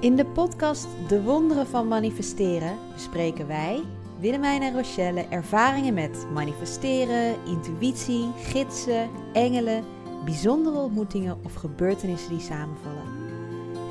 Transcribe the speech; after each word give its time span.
In 0.00 0.16
de 0.16 0.26
podcast 0.26 0.86
De 1.08 1.22
Wonderen 1.22 1.66
van 1.66 1.88
Manifesteren 1.88 2.78
bespreken 2.94 3.46
wij, 3.46 3.82
Willemijn 4.20 4.62
en 4.62 4.74
Rochelle, 4.74 5.26
ervaringen 5.30 5.94
met 5.94 6.26
manifesteren, 6.32 7.36
intuïtie, 7.46 8.32
gidsen, 8.36 9.10
engelen, 9.32 9.84
bijzondere 10.24 10.76
ontmoetingen 10.76 11.38
of 11.44 11.54
gebeurtenissen 11.54 12.30
die 12.30 12.40
samenvallen. 12.40 13.04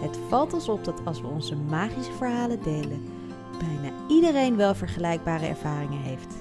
Het 0.02 0.18
valt 0.30 0.54
ons 0.54 0.70
op 0.70 0.84
dat 0.84 1.02
als 1.06 1.22
we 1.22 1.28
onze 1.28 1.56
magische 1.56 2.12
verhalen 2.12 2.64
delen, 2.64 3.04
bijna 3.60 3.96
iedereen 4.10 4.56
wel 4.56 4.76
vergelijkbare 4.76 5.46
ervaringen 5.46 6.02
heeft. 6.02 6.36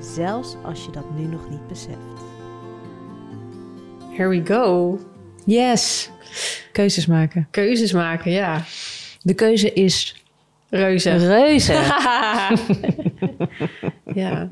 Zelfs 0.00 0.56
als 0.64 0.84
je 0.84 0.90
dat 0.90 1.10
nu 1.16 1.24
nog 1.24 1.50
niet 1.50 1.66
beseft. 1.68 2.20
Here 4.10 4.28
we 4.28 4.46
go. 4.46 4.98
Yes. 5.44 6.10
Keuzes 6.72 7.06
maken. 7.06 7.48
Keuzes 7.50 7.92
maken, 7.92 8.30
ja. 8.30 8.64
De 9.24 9.34
keuze 9.34 9.72
is 9.72 10.24
Reuze. 10.68 11.16
reuze. 11.16 11.72
ja. 14.22 14.48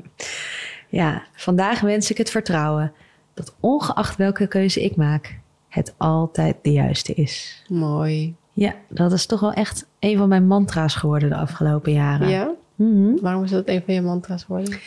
ja, 0.89 1.23
vandaag 1.35 1.79
wens 1.79 2.11
ik 2.11 2.17
het 2.17 2.29
vertrouwen 2.29 2.93
dat 3.33 3.55
ongeacht 3.59 4.15
welke 4.15 4.47
keuze 4.47 4.83
ik 4.83 4.95
maak, 4.95 5.39
het 5.69 5.93
altijd 5.97 6.55
de 6.61 6.71
juiste 6.71 7.13
is. 7.13 7.63
Mooi. 7.67 8.35
Ja, 8.53 8.75
dat 8.89 9.11
is 9.11 9.25
toch 9.25 9.39
wel 9.39 9.53
echt 9.53 9.87
een 9.99 10.17
van 10.17 10.29
mijn 10.29 10.47
mantra's 10.47 10.95
geworden 10.95 11.29
de 11.29 11.35
afgelopen 11.35 11.93
jaren. 11.93 12.29
Ja? 12.29 12.51
Mhm. 12.75 13.15
Waarom 13.21 13.43
is 13.43 13.51
dat 13.51 13.67
een 13.67 13.81
van 13.85 13.93
je 13.93 14.01
mantra's 14.01 14.43
geworden? 14.43 14.79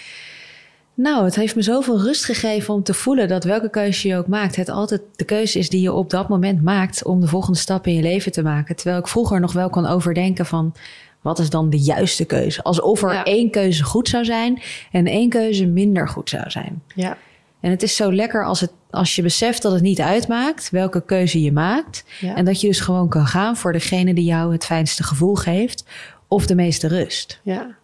Nou, 0.97 1.25
het 1.25 1.35
heeft 1.37 1.57
me 1.57 1.63
zoveel 1.63 2.01
rust 2.03 2.25
gegeven 2.25 2.75
om 2.75 2.83
te 2.83 2.95
voelen 2.95 3.29
dat 3.29 3.45
welke 3.45 3.71
keuze 3.71 4.09
je 4.09 4.17
ook 4.17 4.27
maakt, 4.27 4.57
het 4.57 4.69
altijd 4.69 5.03
de 5.17 5.25
keuze 5.25 5.59
is 5.59 5.69
die 5.69 5.81
je 5.81 5.93
op 5.93 6.11
dat 6.11 6.29
moment 6.29 6.63
maakt 6.63 7.05
om 7.05 7.21
de 7.21 7.27
volgende 7.27 7.59
stap 7.59 7.87
in 7.87 7.95
je 7.95 8.03
leven 8.03 8.33
te 8.33 8.43
maken. 8.43 8.77
Terwijl 8.77 8.99
ik 8.99 9.09
vroeger 9.09 9.41
nog 9.41 9.53
wel 9.53 9.71
kon 9.71 9.87
overdenken 9.87 10.47
van 10.47 10.75
wat 11.21 11.39
is 11.39 11.51
dan 11.51 11.71
de 11.71 11.79
juiste 11.79 12.25
keuze? 12.25 12.63
Alsof 12.63 13.03
er 13.03 13.13
Ja. 13.13 13.25
één 13.25 13.51
keuze 13.51 13.85
goed 13.85 14.09
zou 14.09 14.25
zijn 14.25 14.63
en 14.93 15.07
één 15.07 15.29
keuze 15.29 15.67
minder 15.67 16.09
goed 16.09 16.29
zou 16.29 16.51
zijn. 16.51 16.83
Ja. 16.95 17.17
En 17.61 17.71
het 17.71 17.83
is 17.83 17.97
zo 17.97 18.13
lekker 18.13 18.45
als, 18.45 18.61
het, 18.61 18.71
als 18.91 19.17
je 19.17 19.23
beseft 19.23 19.63
dat 19.63 19.73
het 19.73 19.83
niet 19.83 20.01
uitmaakt 20.01 20.71
welke 20.71 21.03
keuze 21.05 21.43
je 21.43 21.53
maakt. 21.53 22.05
Ja. 22.21 22.35
En 22.35 22.45
dat 22.45 22.61
je 22.61 22.67
dus 22.67 22.81
gewoon 22.81 23.09
kan 23.09 23.27
gaan 23.27 23.57
voor 23.57 23.73
degene 23.73 24.15
die 24.15 24.25
jou 24.25 24.53
het 24.53 24.65
fijnste 24.65 25.03
gevoel 25.03 25.35
geeft 25.35 25.85
of 26.29 26.47
de 26.47 26.55
meeste 26.55 26.89
rust. 26.89 27.41
ja. 27.43 27.77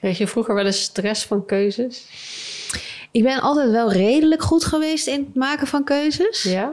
Kreeg 0.00 0.18
je 0.18 0.26
vroeger 0.26 0.54
wel 0.54 0.66
eens 0.66 0.82
stress 0.82 1.26
van 1.26 1.46
keuzes? 1.46 2.06
Ik 3.10 3.22
ben 3.22 3.40
altijd 3.40 3.70
wel 3.70 3.92
redelijk 3.92 4.42
goed 4.42 4.64
geweest 4.64 5.06
in 5.06 5.24
het 5.26 5.34
maken 5.34 5.66
van 5.66 5.84
keuzes. 5.84 6.42
Ja? 6.42 6.72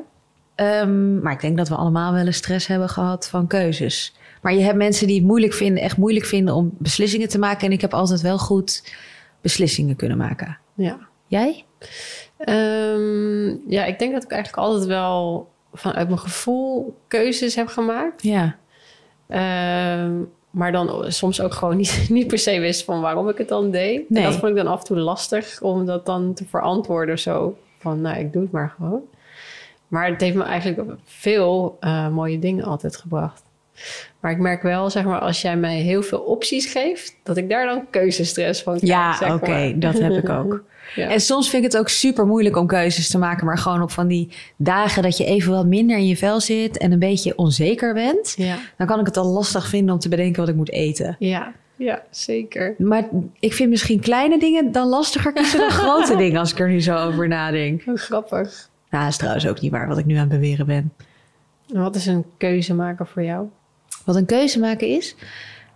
Ehm, 0.55 1.19
maar 1.19 1.33
ik 1.33 1.41
denk 1.41 1.57
dat 1.57 1.69
we 1.69 1.75
allemaal 1.75 2.13
wel 2.13 2.25
eens 2.25 2.37
stress 2.37 2.67
hebben 2.67 2.89
gehad 2.89 3.27
van 3.27 3.47
keuzes. 3.47 4.15
Maar 4.41 4.53
je 4.53 4.61
hebt 4.61 4.77
mensen 4.77 5.07
die 5.07 5.15
het 5.15 5.25
moeilijk 5.27 5.53
vinden, 5.53 5.83
echt 5.83 5.97
moeilijk 5.97 6.25
vinden 6.25 6.53
om 6.53 6.71
beslissingen 6.77 7.29
te 7.29 7.39
maken. 7.39 7.65
En 7.67 7.71
ik 7.71 7.81
heb 7.81 7.93
altijd 7.93 8.21
wel 8.21 8.37
goed 8.37 8.93
beslissingen 9.41 9.95
kunnen 9.95 10.17
maken. 10.17 10.57
Ja. 10.73 10.97
Jij? 11.27 11.65
Ehm, 12.37 13.47
ja, 13.67 13.85
ik 13.85 13.99
denk 13.99 14.13
dat 14.13 14.23
ik 14.23 14.31
eigenlijk 14.31 14.63
altijd 14.63 14.85
wel 14.85 15.49
vanuit 15.73 16.07
mijn 16.07 16.19
gevoel 16.19 16.97
keuzes 17.07 17.55
heb 17.55 17.67
gemaakt. 17.67 18.23
Ja. 18.23 18.55
Ehm, 19.27 20.21
maar 20.57 20.71
dan 20.71 21.11
soms 21.11 21.41
ook 21.41 21.53
gewoon 21.53 21.77
niet, 21.77 22.05
niet 22.09 22.27
per 22.27 22.37
se 22.37 22.59
wist 22.59 22.83
van 22.83 23.01
waarom 23.01 23.29
ik 23.29 23.37
het 23.37 23.47
dan 23.47 23.71
deed. 23.71 24.09
Nee. 24.09 24.23
En 24.23 24.29
dat 24.29 24.39
vond 24.39 24.51
ik 24.51 24.57
dan 24.57 24.67
af 24.67 24.79
en 24.79 24.85
toe 24.85 24.97
lastig 24.97 25.61
om 25.61 25.85
dat 25.85 26.05
dan 26.05 26.33
te 26.33 26.45
verantwoorden 26.45 27.19
zo. 27.19 27.57
Van, 27.79 28.01
nou, 28.01 28.19
ik 28.19 28.33
doe 28.33 28.41
het 28.41 28.51
maar 28.51 28.73
gewoon. 28.77 29.01
Maar 29.87 30.09
het 30.09 30.21
heeft 30.21 30.35
me 30.35 30.43
eigenlijk 30.43 30.91
veel 31.03 31.77
eh, 31.79 32.09
mooie 32.09 32.39
dingen 32.39 32.65
altijd 32.65 32.97
gebracht. 32.97 33.43
Maar 34.19 34.31
ik 34.31 34.37
merk 34.37 34.61
wel, 34.61 34.89
zeg 34.89 35.03
maar, 35.03 35.19
als 35.19 35.41
jij 35.41 35.57
mij 35.57 35.77
heel 35.77 36.01
veel 36.03 36.19
opties 36.19 36.65
geeft, 36.65 37.15
dat 37.23 37.37
ik 37.37 37.49
daar 37.49 37.65
dan 37.65 37.89
keuzestress 37.89 38.63
van 38.63 38.77
krijg. 38.79 39.19
Ja, 39.19 39.33
oké, 39.33 39.49
maar. 39.49 39.79
dat 39.79 39.99
heb 39.99 40.11
ik 40.11 40.29
ook. 40.39 40.63
Ja. 40.95 41.09
En 41.09 41.19
soms 41.21 41.49
vind 41.49 41.65
ik 41.65 41.71
het 41.71 41.81
ook 41.81 41.89
super 41.89 42.25
moeilijk 42.25 42.55
om 42.57 42.67
keuzes 42.67 43.09
te 43.09 43.17
maken. 43.17 43.45
Maar 43.45 43.57
gewoon 43.57 43.81
op 43.81 43.91
van 43.91 44.07
die 44.07 44.29
dagen 44.55 45.03
dat 45.03 45.17
je 45.17 45.25
even 45.25 45.51
wat 45.51 45.65
minder 45.65 45.97
in 45.97 46.07
je 46.07 46.17
vel 46.17 46.39
zit 46.39 46.77
en 46.77 46.91
een 46.91 46.99
beetje 46.99 47.37
onzeker 47.37 47.93
bent. 47.93 48.33
ja, 48.37 48.57
Dan 48.77 48.87
kan 48.87 48.99
ik 48.99 49.05
het 49.05 49.17
al 49.17 49.25
lastig 49.25 49.67
vinden 49.67 49.93
om 49.93 49.99
te 49.99 50.09
bedenken 50.09 50.39
wat 50.39 50.49
ik 50.49 50.55
moet 50.55 50.71
eten. 50.71 51.15
ja, 51.19 51.53
ja, 51.75 52.03
zeker. 52.09 52.75
Maar 52.77 53.07
ik 53.39 53.53
vind 53.53 53.69
misschien 53.69 53.99
kleine 53.99 54.39
dingen 54.39 54.71
dan 54.71 54.87
lastiger 54.87 55.33
kiezen 55.33 55.59
dan 55.59 55.69
grote 55.81 56.15
dingen 56.15 56.39
als 56.39 56.51
ik 56.51 56.59
er 56.59 56.69
nu 56.69 56.81
zo 56.81 56.95
over 56.97 57.27
nadenk. 57.27 57.81
Hoe 57.83 57.97
grappig. 57.97 58.69
Nou, 58.89 59.03
dat 59.03 59.11
is 59.11 59.17
trouwens 59.17 59.47
ook 59.47 59.61
niet 59.61 59.71
waar 59.71 59.87
wat 59.87 59.97
ik 59.97 60.05
nu 60.05 60.13
aan 60.13 60.19
het 60.19 60.29
beweren 60.29 60.65
ben. 60.65 60.93
En 61.73 61.81
wat 61.81 61.95
is 61.95 62.05
een 62.05 62.25
keuze 62.37 62.73
maken 62.73 63.07
voor 63.07 63.23
jou? 63.23 63.47
Wat 64.07 64.15
een 64.15 64.25
keuze 64.25 64.59
maken 64.59 64.87
is. 64.87 65.15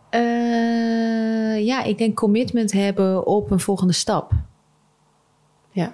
eh, 0.10 1.66
ja, 1.66 1.84
ik 1.84 1.98
denk 1.98 2.16
commitment 2.16 2.72
hebben 2.72 3.26
op 3.28 3.52
een 3.52 3.60
volgende 3.60 3.94
stap. 3.94 4.32
Ja, 5.72 5.94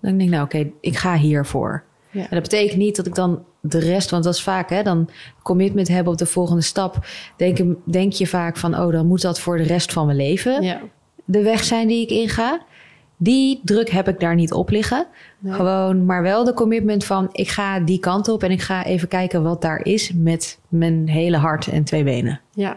Dan 0.00 0.10
denk 0.18 0.20
ik, 0.20 0.28
nou 0.28 0.44
oké, 0.44 0.70
ik 0.80 0.96
ga 0.96 1.16
hiervoor. 1.16 1.84
ja, 2.10 2.20
En 2.20 2.28
dat 2.30 2.42
betekent 2.42 2.78
niet 2.78 2.96
dat 2.96 3.06
ik 3.06 3.14
dan 3.14 3.44
de 3.60 3.78
rest, 3.78 4.10
want 4.10 4.24
dat 4.24 4.34
is 4.34 4.42
vaak, 4.42 4.70
hè, 4.70 4.82
dan 4.82 5.08
commitment 5.42 5.88
hebben 5.88 6.12
op 6.12 6.18
de 6.18 6.26
volgende 6.26 6.62
stap. 6.62 7.06
Denk, 7.36 7.58
denk 7.84 8.12
je 8.12 8.26
vaak 8.26 8.56
van, 8.56 8.78
oh, 8.78 8.92
dan 8.92 9.06
moet 9.06 9.22
dat 9.22 9.40
voor 9.40 9.56
de 9.56 9.62
rest 9.62 9.92
van 9.92 10.06
mijn 10.06 10.18
leven 10.18 10.62
ja. 10.62 10.80
de 11.24 11.42
weg 11.42 11.64
zijn 11.64 11.88
die 11.88 12.02
ik 12.02 12.10
inga. 12.10 12.64
Die 13.16 13.60
druk 13.64 13.90
heb 13.90 14.08
ik 14.08 14.20
daar 14.20 14.34
niet 14.34 14.52
op 14.52 14.70
liggen. 14.70 15.06
Nee. 15.38 15.54
Gewoon, 15.54 16.04
maar 16.04 16.22
wel 16.22 16.44
de 16.44 16.52
commitment 16.52 17.04
van, 17.04 17.28
ik 17.32 17.48
ga 17.48 17.80
die 17.80 17.98
kant 17.98 18.28
op 18.28 18.42
en 18.42 18.50
ik 18.50 18.62
ga 18.62 18.84
even 18.84 19.08
kijken 19.08 19.42
wat 19.42 19.62
daar 19.62 19.84
is 19.84 20.10
met 20.14 20.58
mijn 20.68 21.08
hele 21.08 21.36
hart 21.36 21.66
en 21.66 21.84
twee 21.84 22.04
benen. 22.04 22.40
Ja. 22.54 22.76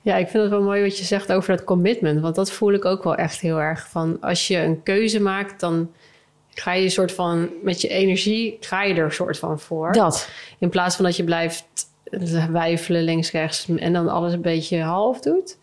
ja, 0.00 0.16
ik 0.16 0.28
vind 0.28 0.42
het 0.42 0.52
wel 0.52 0.62
mooi 0.62 0.82
wat 0.82 0.98
je 0.98 1.04
zegt 1.04 1.32
over 1.32 1.56
dat 1.56 1.64
commitment. 1.64 2.20
Want 2.20 2.34
dat 2.34 2.50
voel 2.50 2.72
ik 2.72 2.84
ook 2.84 3.04
wel 3.04 3.14
echt 3.14 3.40
heel 3.40 3.60
erg. 3.60 3.88
Van 3.88 4.20
als 4.20 4.46
je 4.48 4.56
een 4.56 4.82
keuze 4.82 5.20
maakt, 5.20 5.60
dan 5.60 5.90
ga 6.48 6.72
je 6.72 6.84
een 6.84 6.90
soort 6.90 7.12
van 7.12 7.48
met 7.62 7.80
je 7.80 7.88
energie, 7.88 8.56
ga 8.60 8.82
je 8.82 8.94
er 8.94 9.04
een 9.04 9.12
soort 9.12 9.38
van 9.38 9.60
voor. 9.60 9.92
Dat. 9.92 10.28
In 10.58 10.68
plaats 10.68 10.96
van 10.96 11.04
dat 11.04 11.16
je 11.16 11.24
blijft 11.24 11.66
wijfelen 12.50 13.02
links, 13.02 13.30
rechts 13.30 13.68
en 13.76 13.92
dan 13.92 14.08
alles 14.08 14.32
een 14.32 14.42
beetje 14.42 14.82
half 14.82 15.20
doet. 15.20 15.58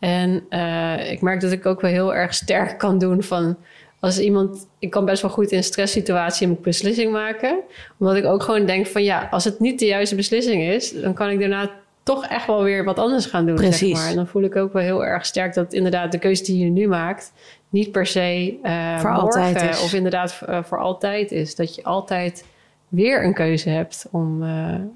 En 0.00 0.44
eh, 0.48 1.10
ik 1.10 1.20
merk 1.20 1.40
dat 1.40 1.52
ik 1.52 1.66
ook 1.66 1.80
wel 1.80 1.90
heel 1.90 2.14
erg 2.14 2.34
sterk 2.34 2.78
kan 2.78 2.98
doen 2.98 3.22
van 3.22 3.56
als 4.00 4.18
iemand, 4.18 4.68
ik 4.78 4.90
kan 4.90 5.04
best 5.04 5.22
wel 5.22 5.30
goed 5.30 5.50
in 5.50 5.56
een 5.56 5.64
stresssituatie 5.64 6.46
een 6.46 6.58
beslissing 6.62 7.12
maken, 7.12 7.58
omdat 7.98 8.16
ik 8.16 8.24
ook 8.24 8.42
gewoon 8.42 8.66
denk 8.66 8.86
van 8.86 9.02
ja, 9.02 9.28
als 9.30 9.44
het 9.44 9.60
niet 9.60 9.78
de 9.78 9.86
juiste 9.86 10.14
beslissing 10.14 10.62
is, 10.62 11.00
dan 11.00 11.14
kan 11.14 11.28
ik 11.30 11.38
daarna 11.38 11.70
toch 12.02 12.26
echt 12.26 12.46
wel 12.46 12.62
weer 12.62 12.84
wat 12.84 12.98
anders 12.98 13.26
gaan 13.26 13.46
doen. 13.46 13.54
Precies. 13.54 13.88
Zeg 13.88 13.98
maar. 13.98 14.08
En 14.08 14.16
dan 14.16 14.26
voel 14.26 14.42
ik 14.42 14.56
ook 14.56 14.72
wel 14.72 14.82
heel 14.82 15.04
erg 15.04 15.26
sterk 15.26 15.54
dat 15.54 15.72
inderdaad 15.72 16.12
de 16.12 16.18
keuze 16.18 16.42
die 16.44 16.64
je 16.64 16.70
nu 16.70 16.88
maakt 16.88 17.32
niet 17.68 17.92
per 17.92 18.06
se 18.06 18.58
eh, 18.62 18.98
Voor 18.98 19.10
morgen 19.10 19.42
altijd 19.42 19.70
is. 19.70 19.82
of 19.82 19.92
inderdaad 19.92 20.42
eh, 20.46 20.62
voor 20.62 20.78
altijd 20.78 21.32
is. 21.32 21.54
Dat 21.54 21.74
je 21.74 21.84
altijd 21.84 22.44
weer 22.88 23.24
een 23.24 23.34
keuze 23.34 23.68
hebt 23.68 24.06
om, 24.10 24.42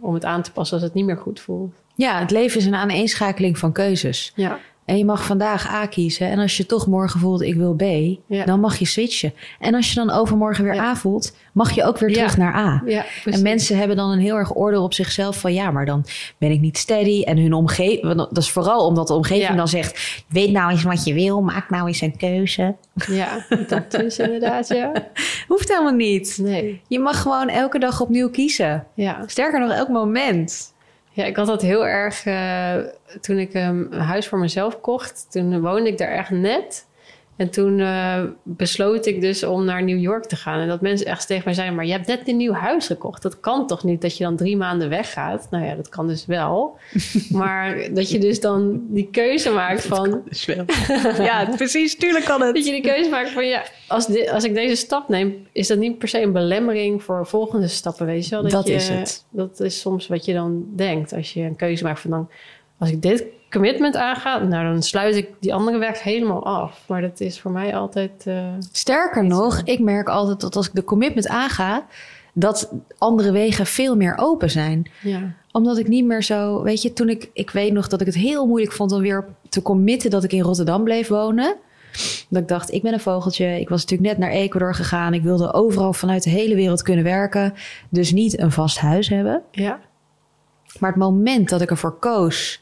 om 0.00 0.14
het 0.14 0.24
aan 0.24 0.42
te 0.42 0.52
passen 0.52 0.76
als 0.76 0.84
het 0.84 0.94
niet 0.94 1.04
meer 1.04 1.16
goed 1.16 1.40
voelt. 1.40 1.74
Ja, 1.94 2.20
het 2.20 2.30
leven 2.30 2.60
is 2.60 2.66
een 2.66 2.74
aaneenschakeling 2.74 3.58
van 3.58 3.72
keuzes. 3.72 4.32
Ja, 4.34 4.58
En 4.84 4.98
je 4.98 5.04
mag 5.04 5.24
vandaag 5.24 5.68
A 5.72 5.86
kiezen. 5.86 6.30
En 6.30 6.38
als 6.38 6.56
je 6.56 6.66
toch 6.66 6.86
morgen 6.86 7.20
voelt, 7.20 7.42
ik 7.42 7.54
wil 7.54 7.74
B, 7.74 7.82
Ja. 8.26 8.44
dan 8.44 8.60
mag 8.60 8.76
je 8.76 8.84
switchen. 8.86 9.32
En 9.60 9.74
als 9.74 9.88
je 9.88 9.94
dan 9.94 10.10
overmorgen 10.10 10.64
weer 10.64 10.74
Ja. 10.74 10.82
A 10.84 10.96
voelt, 10.96 11.36
mag 11.52 11.74
je 11.74 11.84
ook 11.84 11.98
weer 11.98 12.08
Ja. 12.08 12.14
terug 12.14 12.36
naar 12.36 12.54
A. 12.54 12.82
ja 12.86 13.04
En 13.24 13.42
mensen 13.42 13.76
hebben 13.78 13.96
dan 13.96 14.10
een 14.10 14.18
heel 14.18 14.36
erg 14.36 14.56
oordeel 14.56 14.82
op 14.82 14.94
zichzelf 14.94 15.40
van 15.40 15.52
ja, 15.54 15.70
maar 15.70 15.86
dan 15.86 16.04
ben 16.38 16.50
ik 16.50 16.60
niet 16.60 16.78
steady. 16.78 17.22
En 17.22 17.38
hun 17.38 17.52
omgeving, 17.52 18.14
dat 18.14 18.36
is 18.38 18.50
vooral 18.50 18.86
omdat 18.86 19.06
de 19.06 19.14
omgeving 19.14 19.56
dan 19.56 19.68
zegt: 19.68 20.22
weet 20.28 20.50
nou 20.50 20.70
eens 20.70 20.82
wat 20.82 21.04
je 21.04 21.14
wil, 21.14 21.42
maak 21.42 21.70
nou 21.70 21.86
eens 21.86 22.00
een 22.00 22.16
keuze. 22.16 22.74
Ja, 23.06 23.44
dat 23.68 24.00
is 24.02 24.18
inderdaad, 24.18 24.68
ja. 24.68 24.92
Hoeft 25.48 25.68
helemaal 25.68 25.92
niet. 25.92 26.38
Nee, 26.40 26.80
Je 26.88 26.98
mag 26.98 27.22
gewoon 27.22 27.48
elke 27.48 27.78
dag 27.78 28.00
opnieuw 28.00 28.30
kiezen. 28.30 28.86
ja. 28.94 29.22
Sterker 29.26 29.60
nog, 29.60 29.70
elk 29.70 29.88
moment. 29.88 30.72
Ja, 31.14 31.24
ik 31.24 31.36
had 31.36 31.46
dat 31.46 31.62
heel 31.62 31.86
erg 31.86 32.26
eh, 32.26 32.76
toen 33.20 33.38
ik 33.38 33.52
ehm, 33.52 33.84
een 33.90 34.00
huis 34.00 34.28
voor 34.28 34.38
mezelf 34.38 34.80
kocht. 34.80 35.26
Toen 35.30 35.60
woonde 35.60 35.88
ik 35.88 35.98
daar 35.98 36.08
echt 36.08 36.30
net. 36.30 36.86
En 37.36 37.50
toen 37.50 37.80
eh, 37.80 38.22
besloot 38.42 39.06
ik 39.06 39.20
dus 39.20 39.44
om 39.44 39.64
naar 39.64 39.84
New 39.84 40.00
York 40.00 40.24
te 40.24 40.36
gaan. 40.36 40.60
En 40.60 40.68
dat 40.68 40.80
mensen 40.80 41.06
echt 41.06 41.26
tegen 41.26 41.42
mij 41.44 41.54
zeiden... 41.54 41.76
maar 41.76 41.86
je 41.86 41.92
hebt 41.92 42.06
net 42.06 42.28
een 42.28 42.36
nieuw 42.36 42.52
huis 42.52 42.86
gekocht. 42.86 43.22
Dat 43.22 43.40
kan 43.40 43.66
toch 43.66 43.84
niet 43.84 44.02
dat 44.02 44.16
je 44.16 44.24
dan 44.24 44.36
drie 44.36 44.56
maanden 44.56 44.88
weggaat? 44.88 45.46
Nou 45.50 45.64
ja, 45.64 45.74
dat 45.74 45.88
kan 45.88 46.06
dus 46.06 46.26
wel. 46.26 46.78
maar 47.30 47.88
dat 47.92 48.10
je 48.10 48.18
dus 48.18 48.40
dan 48.40 48.80
die 48.88 49.08
keuze 49.10 49.50
maakt 49.50 49.86
van... 49.86 50.22
ja, 51.18 51.48
precies. 51.56 51.96
Tuurlijk 51.96 52.24
kan 52.24 52.40
Dat 52.40 52.64
je 52.64 52.72
die 52.72 52.82
keuze 52.82 53.10
maakt 53.10 53.30
van 53.30 53.46
ja, 53.46 53.62
als, 53.88 54.28
als 54.28 54.44
ik 54.44 54.54
deze 54.54 54.74
stap 54.74 55.08
neem, 55.08 55.46
is 55.52 55.66
dat 55.66 55.78
niet 55.78 55.98
per 55.98 56.08
se 56.08 56.22
een 56.22 56.32
belemmering 56.32 57.02
voor 57.02 57.26
volgende 57.26 57.68
stappen, 57.68 58.06
weet 58.06 58.28
je 58.28 58.30
wel? 58.30 58.48
Dat 58.48 58.66
je, 58.66 58.74
is 58.74 58.88
het. 58.88 59.24
Dat 59.30 59.60
is 59.60 59.80
soms 59.80 60.06
wat 60.06 60.24
je 60.24 60.32
dan 60.32 60.64
denkt 60.76 61.12
als 61.12 61.32
je 61.32 61.42
een 61.42 61.56
keuze 61.56 61.84
maakt 61.84 62.00
van 62.00 62.10
dan, 62.10 62.28
als 62.78 62.90
ik 62.90 63.02
dit 63.02 63.24
commitment 63.50 63.96
aanga, 63.96 64.38
nou 64.38 64.64
dan 64.72 64.82
sluit 64.82 65.16
ik 65.16 65.28
die 65.40 65.54
andere 65.54 65.78
weg 65.78 66.02
helemaal 66.02 66.44
af. 66.46 66.84
Maar 66.86 67.00
dat 67.00 67.20
is 67.20 67.40
voor 67.40 67.50
mij 67.50 67.76
altijd. 67.76 68.10
eh, 68.26 68.44
Sterker 68.72 69.24
nog, 69.24 69.60
ik 69.64 69.78
merk 69.80 70.08
altijd 70.08 70.40
dat 70.40 70.56
als 70.56 70.66
ik 70.66 70.74
de 70.74 70.84
commitment 70.84 71.28
aanga, 71.28 71.86
dat 72.32 72.72
andere 72.98 73.32
wegen 73.32 73.66
veel 73.66 73.96
meer 73.96 74.16
open 74.18 74.50
zijn. 74.50 74.90
Ja. 75.02 75.20
Omdat 75.52 75.78
ik 75.78 75.88
niet 75.88 76.04
meer 76.04 76.22
zo, 76.22 76.62
weet 76.62 76.82
je, 76.82 76.92
toen 76.92 77.08
ik, 77.08 77.30
ik 77.32 77.50
weet 77.50 77.72
nog 77.72 77.88
dat 77.88 78.00
ik 78.00 78.06
het 78.06 78.14
heel 78.16 78.46
moeilijk 78.46 78.72
vond 78.72 78.92
om 78.92 79.00
weer 79.00 79.24
te 79.48 79.62
committen 79.62 80.10
dat 80.10 80.24
ik 80.24 80.32
in 80.32 80.40
Rotterdam 80.42 80.84
bleef 80.84 81.08
wonen. 81.08 81.56
Dat 82.28 82.42
ik 82.42 82.48
dacht, 82.48 82.72
ik 82.72 82.82
ben 82.82 82.92
een 82.92 83.00
vogeltje. 83.00 83.60
Ik 83.60 83.68
was 83.68 83.80
natuurlijk 83.82 84.08
net 84.10 84.18
naar 84.18 84.30
Ecuador 84.30 84.74
gegaan. 84.74 85.14
Ik 85.14 85.22
wilde 85.22 85.52
overal 85.52 85.92
vanuit 85.92 86.22
de 86.22 86.30
hele 86.30 86.54
wereld 86.54 86.82
kunnen 86.82 87.04
werken. 87.04 87.54
Dus 87.88 88.12
niet 88.12 88.38
een 88.38 88.50
vast 88.52 88.78
huis 88.78 89.08
hebben. 89.08 89.42
Ja. 89.50 89.80
Maar 90.78 90.90
het 90.90 90.98
moment 90.98 91.48
dat 91.48 91.60
ik 91.60 91.70
ervoor 91.70 91.98
koos 91.98 92.60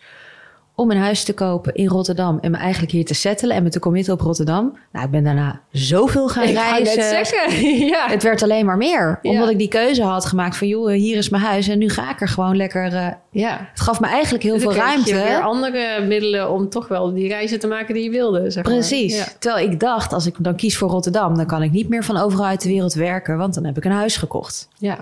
om 0.75 0.91
een 0.91 0.99
huis 0.99 1.25
te 1.25 1.35
kopen 1.35 1.75
in 1.75 1.87
Rotterdam 1.89 2.39
en 2.41 2.51
me 2.51 2.57
eigenlijk 2.57 2.93
hier 2.93 3.05
te 3.05 3.15
settelen 3.15 3.57
en 3.57 3.63
me 3.63 3.69
te 3.69 3.79
committen 3.79 4.13
op 4.13 4.21
Rotterdam. 4.21 4.79
Nou, 4.93 5.05
ik 5.05 5.11
ben 5.11 5.25
daarna 5.25 5.61
zoveel 5.71 6.29
gaan 6.29 6.43
Ik 6.49 6.55
reizen. 6.55 7.67
ja. 7.87 8.07
Het 8.09 8.23
werd 8.23 8.43
alleen 8.43 8.67
maar 8.67 8.77
meer. 8.77 9.19
Ja. 9.23 9.31
Omdat 9.31 9.49
ik 9.51 9.59
die 9.59 9.69
keuze 9.69 10.03
had 10.03 10.25
gemaakt 10.25 10.57
van, 10.57 10.69
joh, 10.69 10.91
hier 10.93 11.17
is 11.17 11.29
mijn 11.29 11.43
huis 11.43 11.69
en 11.69 11.79
nu 11.79 11.89
ga 11.89 12.11
ik 12.11 12.21
er 12.21 12.29
gewoon 12.29 12.57
lekker. 12.57 12.85
eh, 12.93 13.07
ja. 13.31 13.69
het 13.71 13.81
gaf 13.81 14.01
me 14.01 14.07
eigenlijk 14.07 14.45
heel 14.45 14.53
Dus 14.55 14.63
veel 14.63 14.71
kreeg 14.73 15.05
je 15.07 15.15
weer 15.15 15.23
ruimte. 15.25 15.43
andere 15.47 16.05
middelen 16.07 16.51
om 16.51 16.69
toch 16.69 16.89
wel 16.89 17.13
die 17.15 17.29
reizen 17.29 17.59
te 17.59 17.67
maken 17.67 17.95
die 17.95 18.05
je 18.05 18.11
wilde. 18.11 18.51
Zeg 18.51 18.65
maar. 18.65 18.73
Precies. 18.73 19.17
Ja. 19.17 19.25
Terwijl 19.39 19.71
ik 19.71 19.81
dacht, 19.81 20.13
als 20.13 20.27
ik 20.27 20.35
dan 20.39 20.57
kies 20.57 20.77
voor 20.79 20.89
Rotterdam, 20.89 21.37
dan 21.37 21.47
kan 21.47 21.63
ik 21.63 21.71
niet 21.71 21.89
meer 21.89 22.05
van 22.05 22.17
overal 22.17 22.47
uit 22.47 22.63
de 22.63 22.69
wereld 22.69 22.95
werken, 22.95 23.37
want 23.39 23.55
dan 23.55 23.65
heb 23.65 23.77
ik 23.77 23.85
een 23.85 23.91
huis 23.93 24.17
gekocht. 24.17 24.69
ja. 24.79 24.99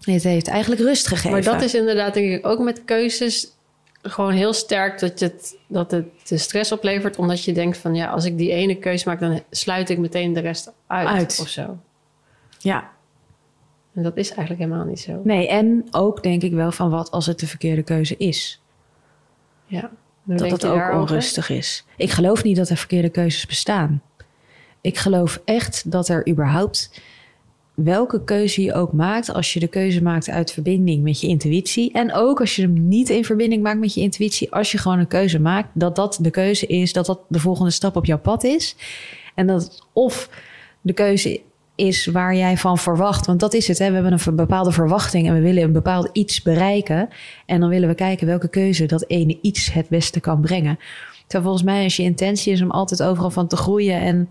Het 0.00 0.22
heeft 0.22 0.48
eigenlijk 0.48 0.80
rust 0.80 1.06
gegeven. 1.06 1.30
Maar 1.30 1.42
dat 1.42 1.62
is 1.62 1.74
inderdaad 1.74 2.14
denk 2.14 2.32
ik 2.32 2.46
ook 2.46 2.58
met 2.58 2.84
keuzes 2.84 3.52
gewoon 4.02 4.32
heel 4.32 4.52
sterk 4.52 4.98
dat, 4.98 5.18
je 5.18 5.24
het, 5.24 5.56
dat 5.66 5.90
het 5.90 6.06
de 6.28 6.38
stress 6.38 6.72
oplevert. 6.72 7.16
Omdat 7.18 7.44
je 7.44 7.52
denkt 7.52 7.76
van 7.76 7.94
ja, 7.94 8.06
als 8.06 8.24
ik 8.24 8.38
die 8.38 8.50
ene 8.50 8.74
keuze 8.74 9.08
maak, 9.08 9.20
dan 9.20 9.42
sluit 9.50 9.90
ik 9.90 9.98
meteen 9.98 10.32
de 10.32 10.40
rest 10.40 10.72
uit, 10.86 11.08
Uit. 11.08 11.38
of 11.40 11.48
zo. 11.48 11.78
Ja. 12.58 12.90
En 13.94 14.02
dat 14.02 14.16
is 14.16 14.28
eigenlijk 14.28 14.60
helemaal 14.60 14.84
niet 14.84 15.00
zo. 15.00 15.20
Nee, 15.24 15.48
en 15.48 15.86
ook 15.90 16.22
denk 16.22 16.42
ik 16.42 16.52
wel 16.52 16.72
van 16.72 16.90
wat 16.90 17.10
als 17.10 17.26
het 17.26 17.38
de 17.38 17.46
verkeerde 17.46 17.82
keuze 17.82 18.16
is. 18.16 18.60
Ja. 19.66 19.90
Dat 20.24 20.62
je 20.62 20.68
ook 20.68 20.92
onrustig 20.92 21.50
is. 21.50 21.84
Ik 21.96 22.10
geloof 22.10 22.42
niet 22.42 22.56
dat 22.56 22.68
er 22.68 22.76
verkeerde 22.76 23.08
keuzes 23.08 23.46
bestaan. 23.46 24.02
Ik 24.80 24.98
geloof 24.98 25.40
echt 25.44 25.90
dat 25.90 26.08
er 26.08 26.28
überhaupt 26.28 27.00
welke 27.84 28.24
keuze 28.24 28.62
je 28.62 28.74
ook 28.74 28.92
maakt, 28.92 29.32
als 29.32 29.52
je 29.52 29.60
de 29.60 29.66
keuze 29.66 30.02
maakt 30.02 30.30
uit 30.30 30.52
verbinding 30.52 31.02
met 31.02 31.20
je 31.20 31.26
intuïtie 31.26 31.92
en 31.92 32.14
ook 32.14 32.40
als 32.40 32.56
je 32.56 32.62
hem 32.62 32.88
niet 32.88 33.08
in 33.08 33.24
verbinding 33.24 33.62
maakt 33.62 33.78
met 33.78 33.94
je 33.94 34.00
intuïtie, 34.00 34.52
als 34.52 34.72
je 34.72 34.78
gewoon 34.78 34.98
een 34.98 35.06
keuze 35.06 35.40
maakt, 35.40 35.68
dat 35.72 35.96
dat 35.96 36.18
de 36.20 36.30
keuze 36.30 36.66
is, 36.66 36.92
dat 36.92 37.06
dat 37.06 37.20
de 37.28 37.38
volgende 37.38 37.70
stap 37.70 37.96
op 37.96 38.04
jouw 38.04 38.18
pad 38.18 38.44
is 38.44 38.76
en 39.34 39.46
dat 39.46 39.86
of 39.92 40.30
de 40.80 40.92
keuze 40.92 41.40
is 41.74 42.06
waar 42.06 42.34
jij 42.34 42.56
van 42.56 42.78
verwacht, 42.78 43.26
want 43.26 43.40
dat 43.40 43.54
is 43.54 43.68
het, 43.68 43.78
hè? 43.78 43.88
we 43.88 43.94
hebben 43.94 44.18
een 44.26 44.36
bepaalde 44.36 44.72
verwachting 44.72 45.28
en 45.28 45.34
we 45.34 45.40
willen 45.40 45.62
een 45.62 45.72
bepaald 45.72 46.08
iets 46.12 46.42
bereiken 46.42 47.08
en 47.46 47.60
dan 47.60 47.68
willen 47.68 47.88
we 47.88 47.94
kijken 47.94 48.26
welke 48.26 48.48
keuze 48.48 48.86
dat 48.86 49.04
ene 49.06 49.38
iets 49.42 49.72
het 49.72 49.88
beste 49.88 50.20
kan 50.20 50.40
brengen. 50.40 50.78
Terwijl 51.26 51.42
volgens 51.42 51.62
mij 51.62 51.84
als 51.84 51.96
je 51.96 52.02
intentie 52.02 52.52
is 52.52 52.62
om 52.62 52.70
altijd 52.70 53.02
overal 53.02 53.30
van 53.30 53.46
te 53.46 53.56
groeien 53.56 54.00
en 54.00 54.28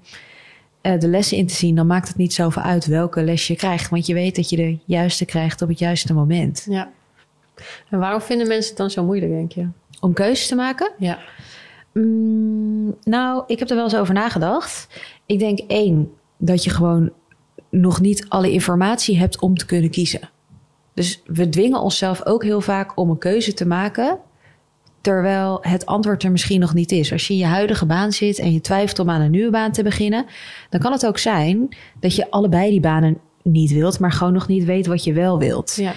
eh, 0.87 0.99
de 0.99 1.07
lessen 1.07 1.37
in 1.37 1.47
te 1.47 1.53
zien, 1.53 1.75
dan 1.75 1.87
maakt 1.87 2.07
het 2.07 2.17
niet 2.17 2.33
zoveel 2.33 2.61
uit 2.61 2.85
welke 2.85 3.23
les 3.23 3.47
je 3.47 3.55
krijgt. 3.55 3.89
Want 3.89 4.05
je 4.05 4.13
weet 4.13 4.35
dat 4.35 4.49
je 4.49 4.55
de 4.55 4.77
juiste 4.85 5.25
krijgt 5.25 5.61
op 5.61 5.67
het 5.67 5.79
juiste 5.79 6.13
moment. 6.13 6.65
Ja. 6.69 6.89
En 7.89 7.99
waarom 7.99 8.21
vinden 8.21 8.47
mensen 8.47 8.69
het 8.69 8.77
dan 8.77 8.89
zo 8.89 9.03
moeilijk, 9.03 9.31
denk 9.31 9.51
je? 9.51 9.67
Om 9.99 10.13
keuzes 10.13 10.47
te 10.47 10.55
maken? 10.55 10.91
Ja. 10.97 11.19
Mm, 11.93 12.95
nou, 13.03 13.43
ik 13.47 13.59
heb 13.59 13.69
er 13.69 13.75
wel 13.75 13.83
eens 13.83 13.95
over 13.95 14.13
nagedacht. 14.13 14.87
Ik 15.25 15.39
denk 15.39 15.59
één, 15.59 16.11
dat 16.37 16.63
je 16.63 16.69
gewoon 16.69 17.11
nog 17.69 18.01
niet 18.01 18.25
alle 18.29 18.51
informatie 18.51 19.17
hebt 19.17 19.39
om 19.39 19.57
te 19.57 19.65
kunnen 19.65 19.89
kiezen. 19.89 20.29
Dus 20.93 21.21
we 21.25 21.49
dwingen 21.49 21.81
onszelf 21.81 22.25
ook 22.25 22.43
heel 22.43 22.61
vaak 22.61 22.97
om 22.97 23.09
een 23.09 23.17
keuze 23.17 23.53
te 23.53 23.65
maken. 23.65 24.19
Terwijl 25.07 25.57
het 25.61 25.85
antwoord 25.85 26.23
er 26.23 26.31
misschien 26.31 26.59
nog 26.59 26.73
niet 26.73 26.91
is. 26.91 27.11
Als 27.11 27.27
je 27.27 27.33
in 27.33 27.39
je 27.39 27.45
huidige 27.45 27.85
baan 27.85 28.11
zit 28.11 28.39
en 28.39 28.53
je 28.53 28.61
twijfelt 28.61 28.99
om 28.99 29.09
aan 29.09 29.21
een 29.21 29.31
nieuwe 29.31 29.51
baan 29.51 29.71
te 29.71 29.83
beginnen, 29.83 30.25
dan 30.69 30.79
kan 30.79 30.91
het 30.91 31.05
ook 31.05 31.17
zijn 31.17 31.75
dat 31.99 32.15
je 32.15 32.31
allebei 32.31 32.69
die 32.69 32.79
banen 32.79 33.17
niet 33.43 33.71
wilt, 33.71 33.99
maar 33.99 34.11
gewoon 34.11 34.33
nog 34.33 34.47
niet 34.47 34.65
weet 34.65 34.85
wat 34.85 35.03
je 35.03 35.13
wel 35.13 35.39
wilt. 35.39 35.75
Ja. 35.75 35.93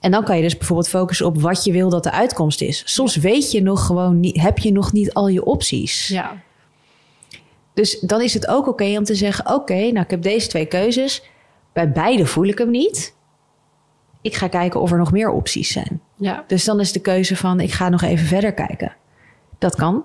En 0.00 0.10
dan 0.10 0.24
kan 0.24 0.36
je 0.36 0.42
dus 0.42 0.56
bijvoorbeeld 0.56 0.88
focussen 0.88 1.26
op 1.26 1.40
wat 1.40 1.64
je 1.64 1.72
wil 1.72 1.88
dat 1.88 2.02
de 2.02 2.10
uitkomst 2.10 2.60
is. 2.60 2.82
Soms 2.84 3.16
weet 3.16 3.52
je 3.52 3.62
nog 3.62 3.86
gewoon 3.86 4.20
niet, 4.20 4.40
heb 4.40 4.58
je 4.58 4.72
nog 4.72 4.92
niet 4.92 5.12
al 5.12 5.28
je 5.28 5.44
opties. 5.44 6.08
Ja. 6.08 6.42
Dus 7.72 8.00
dan 8.00 8.20
is 8.20 8.34
het 8.34 8.46
ook 8.48 8.68
oké 8.68 8.96
om 8.98 9.04
te 9.04 9.14
zeggen: 9.14 9.54
Oké, 9.54 9.74
nou, 9.74 9.98
ik 9.98 10.10
heb 10.10 10.22
deze 10.22 10.48
twee 10.48 10.66
keuzes. 10.66 11.22
Bij 11.72 11.92
beide 11.92 12.26
voel 12.26 12.46
ik 12.46 12.58
hem 12.58 12.70
niet. 12.70 13.14
Ik 14.24 14.34
ga 14.34 14.48
kijken 14.48 14.80
of 14.80 14.90
er 14.90 14.98
nog 14.98 15.12
meer 15.12 15.30
opties 15.30 15.72
zijn. 15.72 16.00
Ja. 16.16 16.44
Dus 16.46 16.64
dan 16.64 16.80
is 16.80 16.92
de 16.92 17.00
keuze 17.00 17.36
van: 17.36 17.60
ik 17.60 17.72
ga 17.72 17.88
nog 17.88 18.02
even 18.02 18.26
verder 18.26 18.52
kijken. 18.52 18.96
Dat 19.58 19.74
kan. 19.74 20.04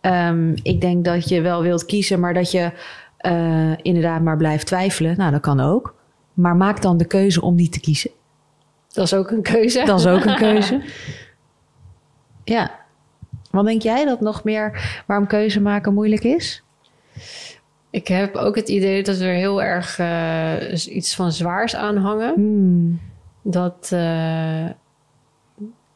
Ehm, 0.00 0.50
ik 0.62 0.80
denk 0.80 1.04
dat 1.04 1.28
je 1.28 1.40
wel 1.40 1.62
wilt 1.62 1.84
kiezen, 1.84 2.20
maar 2.20 2.34
dat 2.34 2.50
je 2.50 2.72
eh, 3.16 3.72
inderdaad 3.82 4.22
maar 4.22 4.36
blijft 4.36 4.66
twijfelen. 4.66 5.16
Nou, 5.16 5.30
dat 5.30 5.40
kan 5.40 5.60
ook. 5.60 5.94
Maar 6.34 6.56
maak 6.56 6.82
dan 6.82 6.96
de 6.96 7.06
keuze 7.06 7.40
om 7.40 7.54
niet 7.54 7.72
te 7.72 7.80
kiezen. 7.80 8.10
Dat 8.92 9.04
is 9.04 9.14
ook 9.14 9.30
een 9.30 9.42
keuze. 9.42 9.84
Dat 9.84 9.98
is 9.98 10.06
ook 10.06 10.24
een 10.24 10.36
keuze. 10.36 10.82
Ja. 12.44 12.70
Wat 13.50 13.64
denk 13.64 13.82
jij 13.82 14.04
dat 14.04 14.20
nog 14.20 14.44
meer 14.44 15.02
waarom 15.06 15.26
keuze 15.26 15.60
maken 15.60 15.94
moeilijk 15.94 16.24
is? 16.24 16.62
Ik 17.96 18.08
heb 18.08 18.36
ook 18.36 18.56
het 18.56 18.68
idee 18.68 19.02
dat 19.02 19.18
er 19.18 19.32
heel 19.34 19.62
erg 19.62 19.98
eh, 19.98 20.86
iets 20.96 21.14
van 21.14 21.32
zwaars 21.32 21.76
aan 21.76 21.96
hangen. 21.96 22.34
Hmm. 22.34 23.00
Dat, 23.42 23.88
eh, 23.92 24.64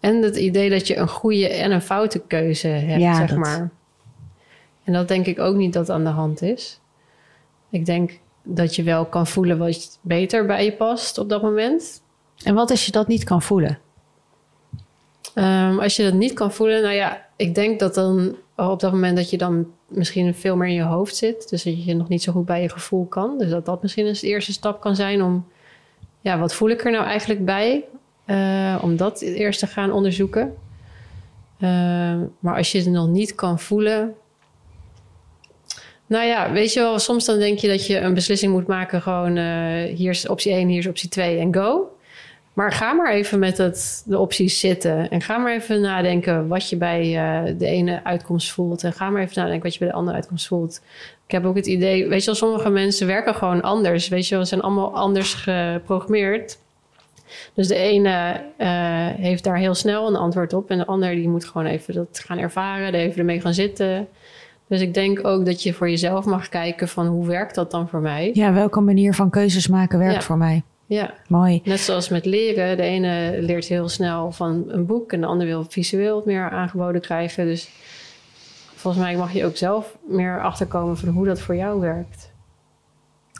en 0.00 0.22
het 0.22 0.36
idee 0.36 0.70
dat 0.70 0.86
je 0.86 0.96
een 0.96 1.08
goede 1.08 1.48
en 1.48 1.70
een 1.70 1.82
foute 1.82 2.18
keuze 2.26 2.68
hebt, 2.68 3.00
Ja, 3.00 3.14
zeg 3.14 3.28
dat- 3.28 3.38
maar. 3.38 3.70
En 4.84 4.92
dat 4.92 5.08
denk 5.08 5.26
ik 5.26 5.38
ook 5.38 5.56
niet 5.56 5.72
dat 5.72 5.90
aan 5.90 6.04
de 6.04 6.10
hand 6.10 6.42
is. 6.42 6.80
Ik 7.70 7.86
denk 7.86 8.18
dat 8.42 8.76
je 8.76 8.82
wel 8.82 9.04
kan 9.04 9.26
voelen 9.26 9.58
wat 9.58 9.98
beter 10.00 10.46
bij 10.46 10.64
je 10.64 10.72
past 10.72 11.18
op 11.18 11.28
dat 11.28 11.42
moment. 11.42 12.02
En 12.44 12.54
wat 12.54 12.70
als 12.70 12.86
je 12.86 12.92
dat 12.92 13.08
niet 13.08 13.24
kan 13.24 13.42
voelen? 13.42 13.78
Ehm, 15.34 15.78
als 15.78 15.96
je 15.96 16.02
dat 16.02 16.14
niet 16.14 16.32
kan 16.32 16.52
voelen, 16.52 16.82
nou 16.82 16.94
ja, 16.94 17.26
ik 17.36 17.54
denk 17.54 17.80
dat 17.80 17.94
dan 17.94 18.36
op 18.56 18.80
dat 18.80 18.92
moment 18.92 19.16
dat 19.16 19.30
je 19.30 19.38
dan 19.38 19.66
misschien 19.90 20.34
veel 20.34 20.56
meer 20.56 20.68
in 20.68 20.74
je 20.74 20.82
hoofd 20.82 21.16
zit. 21.16 21.48
Dus 21.48 21.62
dat 21.62 21.84
je 21.84 21.94
nog 21.94 22.08
niet 22.08 22.22
zo 22.22 22.32
goed 22.32 22.44
bij 22.44 22.62
je 22.62 22.68
gevoel 22.68 23.06
kan. 23.06 23.38
Dus 23.38 23.50
dat 23.50 23.66
dat 23.66 23.82
misschien 23.82 24.06
eens 24.06 24.20
de 24.20 24.26
eerste 24.26 24.52
stap 24.52 24.80
kan 24.80 24.96
zijn 24.96 25.22
om, 25.22 25.46
ja, 26.20 26.38
wat 26.38 26.54
voel 26.54 26.68
ik 26.68 26.84
er 26.84 26.90
nou 26.90 27.04
eigenlijk 27.04 27.44
bij? 27.44 27.84
Eh, 28.24 28.78
om 28.82 28.96
dat 28.96 29.20
eerst 29.20 29.58
te 29.58 29.66
gaan 29.66 29.92
onderzoeken. 29.92 30.54
Ehm, 31.60 32.20
maar 32.38 32.56
als 32.56 32.72
je 32.72 32.78
het 32.78 32.88
nog 32.88 33.08
niet 33.08 33.34
kan 33.34 33.58
voelen. 33.58 34.14
Nou 36.06 36.26
ja, 36.26 36.52
weet 36.52 36.72
je 36.72 36.80
wel, 36.80 36.98
soms 36.98 37.24
dan 37.24 37.38
denk 37.38 37.58
je 37.58 37.68
dat 37.68 37.86
je 37.86 37.98
een 37.98 38.14
beslissing 38.14 38.52
moet 38.52 38.66
maken. 38.66 39.02
Gewoon, 39.02 39.36
eh, 39.36 39.96
hier 39.96 40.10
is 40.10 40.28
optie 40.28 40.52
1, 40.52 40.68
hier 40.68 40.78
is 40.78 40.86
optie 40.86 41.08
2 41.08 41.38
en 41.38 41.54
go. 41.54 41.90
Maar 42.52 42.72
ga 42.72 42.92
maar 42.92 43.12
even 43.12 43.38
met 43.38 43.58
het, 43.58 44.02
de 44.06 44.18
opties 44.18 44.60
zitten. 44.60 45.10
En 45.10 45.20
ga 45.22 45.38
maar 45.38 45.54
even 45.54 45.80
nadenken 45.80 46.48
wat 46.48 46.68
je 46.68 46.76
bij 46.76 47.16
eh, 47.16 47.58
de 47.58 47.66
ene 47.66 48.00
uitkomst 48.04 48.50
voelt. 48.52 48.84
En 48.84 48.92
ga 48.92 49.10
maar 49.10 49.22
even 49.22 49.38
nadenken 49.42 49.62
wat 49.62 49.72
je 49.72 49.78
bij 49.78 49.88
de 49.88 49.94
andere 49.94 50.16
uitkomst 50.16 50.46
voelt. 50.46 50.80
Ik 51.26 51.30
heb 51.30 51.44
ook 51.44 51.56
het 51.56 51.66
idee, 51.66 52.08
weet 52.08 52.20
je 52.20 52.26
wel, 52.26 52.34
sommige 52.34 52.70
mensen 52.70 53.06
werken 53.06 53.34
gewoon 53.34 53.60
anders. 53.62 54.08
Weet 54.08 54.28
je 54.28 54.34
wel, 54.34 54.42
ze 54.44 54.48
zijn 54.48 54.60
allemaal 54.60 54.94
anders 54.96 55.34
geprogrammeerd. 55.34 56.58
Dus 57.54 57.68
de 57.68 57.74
ene 57.74 58.40
eh, 58.56 58.68
heeft 59.06 59.44
daar 59.44 59.56
heel 59.56 59.74
snel 59.74 60.08
een 60.08 60.16
antwoord 60.16 60.52
op. 60.52 60.70
En 60.70 60.78
de 60.78 60.86
ander 60.86 61.14
die 61.14 61.28
moet 61.28 61.44
gewoon 61.44 61.66
even 61.66 61.94
dat 61.94 62.22
gaan 62.26 62.38
ervaren. 62.38 62.92
Daar 62.92 63.00
even 63.00 63.18
ermee 63.18 63.40
gaan 63.40 63.54
zitten. 63.54 64.08
Dus 64.66 64.80
ik 64.80 64.94
denk 64.94 65.26
ook 65.26 65.44
dat 65.44 65.62
je 65.62 65.72
voor 65.72 65.90
jezelf 65.90 66.24
mag 66.24 66.48
kijken 66.48 66.88
van 66.88 67.06
hoe 67.06 67.26
werkt 67.26 67.54
dat 67.54 67.70
dan 67.70 67.88
voor 67.88 68.00
mij? 68.00 68.30
Ja, 68.34 68.52
welke 68.52 68.80
manier 68.80 69.14
van 69.14 69.30
keuzes 69.30 69.68
maken 69.68 69.98
werkt 69.98 70.14
Ja. 70.14 70.20
voor 70.22 70.38
mij? 70.38 70.62
Ja, 70.90 71.14
Mooi. 71.28 71.60
net 71.64 71.80
zoals 71.80 72.08
met 72.08 72.24
leren. 72.24 72.76
De 72.76 72.82
ene 72.82 73.36
leert 73.40 73.66
heel 73.66 73.88
snel 73.88 74.32
van 74.32 74.64
een 74.68 74.86
boek 74.86 75.12
en 75.12 75.20
de 75.20 75.26
ander 75.26 75.46
wil 75.46 75.64
visueel 75.68 76.22
meer 76.24 76.50
aangeboden 76.50 77.00
krijgen. 77.00 77.46
Dus 77.46 77.68
volgens 78.74 79.02
mij 79.04 79.16
mag 79.16 79.32
je 79.32 79.44
ook 79.44 79.56
zelf 79.56 79.96
meer 80.08 80.42
achterkomen 80.42 80.96
van 80.96 81.08
hoe 81.08 81.26
dat 81.26 81.40
voor 81.40 81.56
jou 81.56 81.80
werkt. 81.80 82.32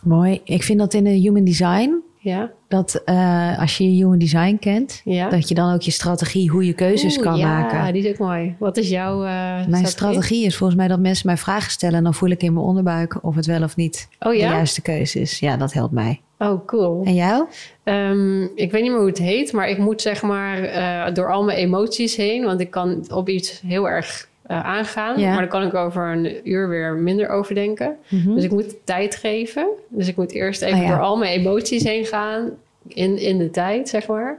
Mooi. 0.03 0.41
Ik 0.45 0.63
vind 0.63 0.79
dat 0.79 0.95
in 0.95 1.05
de 1.05 1.11
human 1.11 1.45
design, 1.45 1.95
Ja, 2.19 2.51
dat 2.69 3.03
eh, 3.05 3.59
als 3.61 3.77
je 3.79 3.85
je 3.85 4.03
human 4.05 4.19
design 4.19 4.57
kent, 4.61 5.01
ja. 5.05 5.29
dat 5.29 5.49
je 5.49 5.55
dan 5.55 5.75
ook 5.75 5.83
je 5.83 5.91
strategie, 5.91 6.51
hoe 6.51 6.67
je 6.67 6.73
keuzes 6.73 7.17
Oeh, 7.17 7.27
kan 7.27 7.37
ja, 7.39 7.61
maken. 7.61 7.93
die 7.93 8.03
is 8.03 8.11
ook 8.11 8.19
mooi. 8.19 8.57
Wat 8.59 8.77
is 8.77 8.89
jouw 8.89 9.25
eh, 9.25 9.67
Mijn 9.67 9.87
strategie 9.87 10.47
is 10.47 10.57
volgens 10.57 10.79
mij 10.79 10.89
dat 10.89 11.01
mensen 11.01 11.27
mij 11.27 11.37
vragen 11.37 11.71
stellen 11.71 11.97
en 11.97 12.05
dan 12.05 12.15
voel 12.15 12.31
ik 12.31 12.43
in 12.43 12.53
mijn 12.53 12.65
onderbuik 12.67 13.25
of 13.25 13.35
het 13.35 13.47
wel 13.47 13.63
of 13.63 13.77
niet 13.77 14.09
Oh 14.19 14.31
de 14.33 14.39
ja? 14.39 14.53
juiste 14.53 14.83
keuze 14.83 15.21
is. 15.21 15.39
Ja, 15.39 15.57
dat 15.57 15.73
helpt 15.73 15.93
mij. 15.93 16.21
Oh, 16.43 16.67
cool. 16.67 17.03
En 17.05 17.15
jou? 17.15 17.47
Ehm, 17.83 18.43
ik 18.43 18.71
weet 18.71 18.83
niet 18.83 18.91
meer 18.91 19.01
hoe 19.01 19.09
het 19.09 19.19
heet, 19.19 19.53
maar 19.53 19.69
ik 19.69 19.79
moet 19.79 20.03
zeg 20.03 20.23
maar 20.23 20.63
eh, 20.63 21.15
door 21.15 21.33
al 21.33 21.45
mijn 21.45 21.59
emoties 21.59 22.17
heen. 22.17 22.45
Want 22.45 22.61
ik 22.61 22.71
kan 22.71 23.05
op 23.13 23.29
iets 23.29 23.61
heel 23.61 23.89
erg 23.89 24.29
eh, 24.43 24.65
aangaan. 24.65 25.21
Ja. 25.21 25.29
Maar 25.29 25.41
dan 25.41 25.49
kan 25.49 25.63
ik 25.63 25.75
over 25.75 26.13
een 26.13 26.49
uur 26.51 26.69
weer 26.69 26.95
minder 26.95 27.29
overdenken. 27.29 27.97
Mhm. 28.09 28.35
Dus 28.35 28.45
ik 28.45 28.51
moet 28.51 28.77
tijd 28.85 29.17
geven. 29.17 29.69
Dus 29.89 30.09
ik 30.09 30.17
moet 30.17 30.33
eerst 30.33 30.63
even 30.63 30.79
Oh 30.79 30.85
ja. 30.85 30.91
door 30.91 31.01
al 31.01 31.17
mijn 31.17 31.39
emoties 31.39 31.85
heen 31.85 32.05
gaan. 32.05 32.51
In, 32.87 33.19
in 33.19 33.39
de 33.39 33.51
tijd, 33.51 33.89
zeg 33.89 34.07
maar. 34.07 34.39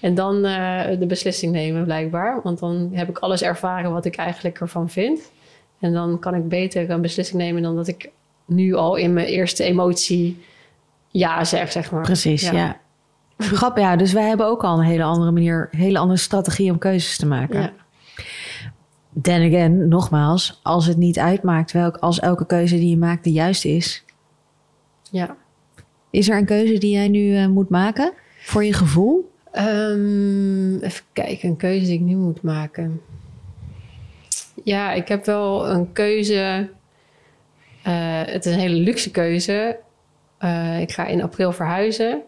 En 0.00 0.14
dan 0.14 0.44
eh, 0.44 0.98
de 0.98 1.06
beslissing 1.06 1.52
nemen, 1.52 1.84
blijkbaar. 1.84 2.40
Want 2.42 2.58
dan 2.58 2.90
heb 2.92 3.08
ik 3.08 3.18
alles 3.18 3.42
ervaren 3.42 3.92
wat 3.92 4.04
ik 4.04 4.16
eigenlijk 4.16 4.60
ervan 4.60 4.90
vind. 4.90 5.30
En 5.80 5.92
dan 5.92 6.18
kan 6.18 6.34
ik 6.34 6.48
beter 6.48 6.90
een 6.90 7.00
beslissing 7.00 7.42
nemen 7.42 7.62
dan 7.62 7.76
dat 7.76 7.88
ik 7.88 8.10
nu 8.44 8.74
al 8.74 8.96
in 8.96 9.12
mijn 9.12 9.26
eerste 9.26 9.64
emotie 9.64 10.36
ja 11.10 11.44
zeg, 11.44 11.72
zeg 11.72 11.90
maar. 11.90 12.02
Precies, 12.02 12.50
ja. 12.50 12.80
Grappig, 13.38 13.82
ja. 13.82 13.96
Dus 13.96 14.12
wij 14.12 14.28
hebben 14.28 14.46
ook 14.46 14.64
al 14.64 14.78
een 14.78 14.84
hele 14.84 15.02
andere 15.02 15.30
manier, 15.30 15.68
een 15.70 15.78
hele 15.78 15.98
andere 15.98 16.18
strategie 16.18 16.70
om 16.70 16.78
keuzes 16.78 17.16
te 17.16 17.26
maken. 17.26 17.60
Ja. 17.60 17.72
Then 19.22 19.46
again, 19.46 19.88
nogmaals, 19.88 20.60
als 20.62 20.86
het 20.86 20.96
niet 20.96 21.18
uitmaakt 21.18 21.72
welk, 21.72 21.96
als 21.96 22.20
elke 22.20 22.46
keuze 22.46 22.76
die 22.76 22.88
je 22.88 22.96
maakt 22.96 23.24
de 23.24 23.32
juiste 23.32 23.68
is. 23.68 24.04
ja. 25.10 25.36
Is 26.10 26.28
er 26.28 26.36
een 26.36 26.44
keuze 26.44 26.78
die 26.78 26.90
jij 26.90 27.08
nu 27.08 27.36
eh, 27.36 27.46
moet 27.46 27.68
maken 27.68 28.12
voor 28.40 28.64
je 28.64 28.72
gevoel? 28.72 29.32
Ehm, 29.52 30.76
even 30.76 31.04
kijken, 31.12 31.48
een 31.48 31.56
keuze 31.56 31.84
die 31.84 31.94
ik 31.94 32.00
nu 32.00 32.16
moet 32.16 32.42
maken. 32.42 33.00
Ja, 34.64 34.92
ik 34.92 35.08
heb 35.08 35.24
wel 35.24 35.68
een 35.68 35.92
keuze. 35.92 36.70
Eh, 37.82 38.22
het 38.24 38.46
is 38.46 38.52
een 38.52 38.60
hele 38.60 38.74
luxe 38.74 39.10
keuze. 39.10 39.78
Eh, 40.40 40.80
ik 40.80 40.92
ga 40.92 41.06
in 41.06 41.22
april 41.22 41.52
verhuizen. 41.52 42.22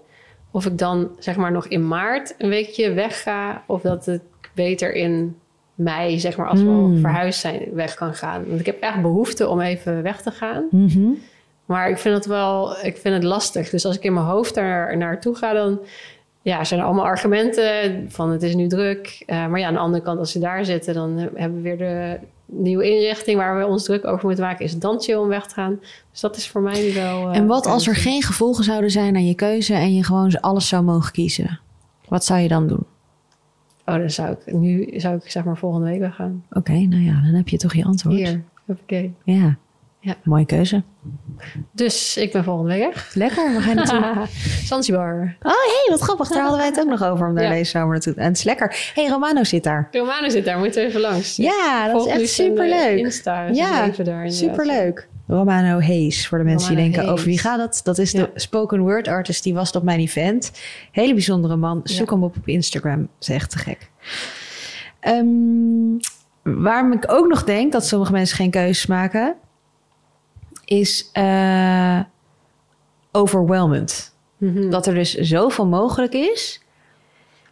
Of 0.50 0.66
ik 0.66 0.78
dan 0.78 1.10
zeg 1.18 1.36
maar 1.36 1.52
nog 1.52 1.66
in 1.66 1.88
maart 1.88 2.34
een 2.38 2.48
weekje 2.48 2.92
wegga. 2.92 3.62
Of 3.66 3.80
dat 3.82 4.06
het 4.06 4.22
beter 4.54 4.94
in 4.94 5.36
mei, 5.74 6.20
zeg 6.20 6.36
maar, 6.36 6.48
als 6.48 6.60
we 6.60 6.66
Hmm. 6.68 6.98
verhuisd 7.00 7.40
zijn, 7.40 7.68
weg 7.72 7.94
kan 7.94 8.14
gaan. 8.14 8.44
Want 8.48 8.60
ik 8.60 8.66
heb 8.66 8.80
echt 8.80 9.02
behoefte 9.02 9.48
om 9.48 9.60
even 9.60 10.02
weg 10.02 10.20
te 10.22 10.30
gaan. 10.30 10.66
Mhm. 10.70 11.08
Maar 11.64 11.90
ik 11.90 11.98
vind 11.98 12.14
het 12.14 12.26
wel, 12.26 12.76
ik 12.82 12.96
vind 12.96 13.14
het 13.14 13.24
lastig. 13.24 13.70
Dus 13.70 13.84
als 13.84 13.96
ik 13.96 14.02
in 14.02 14.12
mijn 14.14 14.26
hoofd 14.26 14.54
daar 14.54 14.96
naartoe 14.96 15.34
ga, 15.34 15.52
dan 15.52 15.80
ja, 16.42 16.64
zijn 16.64 16.80
er 16.80 16.86
allemaal 16.86 17.04
argumenten 17.04 18.04
van 18.10 18.30
het 18.30 18.42
is 18.42 18.54
nu 18.54 18.66
druk. 18.66 19.22
Eh, 19.26 19.46
maar 19.46 19.58
ja, 19.60 19.66
aan 19.66 19.74
de 19.74 19.80
andere 19.80 20.02
kant, 20.02 20.18
als 20.18 20.32
ze 20.32 20.38
daar 20.38 20.64
zitten, 20.64 20.94
dan 20.94 21.18
hebben 21.34 21.54
we 21.56 21.60
weer 21.62 21.78
de 21.78 22.18
nieuwe 22.54 22.90
inrichting 22.90 23.36
waar 23.38 23.58
we 23.58 23.66
ons 23.66 23.84
druk 23.84 24.04
over 24.06 24.26
moeten 24.26 24.44
maken. 24.44 24.64
Is 24.64 24.72
het 24.72 24.80
dan 24.80 25.00
chill 25.00 25.14
om 25.16 25.28
weg 25.28 25.46
te 25.46 25.54
gaan? 25.54 25.78
Dus 26.10 26.20
dat 26.20 26.36
is 26.36 26.48
voor 26.48 26.60
mij 26.62 26.82
nu 26.88 26.94
wel. 26.94 27.30
eh, 27.30 27.36
En 27.36 27.46
wat 27.46 27.66
als 27.66 27.86
er 27.86 27.96
geen 27.96 28.22
gevolgen 28.22 28.64
zouden 28.64 28.90
zijn 28.90 29.14
aan 29.16 29.26
je 29.26 29.34
keuze 29.34 29.74
en 29.74 29.94
je 29.94 30.04
gewoon 30.04 30.40
alles 30.40 30.68
zou 30.68 30.82
mogen 30.82 31.12
kiezen? 31.12 31.60
Wat 32.08 32.24
zou 32.24 32.40
je 32.40 32.48
dan 32.48 32.66
doen? 32.66 32.84
Oh, 33.86 33.94
dan 33.96 34.10
zou 34.10 34.30
ik 34.46 34.52
nu 34.54 34.88
zou 34.96 35.16
ik 35.16 35.30
zeg 35.30 35.44
maar 35.44 35.56
volgende 35.56 35.86
week 35.86 36.00
weggaan. 36.00 36.44
Oké, 36.50 36.72
nou 36.72 37.02
ja, 37.02 37.12
dan 37.12 37.34
heb 37.34 37.48
je 37.48 37.56
toch 37.56 37.74
je 37.74 37.84
antwoord. 37.84 38.16
Hier, 38.16 38.42
oké. 38.66 39.10
Ja. 39.24 39.56
Ja. 40.04 40.14
Mooie 40.24 40.46
keuze. 40.46 40.82
Dus 41.72 42.16
ik 42.16 42.32
ben 42.32 42.44
volgende 42.44 42.72
week 42.72 42.94
weg. 42.94 43.14
Lekker, 43.14 43.52
we 43.54 43.60
gaan 43.60 43.74
naartoe. 43.74 44.26
Zanzibar. 44.64 45.36
Oh, 45.42 45.52
hé, 45.52 45.90
wat 45.90 46.00
grappig. 46.00 46.28
Daar 46.28 46.40
hadden 46.40 46.58
wij 46.58 46.66
het 46.68 46.78
ook 46.80 46.86
nog 46.88 47.04
over 47.04 47.26
om 47.28 47.34
daar 47.34 47.44
Ja. 47.50 47.50
deze 47.50 47.70
zomer 47.70 47.88
naartoe. 47.90 48.14
En 48.14 48.24
het 48.28 48.36
is 48.36 48.42
lekker. 48.42 48.90
Hé, 48.94 49.02
hey, 49.02 49.10
Romano 49.10 49.44
zit 49.44 49.64
daar. 49.64 49.88
Romano 49.92 50.28
zit 50.28 50.44
daar, 50.44 50.58
moeten 50.58 50.82
we 50.82 50.88
even 50.88 51.00
langs. 51.00 51.36
Ja, 51.36 51.92
dat 51.92 52.06
is 52.06 52.12
echt 52.12 52.20
eh, 52.20 52.26
superleuk. 52.26 52.98
Insta, 52.98 53.46
Ja, 53.52 53.84
leven 53.86 54.04
daar. 54.04 54.30
Superleuk. 54.30 55.08
Romano 55.26 55.80
Hayes, 55.80 56.28
voor 56.28 56.38
de 56.38 56.44
mensen 56.44 56.76
die 56.76 56.90
denken, 56.90 57.08
over 57.12 57.26
wie 57.26 57.38
gaat 57.38 57.58
dat? 57.58 57.80
Dat 57.84 57.98
is 57.98 58.12
de 58.12 58.30
spoken 58.34 58.80
word 58.80 59.08
artist, 59.08 59.42
die 59.42 59.54
was 59.54 59.70
op 59.72 59.82
mijn 59.82 60.00
event. 60.00 60.52
Hele 60.92 61.12
bijzondere 61.12 61.56
man. 61.56 61.80
Zoek 61.84 62.08
Ja. 62.08 62.14
hem 62.14 62.24
op 62.24 62.36
op 62.36 62.48
Instagram. 62.48 62.98
Dat 63.00 63.28
is 63.28 63.28
echt 63.28 63.50
te 63.50 63.58
gek. 63.58 63.90
Ehm, 65.00 65.26
waarom 66.42 66.92
ik 66.92 67.04
ook 67.12 67.28
nog 67.28 67.44
denk 67.44 67.72
dat 67.72 67.86
sommige 67.86 68.12
mensen 68.12 68.36
geen 68.36 68.50
keuzes 68.50 68.86
maken, 68.86 69.34
is 70.72 71.08
eh 71.12 72.00
overwhelmend. 73.12 74.14
Mhm. 74.36 74.70
Dat 74.70 74.86
er 74.86 74.94
dus 74.94 75.14
zoveel 75.14 75.66
mogelijk 75.66 76.12
is. 76.12 76.62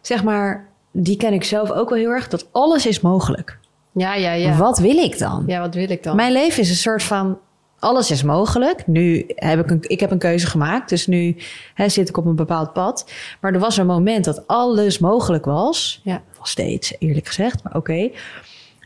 Zeg 0.01 0.23
maar, 0.23 0.67
die 0.91 1.17
ken 1.17 1.33
ik 1.33 1.43
zelf 1.43 1.71
ook 1.71 1.89
wel 1.89 1.97
heel 1.97 2.09
erg, 2.09 2.27
dat 2.27 2.47
alles 2.51 2.85
is 2.85 3.01
mogelijk. 3.01 3.59
Ja, 3.91 4.15
ja, 4.15 4.31
ja. 4.31 4.57
Wat 4.57 4.79
wil 4.79 4.97
ik 4.97 5.19
dan? 5.19 5.43
Ja, 5.47 5.59
wat 5.59 5.73
wil 5.73 5.89
ik 5.89 6.03
dan? 6.03 6.15
Mijn 6.15 6.31
leven 6.31 6.61
is 6.61 6.69
een 6.69 6.75
soort 6.75 7.03
van 7.03 7.39
alles 7.79 8.11
is 8.11 8.23
mogelijk. 8.23 8.87
Nu 8.87 9.25
heb 9.35 9.59
ik 9.59 9.71
een, 9.71 9.79
ik 9.81 9.99
heb 9.99 10.11
een 10.11 10.17
keuze 10.17 10.47
gemaakt, 10.47 10.89
dus 10.89 11.07
nu 11.07 11.35
hè, 11.73 11.89
zit 11.89 12.09
ik 12.09 12.17
op 12.17 12.25
een 12.25 12.35
bepaald 12.35 12.73
pad. 12.73 13.11
Maar 13.41 13.53
er 13.53 13.59
was 13.59 13.77
een 13.77 13.85
moment 13.85 14.25
dat 14.25 14.47
alles 14.47 14.99
mogelijk 14.99 15.45
was. 15.45 16.01
Ja. 16.03 16.21
Nog 16.37 16.47
steeds, 16.47 16.95
eerlijk 16.99 17.27
gezegd, 17.27 17.63
maar 17.63 17.75
oké. 17.75 18.09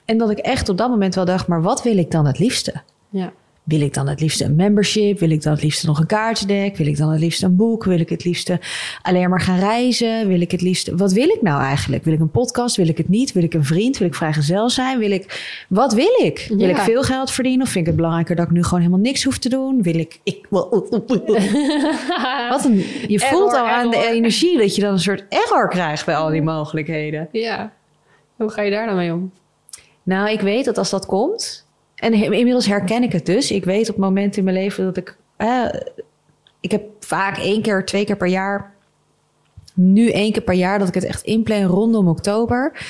En 0.06 0.18
dat 0.18 0.30
ik 0.30 0.38
echt 0.38 0.70
op 0.70 0.78
dat 0.78 0.90
moment 0.90 1.16
wel 1.16 1.26
dacht, 1.26 1.48
maar 1.48 1.62
wat 1.62 1.84
wil 1.84 1.98
ik 1.98 2.12
dan 2.12 2.26
het 2.26 2.40
liefste? 2.40 2.74
Ja. 3.10 3.32
Wil 3.66 3.82
ik 3.82 3.94
dan 3.94 4.08
het 4.08 4.22
liefste 4.22 4.44
een 4.46 4.56
membership? 4.56 5.20
Wil 5.20 5.30
ik 5.30 5.42
dan 5.44 5.54
het 5.54 5.64
liefste 5.64 5.86
nog 5.86 6.00
een 6.00 6.06
kaartendek? 6.06 6.78
Wil 6.78 6.88
ik 6.88 6.98
dan 6.98 7.12
het 7.12 7.20
liefste 7.20 7.46
een 7.46 7.56
boek? 7.56 7.84
Wil 7.84 8.00
ik 8.00 8.10
het 8.10 8.24
liefste 8.24 8.60
alleen 9.02 9.30
maar 9.30 9.42
gaan 9.42 9.60
reizen? 9.60 10.28
Wil 10.28 10.42
ik 10.42 10.52
het 10.52 10.62
liefste... 10.62 10.96
Wat 10.96 11.12
wil 11.12 11.28
ik 11.30 11.42
nou 11.42 11.62
eigenlijk? 11.62 12.04
Wil 12.04 12.14
ik 12.14 12.20
een 12.20 12.30
podcast? 12.32 12.76
Wil 12.76 12.88
ik 12.88 12.98
het 12.98 13.10
niet? 13.10 13.32
Wil 13.32 13.44
ik 13.44 13.54
een 13.54 13.66
vriend? 13.66 13.98
Wil 13.98 14.08
ik 14.08 14.16
vrijgezel 14.16 14.70
zijn? 14.70 15.00
Wil 15.00 15.12
ik... 15.12 15.54
Wat 15.70 15.94
wil 15.94 16.20
ik? 16.24 16.46
Wil 16.50 16.60
Ja. 16.60 16.70
ik 16.70 16.78
veel 16.78 17.04
geld 17.04 17.32
verdienen? 17.32 17.62
Of 17.66 17.72
vind 17.72 17.80
ik 17.80 17.86
het 17.88 17.96
belangrijker 17.96 18.36
dat 18.36 18.46
ik 18.46 18.52
nu 18.52 18.64
gewoon 18.64 18.80
helemaal 18.80 19.00
niks 19.02 19.24
hoef 19.24 19.38
te 19.38 19.50
doen? 19.50 19.82
Wil 19.82 19.96
ik... 20.00 20.20
ik 20.24 20.46
Wat 20.50 20.82
een, 22.66 22.76
je 23.08 23.20
voelt 23.20 23.54
Error, 23.54 23.68
al 23.68 23.74
aan 23.74 23.90
de 23.92 24.08
energie 24.08 24.58
dat 24.58 24.76
je 24.76 24.82
dan 24.82 24.94
een 24.94 25.00
soort 25.00 25.26
error 25.30 25.70
krijgt 25.70 26.06
bij 26.06 26.16
al 26.16 26.30
die 26.30 26.42
mogelijkheden. 26.42 27.28
Ja. 27.32 27.72
Hoe 28.36 28.50
ga 28.50 28.62
je 28.62 28.72
daar 28.72 28.86
dan 28.86 28.96
mee 28.96 29.14
om? 29.14 29.32
Nou, 30.04 30.30
ik 30.30 30.40
weet 30.42 30.66
dat 30.66 30.78
als 30.78 30.90
dat 30.90 31.06
komt. 31.06 31.65
En 31.96 32.14
inmiddels 32.14 32.66
herken 32.66 33.04
ik 33.04 33.12
het 33.12 33.26
dus. 33.26 33.52
Ik 33.52 33.66
weet 33.66 33.90
op 33.90 33.98
momenten 33.98 34.38
in 34.38 34.44
mijn 34.44 34.58
leven 34.58 34.84
dat 34.84 34.98
ik. 34.98 35.18
ik 36.60 36.72
heb 36.72 36.84
vaak 37.00 37.38
één 37.38 37.62
keer, 37.62 37.86
twee 37.86 38.06
keer 38.06 38.18
per 38.18 38.28
jaar. 38.28 38.74
Nu 39.74 40.10
één 40.10 40.32
keer 40.32 40.42
per 40.42 40.54
jaar 40.54 40.80
dat 40.80 40.88
ik 40.88 40.94
het 40.94 41.04
echt 41.04 41.22
inplan 41.24 41.64
rondom 41.64 42.08
oktober. 42.08 42.86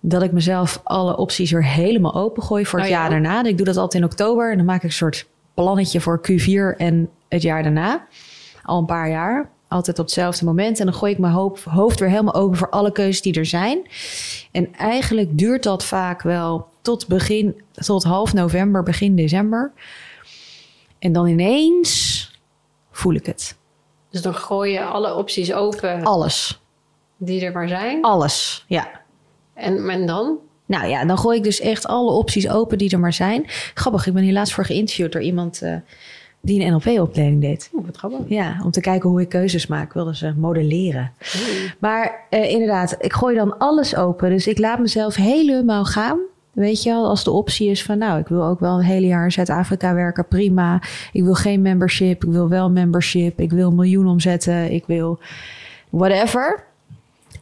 Dat 0.00 0.22
ik 0.22 0.32
mezelf 0.32 0.80
alle 0.84 1.16
opties 1.16 1.50
weer 1.50 1.64
helemaal 1.64 2.14
opengooi 2.14 2.66
voor 2.66 2.78
het 2.78 2.88
Oh 2.88 2.94
ja. 2.94 3.00
jaar 3.00 3.10
daarna. 3.10 3.44
Ik 3.44 3.56
doe 3.56 3.66
dat 3.66 3.76
altijd 3.76 4.02
in 4.02 4.08
oktober. 4.08 4.50
En 4.50 4.56
dan 4.56 4.66
maak 4.66 4.76
ik 4.76 4.82
een 4.82 4.92
soort 4.92 5.26
plannetje 5.54 6.00
voor 6.00 6.20
Q4 6.30 6.76
en 6.76 7.10
het 7.28 7.42
jaar 7.42 7.62
daarna. 7.62 8.06
Al 8.62 8.78
een 8.78 8.86
paar 8.86 9.08
jaar. 9.10 9.48
Altijd 9.68 9.98
op 9.98 10.04
hetzelfde 10.04 10.44
moment. 10.44 10.78
En 10.80 10.84
dan 10.86 10.94
gooi 10.94 11.12
ik 11.12 11.18
mijn 11.18 11.32
hoop- 11.32 11.64
hoofd 11.64 12.00
weer 12.00 12.08
helemaal 12.08 12.34
open 12.34 12.58
voor 12.58 12.70
alle 12.70 12.92
keuzes 12.92 13.22
die 13.22 13.34
er 13.34 13.46
zijn. 13.46 13.78
En 14.52 14.74
eigenlijk 14.74 15.38
duurt 15.38 15.62
dat 15.62 15.84
vaak 15.84 16.22
wel 16.22 16.66
tot 16.84 17.08
begin, 17.08 17.62
tot 17.72 18.02
half 18.02 18.32
november, 18.32 18.82
begin 18.82 19.16
december. 19.16 19.72
En 20.98 21.12
dan 21.12 21.26
ineens 21.26 22.30
voel 22.90 23.14
ik 23.14 23.26
het. 23.26 23.56
Dus 24.10 24.22
dan 24.22 24.34
gooi 24.34 24.72
je 24.72 24.84
alle 24.84 25.14
opties 25.14 25.52
open 25.52 26.02
Alles. 26.02 26.60
die 27.16 27.44
er 27.44 27.52
maar 27.52 27.68
zijn. 27.68 28.02
Alles. 28.02 28.64
Ja. 28.68 28.90
En, 29.54 29.88
en 29.88 30.06
dan? 30.06 30.38
Nou 30.66 30.86
ja, 30.86 31.04
dan 31.04 31.18
gooi 31.18 31.36
ik 31.38 31.44
dus 31.44 31.60
echt 31.60 31.86
alle 31.86 32.10
opties 32.10 32.48
open 32.48 32.78
die 32.78 32.90
er 32.90 33.00
maar 33.00 33.12
zijn. 33.12 33.44
Grappig, 33.74 34.06
ik 34.06 34.12
ben 34.12 34.22
hier 34.22 34.32
laatst 34.32 34.54
voor 34.54 34.64
geïnterviewd 34.64 35.12
door 35.12 35.22
iemand 35.22 35.62
eh, 35.62 35.76
die 36.40 36.64
een 36.64 36.72
NLP-opleiding 36.72 37.40
deed. 37.40 37.70
Oeh, 37.74 37.86
wat 37.86 37.96
grappig. 37.96 38.20
Ja, 38.28 38.60
om 38.64 38.70
te 38.70 38.80
kijken 38.80 39.08
hoe 39.08 39.20
ik 39.20 39.28
keuzes 39.28 39.66
maak. 39.66 39.92
Wilden 39.92 40.16
ze 40.16 40.34
modelleren. 40.36 41.12
Maar 41.78 42.26
eh, 42.30 42.50
inderdaad, 42.50 42.96
ik 42.98 43.12
gooi 43.12 43.36
dan 43.36 43.58
alles 43.58 43.96
open. 43.96 44.30
Dus 44.30 44.46
ik 44.46 44.58
laat 44.58 44.78
mezelf 44.78 45.14
helemaal 45.14 45.84
gaan. 45.84 46.18
Weet 46.54 46.82
je 46.82 46.90
wel, 46.90 47.08
als 47.08 47.24
de 47.24 47.30
optie 47.30 47.70
is 47.70 47.82
van... 47.82 47.98
nou, 47.98 48.18
ik 48.18 48.28
wil 48.28 48.44
ook 48.44 48.60
wel 48.60 48.78
een 48.78 48.84
hele 48.84 49.06
jaar 49.06 49.24
in 49.24 49.32
Zuid-Afrika 49.32 49.94
werken, 49.94 50.28
prima. 50.28 50.82
Ik 51.12 51.22
wil 51.22 51.34
geen 51.34 51.62
membership, 51.62 52.24
ik 52.24 52.30
wil 52.30 52.48
wel 52.48 52.70
membership. 52.70 53.40
Ik 53.40 53.50
wil 53.50 53.68
een 53.68 53.74
miljoen 53.74 54.06
omzetten, 54.06 54.72
ik 54.72 54.84
wil 54.86 55.18
whatever. 55.90 56.64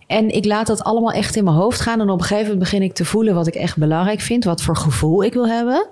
En 0.06 0.28
ik 0.28 0.44
laat 0.44 0.66
dat 0.66 0.84
allemaal 0.84 1.12
echt 1.12 1.36
in 1.36 1.44
mijn 1.44 1.56
hoofd 1.56 1.80
gaan. 1.80 2.00
En 2.00 2.10
op 2.10 2.18
een 2.18 2.24
gegeven 2.24 2.42
moment 2.42 2.58
begin 2.58 2.82
ik 2.82 2.94
te 2.94 3.04
voelen 3.04 3.34
wat 3.34 3.46
ik 3.46 3.54
echt 3.54 3.76
belangrijk 3.76 4.20
vind. 4.20 4.44
Wat 4.44 4.62
voor 4.62 4.76
gevoel 4.76 5.24
ik 5.24 5.32
wil 5.32 5.48
hebben. 5.48 5.86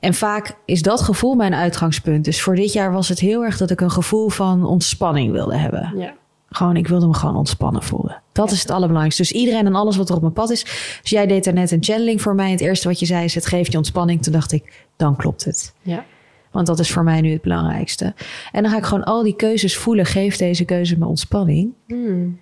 En 0.00 0.14
vaak 0.14 0.56
is 0.64 0.82
dat 0.82 1.00
gevoel 1.00 1.34
mijn 1.34 1.54
uitgangspunt. 1.54 2.24
Dus 2.24 2.42
voor 2.42 2.54
dit 2.54 2.72
jaar 2.72 2.92
was 2.92 3.08
het 3.08 3.18
heel 3.18 3.44
erg 3.44 3.56
dat 3.56 3.70
ik 3.70 3.80
een 3.80 3.90
gevoel 3.90 4.28
van 4.28 4.64
ontspanning 4.64 5.32
wilde 5.32 5.56
hebben. 5.56 5.92
Ja. 5.96 6.14
Gewoon, 6.54 6.76
ik 6.76 6.88
wilde 6.88 7.06
me 7.06 7.14
gewoon 7.14 7.36
ontspannen 7.36 7.82
voelen. 7.82 8.22
Dat 8.32 8.50
is 8.50 8.60
het 8.60 8.70
allerbelangrijkste. 8.70 9.22
Dus 9.22 9.32
iedereen 9.32 9.66
en 9.66 9.74
alles 9.74 9.96
wat 9.96 10.08
er 10.08 10.14
op 10.14 10.20
mijn 10.20 10.32
pad 10.32 10.50
is. 10.50 10.62
Dus 11.00 11.10
jij 11.10 11.26
deed 11.26 11.46
er 11.46 11.52
net 11.52 11.70
een 11.70 11.82
channeling 11.82 12.22
voor 12.22 12.34
mij. 12.34 12.50
Het 12.50 12.60
eerste 12.60 12.88
wat 12.88 12.98
je 13.00 13.06
zei 13.06 13.24
is, 13.24 13.34
het 13.34 13.46
geeft 13.46 13.72
je 13.72 13.78
ontspanning. 13.78 14.22
Toen 14.22 14.32
dacht 14.32 14.52
ik, 14.52 14.86
dan 14.96 15.16
klopt 15.16 15.44
het. 15.44 15.74
Ja. 15.82 16.04
Want 16.50 16.66
dat 16.66 16.78
is 16.78 16.92
voor 16.92 17.04
mij 17.04 17.20
nu 17.20 17.32
het 17.32 17.42
belangrijkste. 17.42 18.14
En 18.52 18.62
dan 18.62 18.72
ga 18.72 18.78
ik 18.78 18.84
gewoon 18.84 19.04
al 19.04 19.22
die 19.22 19.36
keuzes 19.36 19.76
voelen. 19.76 20.06
Geeft 20.06 20.38
deze 20.38 20.64
keuze 20.64 20.98
me 20.98 21.06
ontspanning? 21.06 21.72
Hmm. 21.86 22.40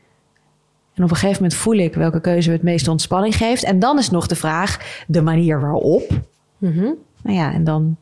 En 0.94 1.04
op 1.04 1.10
een 1.10 1.16
gegeven 1.16 1.42
moment 1.42 1.60
voel 1.60 1.76
ik 1.76 1.94
welke 1.94 2.20
keuze 2.20 2.48
me 2.48 2.54
het 2.54 2.64
meeste 2.64 2.90
ontspanning 2.90 3.36
geeft. 3.36 3.64
En 3.64 3.78
dan 3.78 3.98
is 3.98 4.10
nog 4.10 4.26
de 4.26 4.34
vraag, 4.34 5.02
de 5.06 5.22
manier 5.22 5.60
waarop. 5.60 6.08
Mhm. 6.58 6.90
Nou 7.22 7.36
ja, 7.36 7.52
en 7.52 7.64
dan 7.64 7.96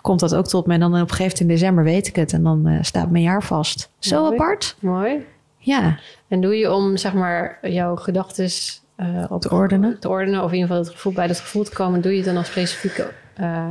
komt 0.00 0.20
dat 0.20 0.34
ook 0.34 0.46
tot 0.46 0.66
me. 0.66 0.74
En 0.74 0.80
dan 0.80 0.88
op 0.88 0.94
een 0.94 1.00
gegeven 1.00 1.22
moment 1.22 1.40
in 1.40 1.46
december 1.46 1.84
weet 1.84 2.06
ik 2.06 2.16
het. 2.16 2.32
En 2.32 2.42
dan 2.42 2.66
eh, 2.66 2.78
staat 2.82 3.10
mijn 3.10 3.24
jaar 3.24 3.42
vast. 3.42 3.90
Zo 3.98 4.22
Mooi. 4.22 4.34
apart. 4.34 4.76
Mooi. 4.80 5.26
Ja. 5.58 5.98
En 6.28 6.40
doe 6.40 6.56
je 6.56 6.72
om, 6.72 6.96
zeg 6.96 7.12
maar, 7.12 7.58
jouw 7.62 7.96
gedachten 7.96 8.50
eh, 8.96 9.24
op 9.28 9.40
Te 9.40 9.50
ordenen. 9.50 9.98
te 10.00 10.08
ordenen. 10.08 10.42
Of 10.42 10.50
in 10.52 10.54
ieder 10.54 10.68
geval 10.68 10.84
het 10.84 10.92
gevoel, 10.94 11.12
bij 11.12 11.26
dat 11.26 11.40
gevoel 11.40 11.64
te 11.64 11.72
komen. 11.72 12.00
Doe 12.00 12.16
je 12.16 12.22
dan 12.22 12.36
al 12.36 12.44
specifieke 12.44 13.10
eh, 13.34 13.70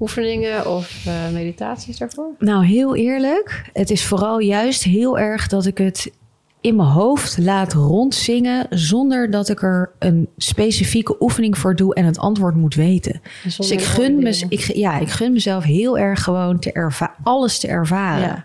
oefeningen 0.00 0.66
of 0.66 1.06
eh, 1.06 1.32
meditaties 1.32 1.98
daarvoor? 1.98 2.30
Nou, 2.38 2.64
heel 2.64 2.96
eerlijk. 2.96 3.70
Het 3.72 3.90
is 3.90 4.04
vooral 4.04 4.38
juist 4.38 4.82
heel 4.82 5.18
erg 5.18 5.48
dat 5.48 5.66
ik 5.66 5.78
het 5.78 6.12
in 6.60 6.76
mijn 6.76 6.88
hoofd 6.88 7.38
laat 7.38 7.72
rondzingen... 7.72 8.66
zonder 8.70 9.30
dat 9.30 9.48
ik 9.48 9.62
er 9.62 9.90
een 9.98 10.28
specifieke 10.36 11.16
oefening 11.20 11.58
voor 11.58 11.76
doe 11.76 11.94
en 11.94 12.04
het 12.04 12.18
antwoord 12.18 12.54
moet 12.54 12.74
weten. 12.74 13.20
Dus 13.42 13.70
ik 13.70 13.82
gun, 13.82 14.22
me, 14.22 14.44
ik, 14.48 14.60
ja, 14.60 14.98
ik 14.98 15.08
gun 15.08 15.32
mezelf 15.32 15.64
heel 15.64 15.98
erg 15.98 16.22
gewoon 16.22 16.58
te 16.58 16.90
alles 17.22 17.58
te 17.58 17.68
ervaren. 17.68 18.26
Ja. 18.26 18.44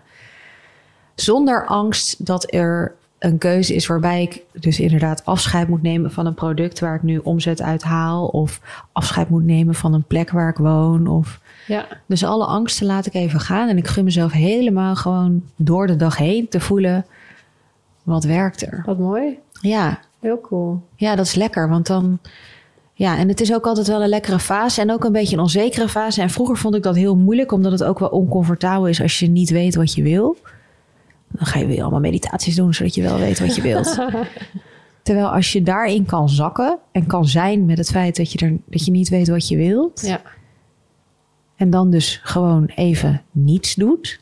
Zonder 1.20 1.66
angst 1.66 2.26
dat 2.26 2.52
er 2.54 2.94
een 3.18 3.38
keuze 3.38 3.74
is 3.74 3.86
waarbij 3.86 4.22
ik 4.22 4.42
dus 4.52 4.80
inderdaad 4.80 5.24
afscheid 5.24 5.68
moet 5.68 5.82
nemen 5.82 6.10
van 6.12 6.26
een 6.26 6.34
product 6.34 6.80
waar 6.80 6.94
ik 6.94 7.02
nu 7.02 7.18
omzet 7.18 7.62
uit 7.62 7.82
haal. 7.82 8.26
Of 8.26 8.60
afscheid 8.92 9.28
moet 9.28 9.44
nemen 9.44 9.74
van 9.74 9.94
een 9.94 10.02
plek 10.04 10.30
waar 10.30 10.48
ik 10.48 10.56
woon. 10.56 11.06
Of... 11.06 11.40
Ja, 11.66 11.86
Dus 12.06 12.24
alle 12.24 12.44
angsten 12.44 12.86
laat 12.86 13.06
ik 13.06 13.14
even 13.14 13.40
gaan. 13.40 13.68
En 13.68 13.76
ik 13.76 13.86
gun 13.86 14.04
mezelf 14.04 14.32
helemaal 14.32 14.96
gewoon 14.96 15.42
door 15.56 15.86
de 15.86 15.96
dag 15.96 16.16
heen 16.16 16.48
te 16.48 16.60
voelen. 16.60 17.06
Wat 18.02 18.24
werkt 18.24 18.62
er? 18.66 18.82
wat 18.86 18.98
mooi. 18.98 19.38
Ja, 19.60 19.98
Heel 20.20 20.40
cool. 20.40 20.82
ja, 20.96 21.14
dat 21.16 21.26
is 21.26 21.34
lekker. 21.34 21.68
Want 21.68 21.86
dan. 21.86 22.18
Ja, 22.92 23.16
en 23.18 23.28
het 23.28 23.40
is 23.40 23.54
ook 23.54 23.66
altijd 23.66 23.86
wel 23.86 24.02
een 24.02 24.08
lekkere 24.08 24.38
fase 24.38 24.80
en 24.80 24.92
ook 24.92 25.04
een 25.04 25.12
beetje 25.12 25.36
een 25.36 25.42
onzekere 25.42 25.88
fase. 25.88 26.22
En 26.22 26.30
vroeger 26.30 26.56
vond 26.56 26.74
ik 26.74 26.82
dat 26.82 26.96
heel 26.96 27.16
moeilijk, 27.16 27.52
omdat 27.52 27.72
het 27.72 27.84
ook 27.84 27.98
wel 27.98 28.08
oncomfortabel 28.08 28.86
is 28.86 29.02
als 29.02 29.18
je 29.18 29.26
niet 29.28 29.50
weet 29.50 29.74
wat 29.74 29.94
je 29.94 30.02
wil. 30.02 30.36
Dan 31.38 31.46
ga 31.46 31.58
je 31.58 31.66
weer 31.66 31.80
allemaal 31.82 32.00
meditaties 32.00 32.54
doen, 32.54 32.74
zodat 32.74 32.94
je 32.94 33.02
wel 33.02 33.18
weet 33.18 33.40
wat 33.40 33.54
je 33.54 33.62
wilt. 33.62 33.98
Terwijl 35.02 35.28
als 35.28 35.52
je 35.52 35.62
daarin 35.62 36.04
kan 36.04 36.28
zakken 36.28 36.78
en 36.92 37.06
kan 37.06 37.26
zijn 37.26 37.64
met 37.64 37.78
het 37.78 37.90
feit 37.90 38.16
dat 38.16 38.32
je, 38.32 38.38
er, 38.46 38.56
dat 38.66 38.84
je 38.84 38.90
niet 38.90 39.08
weet 39.08 39.28
wat 39.28 39.48
je 39.48 39.56
wilt. 39.56 40.00
Ja, 40.00 40.22
En 41.56 41.70
dan 41.70 41.90
dus 41.90 42.20
gewoon 42.22 42.66
even 42.66 43.22
niets 43.30 43.74
doet. 43.74 44.20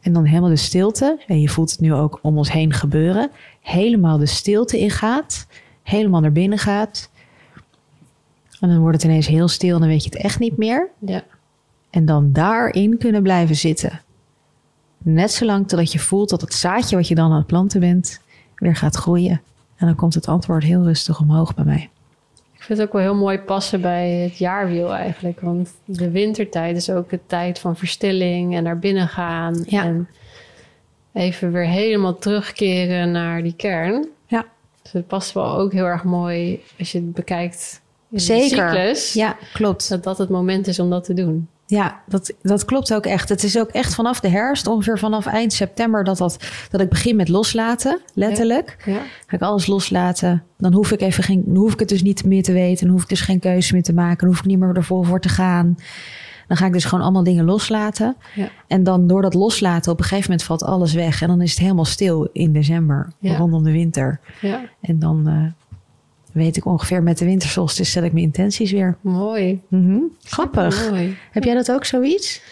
En 0.00 0.12
dan 0.12 0.24
helemaal 0.24 0.50
de 0.50 0.56
stilte. 0.56 1.18
En 1.26 1.40
je 1.40 1.48
voelt 1.48 1.70
het 1.70 1.80
nu 1.80 1.94
ook 1.94 2.18
om 2.22 2.38
ons 2.38 2.52
heen 2.52 2.72
gebeuren. 2.72 3.30
Helemaal 3.60 4.18
de 4.18 4.26
stilte 4.26 4.78
ingaat. 4.78 5.46
Helemaal 5.82 6.20
naar 6.20 6.32
binnen 6.32 6.58
gaat. 6.58 7.10
En 8.60 8.68
dan 8.68 8.78
wordt 8.78 9.02
het 9.02 9.10
ineens 9.10 9.26
heel 9.26 9.48
stil 9.48 9.74
en 9.74 9.80
dan 9.80 9.88
weet 9.88 10.04
je 10.04 10.10
het 10.10 10.22
echt 10.22 10.38
niet 10.38 10.56
meer. 10.56 10.88
ja. 10.98 11.22
En 11.90 12.04
dan 12.04 12.32
daarin 12.32 12.98
kunnen 12.98 13.22
blijven 13.22 13.56
zitten. 13.56 14.00
Net 14.98 15.32
zolang 15.32 15.68
totdat 15.68 15.92
je 15.92 15.98
voelt 15.98 16.28
dat 16.28 16.40
het 16.40 16.54
zaadje 16.54 16.96
wat 16.96 17.08
je 17.08 17.14
dan 17.14 17.30
aan 17.30 17.36
het 17.36 17.46
planten 17.46 17.80
bent 17.80 18.20
weer 18.54 18.76
gaat 18.76 18.96
groeien. 18.96 19.40
En 19.76 19.86
dan 19.86 19.94
komt 19.94 20.14
het 20.14 20.28
antwoord 20.28 20.62
heel 20.62 20.82
rustig 20.82 21.20
omhoog 21.20 21.54
bij 21.54 21.64
mij. 21.64 21.88
Ik 22.54 22.62
vind 22.64 22.78
het 22.78 22.88
ook 22.88 22.92
wel 22.92 23.02
heel 23.02 23.14
mooi 23.14 23.38
passen 23.38 23.80
bij 23.80 24.10
het 24.10 24.38
jaarwiel 24.38 24.94
eigenlijk. 24.94 25.40
Want 25.40 25.70
de 25.84 26.10
wintertijd 26.10 26.76
is 26.76 26.90
ook 26.90 27.10
de 27.10 27.20
tijd 27.26 27.58
van 27.58 27.76
verstilling 27.76 28.56
en 28.56 28.62
naar 28.62 28.78
binnen 28.78 29.08
gaan. 29.08 29.64
Ja. 29.66 29.84
En 29.84 30.08
even 31.12 31.52
weer 31.52 31.66
helemaal 31.66 32.18
terugkeren 32.18 33.10
naar 33.10 33.42
die 33.42 33.54
kern. 33.56 34.08
Ja. 34.26 34.44
Dus 34.82 34.92
het 34.92 35.06
past 35.06 35.32
wel 35.32 35.56
ook 35.56 35.72
heel 35.72 35.84
erg 35.84 36.04
mooi 36.04 36.62
als 36.78 36.92
je 36.92 36.98
het 36.98 37.12
bekijkt 37.12 37.80
in 38.10 38.16
de 38.16 38.22
cyclus. 38.22 39.12
Ja, 39.12 39.36
klopt. 39.52 39.88
Dat 39.88 40.02
dat 40.04 40.18
het 40.18 40.28
moment 40.28 40.66
is 40.66 40.78
om 40.78 40.90
dat 40.90 41.04
te 41.04 41.14
doen. 41.14 41.48
Ja, 41.70 42.00
dat, 42.06 42.32
dat 42.42 42.64
klopt 42.64 42.94
ook 42.94 43.06
echt. 43.06 43.28
Het 43.28 43.42
is 43.42 43.58
ook 43.58 43.68
echt 43.68 43.94
vanaf 43.94 44.20
de 44.20 44.28
herfst, 44.28 44.66
ongeveer 44.66 44.98
vanaf 44.98 45.26
eind 45.26 45.52
september, 45.52 46.04
dat, 46.04 46.18
dat, 46.18 46.44
dat 46.70 46.80
ik 46.80 46.88
begin 46.88 47.16
met 47.16 47.28
loslaten, 47.28 48.00
letterlijk. 48.14 48.76
Ja, 48.84 48.98
Ga 49.26 49.36
ik 49.36 49.42
alles 49.42 49.66
loslaten. 49.66 50.42
Dan 50.58 50.72
hoef 50.72 50.92
ik, 50.92 51.00
even 51.00 51.24
geen, 51.24 51.44
hoef 51.54 51.72
ik 51.72 51.78
het 51.78 51.88
dus 51.88 52.02
niet 52.02 52.24
meer 52.24 52.42
te 52.42 52.52
weten. 52.52 52.84
Dan 52.84 52.94
hoef 52.94 53.02
ik 53.02 53.08
dus 53.08 53.20
geen 53.20 53.38
keuze 53.38 53.72
meer 53.72 53.82
te 53.82 53.92
maken. 53.94 54.18
Dan 54.18 54.28
hoef 54.28 54.38
ik 54.38 54.44
niet 54.44 54.58
meer 54.58 54.76
ervoor 54.76 55.04
voor 55.06 55.20
te 55.20 55.28
gaan. 55.28 55.76
Dan 56.46 56.56
ga 56.56 56.66
ik 56.66 56.72
dus 56.72 56.84
gewoon 56.84 57.04
allemaal 57.04 57.24
dingen 57.24 57.44
loslaten. 57.44 58.16
ja. 58.34 58.48
En 58.66 58.82
dan 58.82 59.06
door 59.06 59.22
dat 59.22 59.34
loslaten, 59.34 59.92
op 59.92 59.98
een 59.98 60.04
gegeven 60.04 60.30
moment 60.30 60.46
valt 60.46 60.62
alles 60.64 60.92
weg. 60.94 61.22
En 61.22 61.28
dan 61.28 61.40
is 61.40 61.50
het 61.50 61.58
helemaal 61.60 61.84
stil 61.84 62.28
in 62.32 62.52
december, 62.52 63.12
rondom 63.20 63.62
de 63.64 63.72
winter. 63.72 64.20
ja. 64.40 64.60
En 64.80 64.98
dan 64.98 65.28
eh, 65.28 65.66
weet 66.38 66.56
ik 66.56 66.64
ongeveer 66.64 67.02
met 67.02 67.18
de 67.18 67.24
wintersolstice 67.24 67.90
zet 67.90 68.04
ik 68.04 68.12
mijn 68.12 68.24
intenties 68.24 68.72
weer. 68.72 68.96
mooi. 69.00 69.60
Mhm. 69.68 69.98
Grappig. 70.22 70.90
Mooi. 70.90 71.16
Heb 71.30 71.44
jij 71.44 71.54
dat 71.54 71.72
ook 71.72 71.84
zoiets? 71.84 72.42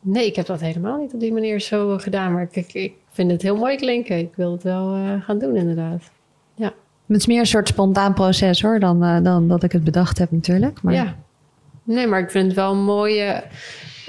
Nee, 0.00 0.26
ik 0.26 0.36
heb 0.36 0.46
dat 0.46 0.60
helemaal 0.60 0.98
niet 0.98 1.14
op 1.14 1.20
die 1.20 1.32
manier 1.32 1.60
zo 1.60 1.98
gedaan. 1.98 2.32
Maar 2.32 2.48
ik, 2.50 2.72
ik, 2.72 2.92
vind 3.10 3.30
het 3.30 3.42
heel 3.42 3.56
mooi 3.56 3.76
klinken. 3.76 4.18
Ik 4.18 4.32
wil 4.34 4.52
het 4.52 4.62
wel 4.62 4.94
eh, 4.94 5.22
gaan 5.22 5.38
doen 5.38 5.56
inderdaad. 5.56 6.02
Het 7.08 7.16
is 7.16 7.26
meer 7.26 7.40
een 7.40 7.46
soort 7.46 7.68
spontaan 7.68 8.14
proces 8.14 8.62
hoor, 8.62 8.80
dan, 8.80 9.04
eh, 9.04 9.22
dan 9.22 9.48
dat 9.48 9.62
ik 9.62 9.72
het 9.72 9.84
bedacht 9.84 10.18
heb 10.18 10.30
natuurlijk. 10.30 10.82
Maar 10.82 10.94
Ja. 10.94 11.16
Nee, 11.82 12.06
maar 12.06 12.20
ik 12.20 12.30
vind 12.30 12.46
het 12.46 12.54
wel 12.54 12.74
mooi 12.74 13.20
eh, 13.20 13.38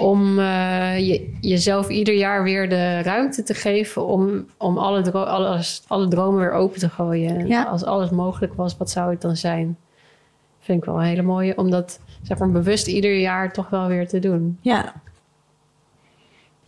om 0.00 0.38
eh, 0.38 0.98
je, 1.08 1.32
jezelf 1.40 1.88
ieder 1.88 2.14
jaar 2.14 2.42
weer 2.42 2.68
de 2.68 3.02
ruimte 3.02 3.42
te 3.42 3.54
geven 3.54 4.06
om, 4.06 4.46
om 4.56 4.78
alle, 4.78 5.02
dro- 5.02 5.22
alles, 5.22 5.82
alle 5.86 6.08
dromen 6.08 6.40
weer 6.40 6.52
open 6.52 6.78
te 6.78 6.88
gooien. 6.88 7.46
Ja. 7.46 7.62
als 7.62 7.84
alles 7.84 8.10
mogelijk 8.10 8.54
was, 8.54 8.76
wat 8.76 8.90
zou 8.90 9.10
het 9.10 9.20
dan 9.20 9.36
zijn? 9.36 9.76
Vind 10.60 10.78
ik 10.78 10.84
wel 10.84 10.94
een 10.98 11.06
hele 11.06 11.22
mooie, 11.22 11.56
om 11.56 11.70
dat 11.70 12.00
zeg 12.22 12.38
maar, 12.38 12.50
bewust 12.50 12.86
ieder 12.86 13.18
jaar 13.18 13.52
toch 13.52 13.68
wel 13.68 13.86
weer 13.86 14.08
te 14.08 14.18
doen. 14.18 14.58
Ja. 14.60 14.92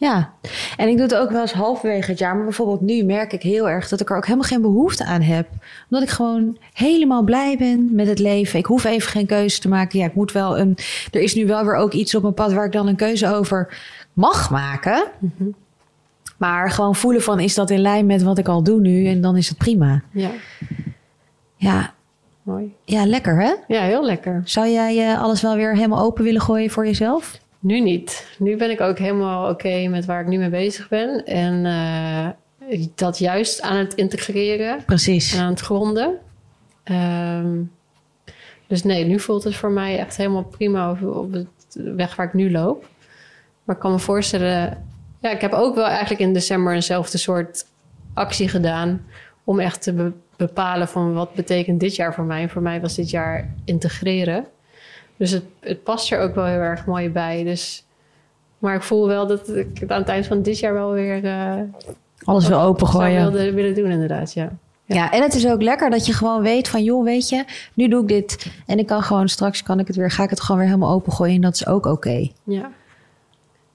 Ja, 0.02 0.32
en 0.76 0.88
ik 0.88 0.94
doe 0.96 1.02
het 1.06 1.14
ook 1.14 1.30
wel 1.30 1.40
eens 1.40 1.52
halverwege 1.52 2.10
het 2.10 2.18
jaar. 2.18 2.34
Maar 2.34 2.44
bijvoorbeeld 2.44 2.80
nu 2.80 3.04
merk 3.04 3.32
ik 3.32 3.42
heel 3.42 3.68
erg 3.68 3.88
dat 3.88 4.00
ik 4.00 4.10
er 4.10 4.16
ook 4.16 4.24
helemaal 4.24 4.48
geen 4.48 4.60
behoefte 4.60 5.04
aan 5.04 5.20
heb. 5.20 5.48
Omdat 5.90 6.08
ik 6.08 6.14
gewoon 6.14 6.56
helemaal 6.72 7.22
blij 7.22 7.56
ben 7.58 7.94
met 7.94 8.06
het 8.06 8.18
leven. 8.18 8.58
Ik 8.58 8.66
hoef 8.66 8.84
even 8.84 9.10
geen 9.10 9.26
keuze 9.26 9.60
te 9.60 9.68
maken. 9.68 9.98
Ja, 9.98 10.06
ik 10.06 10.14
moet 10.14 10.32
wel 10.32 10.58
een. 10.58 10.76
Er 11.10 11.20
is 11.20 11.34
nu 11.34 11.46
wel 11.46 11.64
weer 11.64 11.74
ook 11.74 11.92
iets 11.92 12.14
op 12.14 12.22
mijn 12.22 12.34
pad 12.34 12.52
waar 12.52 12.64
ik 12.64 12.72
dan 12.72 12.86
een 12.86 12.96
keuze 12.96 13.34
over 13.34 13.78
mag 14.12 14.50
maken. 14.50 15.04
Maar 16.36 16.70
gewoon 16.70 16.94
voelen 16.94 17.22
van 17.22 17.40
is 17.40 17.54
dat 17.54 17.70
in 17.70 17.80
lijn 17.80 18.06
met 18.06 18.22
wat 18.22 18.38
ik 18.38 18.48
al 18.48 18.62
doe 18.62 18.80
nu? 18.80 19.06
En 19.06 19.20
dan 19.20 19.36
is 19.36 19.48
het 19.48 19.58
prima. 19.58 20.02
Ja, 20.12 20.30
Ja, 21.56 21.94
mooi. 22.42 22.74
ja 22.84 23.06
lekker 23.06 23.40
hè? 23.42 23.52
Ja, 23.68 23.82
heel 23.82 24.04
lekker. 24.04 24.42
Zou 24.44 24.68
jij 24.68 25.10
eh, 25.12 25.22
alles 25.22 25.42
wel 25.42 25.54
weer 25.56 25.74
helemaal 25.74 26.04
open 26.04 26.24
willen 26.24 26.40
gooien 26.40 26.70
voor 26.70 26.86
jezelf? 26.86 27.40
Nu 27.62 27.80
niet. 27.80 28.36
Nu 28.38 28.56
ben 28.56 28.70
ik 28.70 28.80
ook 28.80 28.98
helemaal 28.98 29.50
oké 29.50 29.88
met 29.88 30.04
waar 30.04 30.20
ik 30.20 30.26
nu 30.26 30.38
mee 30.38 30.50
bezig 30.50 30.88
ben. 30.88 31.24
En 31.26 31.66
eh, 31.66 32.28
dat 32.94 33.18
juist 33.18 33.60
aan 33.60 33.76
het 33.76 33.94
integreren. 33.94 34.84
Precies. 34.84 35.34
en 35.34 35.40
aan 35.40 35.50
het 35.50 35.60
gronden. 35.60 36.18
Ehm, 36.84 37.60
dus 38.66 38.82
nee, 38.82 39.04
nu 39.04 39.20
voelt 39.20 39.44
het 39.44 39.56
voor 39.56 39.70
mij 39.70 39.98
echt 39.98 40.16
helemaal 40.16 40.44
prima 40.44 40.90
op, 40.90 41.02
op 41.02 41.32
de 41.32 41.46
weg 41.94 42.16
waar 42.16 42.26
ik 42.26 42.34
nu 42.34 42.50
loop. 42.50 42.88
Maar 43.64 43.76
ik 43.76 43.82
kan 43.82 43.92
me 43.92 43.98
voorstellen... 43.98 44.84
Ja, 45.20 45.30
ik 45.30 45.40
heb 45.40 45.52
ook 45.52 45.74
wel 45.74 45.86
eigenlijk 45.86 46.20
in 46.20 46.32
december 46.32 46.74
eenzelfde 46.74 47.18
soort 47.18 47.66
actie 48.14 48.48
gedaan... 48.48 49.06
om 49.44 49.60
echt 49.60 49.82
te 49.82 49.92
be- 49.92 50.12
bepalen 50.36 50.88
van 50.88 51.14
wat 51.14 51.34
betekent 51.34 51.80
dit 51.80 51.96
jaar 51.96 52.14
voor 52.14 52.24
mij. 52.24 52.48
Voor 52.48 52.62
mij 52.62 52.80
was 52.80 52.94
dit 52.94 53.10
jaar 53.10 53.54
integreren. 53.64 54.46
Dus 55.22 55.30
het, 55.30 55.44
het 55.60 55.82
past 55.82 56.12
er 56.12 56.20
ook 56.20 56.34
wel 56.34 56.44
heel 56.44 56.58
erg 56.58 56.86
mooi 56.86 57.10
bij. 57.10 57.44
Dus, 57.44 57.84
maar 58.58 58.74
ik 58.74 58.82
voel 58.82 59.06
wel 59.06 59.26
dat 59.26 59.48
ik 59.48 59.78
het 59.80 59.90
aan 59.90 60.00
het 60.00 60.08
eind 60.08 60.26
van 60.26 60.42
dit 60.42 60.58
jaar 60.58 60.72
wel 60.72 60.92
weer... 60.92 61.24
eh 61.24 61.60
Alles 62.24 62.48
wil 62.48 62.60
open 62.60 62.86
zou 62.86 63.02
gooien. 63.02 63.20
wilde, 63.22 63.52
willen 63.52 63.74
doen 63.74 63.90
inderdaad, 63.90 64.32
ja. 64.32 64.52
Ja, 64.84 65.12
en 65.12 65.22
het 65.22 65.34
is 65.34 65.46
ook 65.46 65.62
lekker 65.62 65.90
dat 65.90 66.06
je 66.06 66.12
gewoon 66.12 66.42
weet 66.42 66.68
van, 66.68 66.82
joh, 66.84 67.04
weet 67.04 67.28
je, 67.28 67.44
nu 67.74 67.88
doe 67.88 68.02
ik 68.02 68.08
dit 68.08 68.46
en 68.66 68.78
ik 68.78 68.86
kan 68.86 69.02
gewoon 69.02 69.28
straks 69.28 69.62
kan 69.62 69.78
ik 69.78 69.86
het 69.86 69.96
weer, 69.96 70.10
ga 70.10 70.22
ik 70.22 70.30
het 70.30 70.40
gewoon 70.40 70.60
weer 70.60 70.70
helemaal 70.70 70.94
opengooien 70.94 71.34
en 71.34 71.40
dat 71.40 71.54
is 71.54 71.66
ook 71.66 71.86
oké. 71.86 72.28
Ja. 72.44 72.70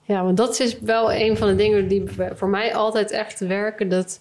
Ja, 0.02 0.24
want 0.24 0.38
dat 0.38 0.60
is 0.60 0.80
wel 0.80 1.14
een 1.14 1.38
van 1.38 1.48
de 1.48 1.56
dingen 1.56 1.88
die 1.88 2.04
voor 2.36 2.50
mij 2.50 2.76
altijd 2.76 3.12
echt 3.12 3.40
werken. 3.40 3.90
Dat 3.90 4.20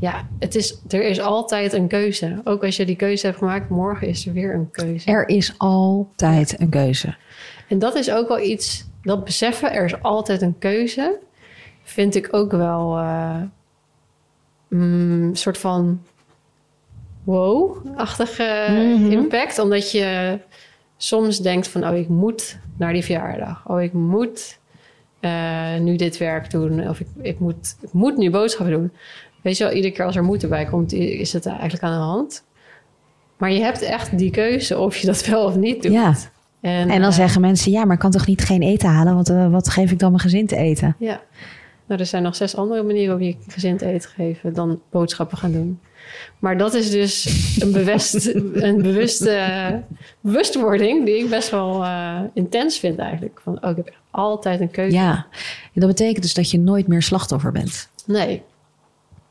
ja, 0.00 0.28
het 0.38 0.54
is, 0.54 0.78
er 0.88 1.02
is 1.02 1.20
altijd 1.20 1.72
een 1.72 1.88
keuze. 1.88 2.40
Ook 2.44 2.64
als 2.64 2.76
je 2.76 2.84
die 2.84 2.96
keuze 2.96 3.26
hebt 3.26 3.38
gemaakt, 3.38 3.68
morgen 3.68 4.08
is 4.08 4.26
er 4.26 4.32
weer 4.32 4.54
een 4.54 4.70
keuze. 4.70 5.10
Er 5.10 5.28
is 5.28 5.54
altijd 5.58 6.60
een 6.60 6.68
keuze. 6.68 7.14
En 7.68 7.78
dat 7.78 7.94
is 7.94 8.10
ook 8.10 8.28
wel 8.28 8.40
iets, 8.40 8.84
dat 9.02 9.24
beseffen, 9.24 9.72
er 9.72 9.84
is 9.84 10.02
altijd 10.02 10.42
een 10.42 10.58
keuze, 10.58 11.18
vind 11.82 12.14
ik 12.14 12.28
ook 12.30 12.50
wel 12.50 12.96
eh, 12.98 13.40
mm, 14.68 15.22
een 15.28 15.36
soort 15.36 15.58
van 15.58 16.00
wow-achtige 17.24 18.66
Mhm. 18.70 19.10
impact. 19.10 19.58
Omdat 19.58 19.90
je 19.90 20.38
soms 20.96 21.38
denkt 21.38 21.68
van, 21.68 21.88
oh, 21.88 21.96
ik 21.96 22.08
moet 22.08 22.58
naar 22.76 22.92
die 22.92 23.04
verjaardag. 23.04 23.68
Oh, 23.68 23.82
ik 23.82 23.92
moet 23.92 24.58
eh, 25.20 25.76
nu 25.78 25.96
dit 25.96 26.18
werk 26.18 26.50
doen. 26.50 26.88
Of 26.88 27.00
ik, 27.00 27.06
ik, 27.22 27.38
moet, 27.38 27.76
ik 27.80 27.92
moet 27.92 28.16
nu 28.16 28.30
boodschappen 28.30 28.74
doen. 28.76 28.92
Weet 29.44 29.56
je 29.56 29.64
wel, 29.64 29.72
iedere 29.72 29.94
keer 29.94 30.04
als 30.04 30.16
er 30.16 30.24
moeten 30.24 30.48
bij 30.48 30.64
komt, 30.64 30.92
is 30.92 31.32
het 31.32 31.46
eigenlijk 31.46 31.82
aan 31.82 31.92
de 31.92 32.04
hand. 32.04 32.44
Maar 33.36 33.52
je 33.52 33.60
hebt 33.60 33.82
echt 33.82 34.18
die 34.18 34.30
keuze 34.30 34.78
of 34.78 34.96
je 34.96 35.06
dat 35.06 35.26
wel 35.26 35.44
of 35.44 35.56
niet 35.56 35.82
doet. 35.82 35.92
Ja. 35.92 36.14
En, 36.60 36.90
En 36.90 37.00
dan 37.00 37.10
eh, 37.10 37.16
zeggen 37.16 37.40
mensen, 37.40 37.72
ja, 37.72 37.84
maar 37.84 37.94
ik 37.94 38.00
kan 38.00 38.10
toch 38.10 38.26
niet 38.26 38.44
geen 38.44 38.62
eten 38.62 38.88
halen, 38.88 39.14
want 39.14 39.28
eh, 39.28 39.50
wat 39.50 39.68
geef 39.68 39.90
ik 39.90 39.98
dan 39.98 40.10
mijn 40.10 40.22
gezin 40.22 40.46
te 40.46 40.56
eten? 40.56 40.96
Ja. 40.98 41.20
Nou, 41.86 42.00
er 42.00 42.06
zijn 42.06 42.22
nog 42.22 42.36
zes 42.36 42.56
andere 42.56 42.82
manieren 42.82 43.14
om 43.14 43.22
je 43.22 43.36
gezin 43.48 43.76
te 43.76 43.86
eten 43.86 44.00
te 44.00 44.14
geven 44.14 44.52
dan 44.52 44.80
boodschappen 44.90 45.38
gaan 45.38 45.52
doen. 45.52 45.80
Maar 46.38 46.58
dat 46.58 46.74
is 46.74 46.90
dus 46.90 47.24
een, 47.60 47.72
bewust, 47.72 48.26
een 48.68 48.82
bewuste 48.82 49.82
bewustwording 50.20 51.04
die 51.04 51.18
ik 51.18 51.30
best 51.30 51.50
wel 51.50 51.82
uh, 51.82 52.20
intens 52.34 52.78
vind 52.78 52.98
eigenlijk. 52.98 53.40
Van, 53.42 53.64
oh, 53.64 53.70
ik 53.70 53.76
heb 53.76 53.94
altijd 54.10 54.60
een 54.60 54.70
keuze. 54.70 54.96
Ja, 54.96 55.26
dat 55.74 55.88
betekent 55.88 56.22
dus 56.22 56.34
dat 56.34 56.50
je 56.50 56.58
nooit 56.58 56.86
meer 56.86 57.02
slachtoffer 57.02 57.52
bent. 57.52 57.88
Nee. 58.06 58.42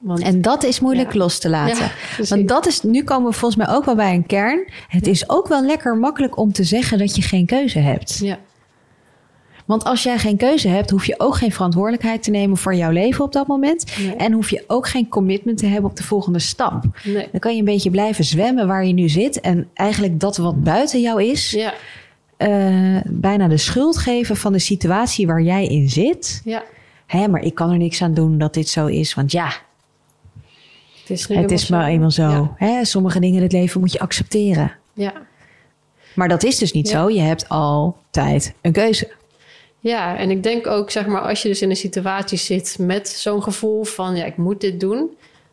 Want, 0.03 0.21
en 0.21 0.41
dat 0.41 0.63
is 0.63 0.79
moeilijk 0.79 1.13
ja. 1.13 1.19
los 1.19 1.39
te 1.39 1.49
laten. 1.49 1.91
Ja, 2.17 2.25
Want 2.29 2.47
dat 2.47 2.67
is, 2.67 2.81
nu 2.81 3.03
komen 3.03 3.31
we 3.31 3.37
volgens 3.37 3.65
mij 3.65 3.75
ook 3.75 3.85
wel 3.85 3.95
bij 3.95 4.13
een 4.13 4.25
kern. 4.25 4.67
Het 4.87 5.07
is 5.07 5.29
ook 5.29 5.47
wel 5.47 5.65
lekker 5.65 5.97
makkelijk 5.97 6.37
om 6.37 6.51
te 6.51 6.63
zeggen 6.63 6.97
dat 6.97 7.15
je 7.15 7.21
geen 7.21 7.45
keuze 7.45 7.79
hebt. 7.79 8.17
Ja. 8.17 8.37
Want 9.65 9.83
als 9.83 10.03
jij 10.03 10.17
geen 10.17 10.37
keuze 10.37 10.67
hebt, 10.67 10.89
hoef 10.89 11.05
je 11.05 11.15
ook 11.19 11.35
geen 11.35 11.51
verantwoordelijkheid 11.51 12.23
te 12.23 12.31
nemen 12.31 12.57
voor 12.57 12.75
jouw 12.75 12.91
leven 12.91 13.23
op 13.25 13.31
dat 13.33 13.47
moment. 13.47 13.97
Nee. 13.99 14.15
En 14.15 14.31
hoef 14.31 14.49
je 14.49 14.63
ook 14.67 14.87
geen 14.87 15.07
commitment 15.09 15.57
te 15.57 15.65
hebben 15.65 15.89
op 15.89 15.97
de 15.97 16.03
volgende 16.03 16.39
stap. 16.39 16.83
Nee. 17.03 17.27
Dan 17.31 17.39
kan 17.39 17.53
je 17.53 17.59
een 17.59 17.65
beetje 17.65 17.89
blijven 17.89 18.23
zwemmen 18.23 18.67
waar 18.67 18.85
je 18.85 18.93
nu 18.93 19.09
zit. 19.09 19.39
En 19.39 19.67
eigenlijk 19.73 20.19
dat 20.19 20.37
wat 20.37 20.63
buiten 20.63 21.01
jou 21.01 21.23
is, 21.23 21.51
Ja. 21.51 21.73
eh, 22.37 23.01
bijna 23.05 23.47
de 23.47 23.57
schuld 23.57 23.97
geven 23.97 24.35
van 24.37 24.51
de 24.53 24.59
situatie 24.59 25.27
waar 25.27 25.41
jij 25.41 25.67
in 25.67 25.89
zit. 25.89 26.41
Ja. 26.43 26.63
Hè, 27.05 27.27
maar 27.27 27.41
ik 27.41 27.55
kan 27.55 27.71
er 27.71 27.77
niks 27.77 28.01
aan 28.01 28.13
doen 28.13 28.37
dat 28.37 28.53
dit 28.53 28.69
zo 28.69 28.85
is. 28.85 29.13
Want 29.13 29.31
ja, 29.31 29.53
Het 31.03 31.09
is, 31.09 31.27
nu 31.27 31.35
het 31.35 31.51
is 31.51 31.67
maar 31.67 31.87
eenmaal 31.87 32.11
zo. 32.11 32.29
Ja. 32.29 32.53
Hè, 32.55 32.85
sommige 32.85 33.19
dingen 33.19 33.35
in 33.37 33.43
het 33.43 33.51
leven 33.51 33.79
moet 33.79 33.91
je 33.91 33.99
accepteren. 33.99 34.71
ja. 34.93 35.13
Maar 36.15 36.27
dat 36.27 36.43
is 36.43 36.57
dus 36.57 36.71
niet 36.71 36.89
Ja. 36.89 36.99
zo. 37.01 37.09
Je 37.09 37.19
hebt 37.19 37.49
altijd 37.49 38.53
een 38.61 38.71
keuze. 38.71 39.11
Ja, 39.79 40.17
en 40.17 40.31
ik 40.31 40.43
denk 40.43 40.67
ook, 40.67 40.91
zeg 40.91 41.05
maar, 41.05 41.21
als 41.21 41.41
je 41.41 41.47
dus 41.47 41.61
in 41.61 41.69
een 41.69 41.75
situatie 41.75 42.37
zit 42.37 42.77
met 42.79 43.07
zo'n 43.07 43.43
gevoel 43.43 43.83
van, 43.83 44.15
ja, 44.15 44.25
ik 44.25 44.37
moet 44.37 44.61
dit 44.61 44.79
doen, 44.79 45.09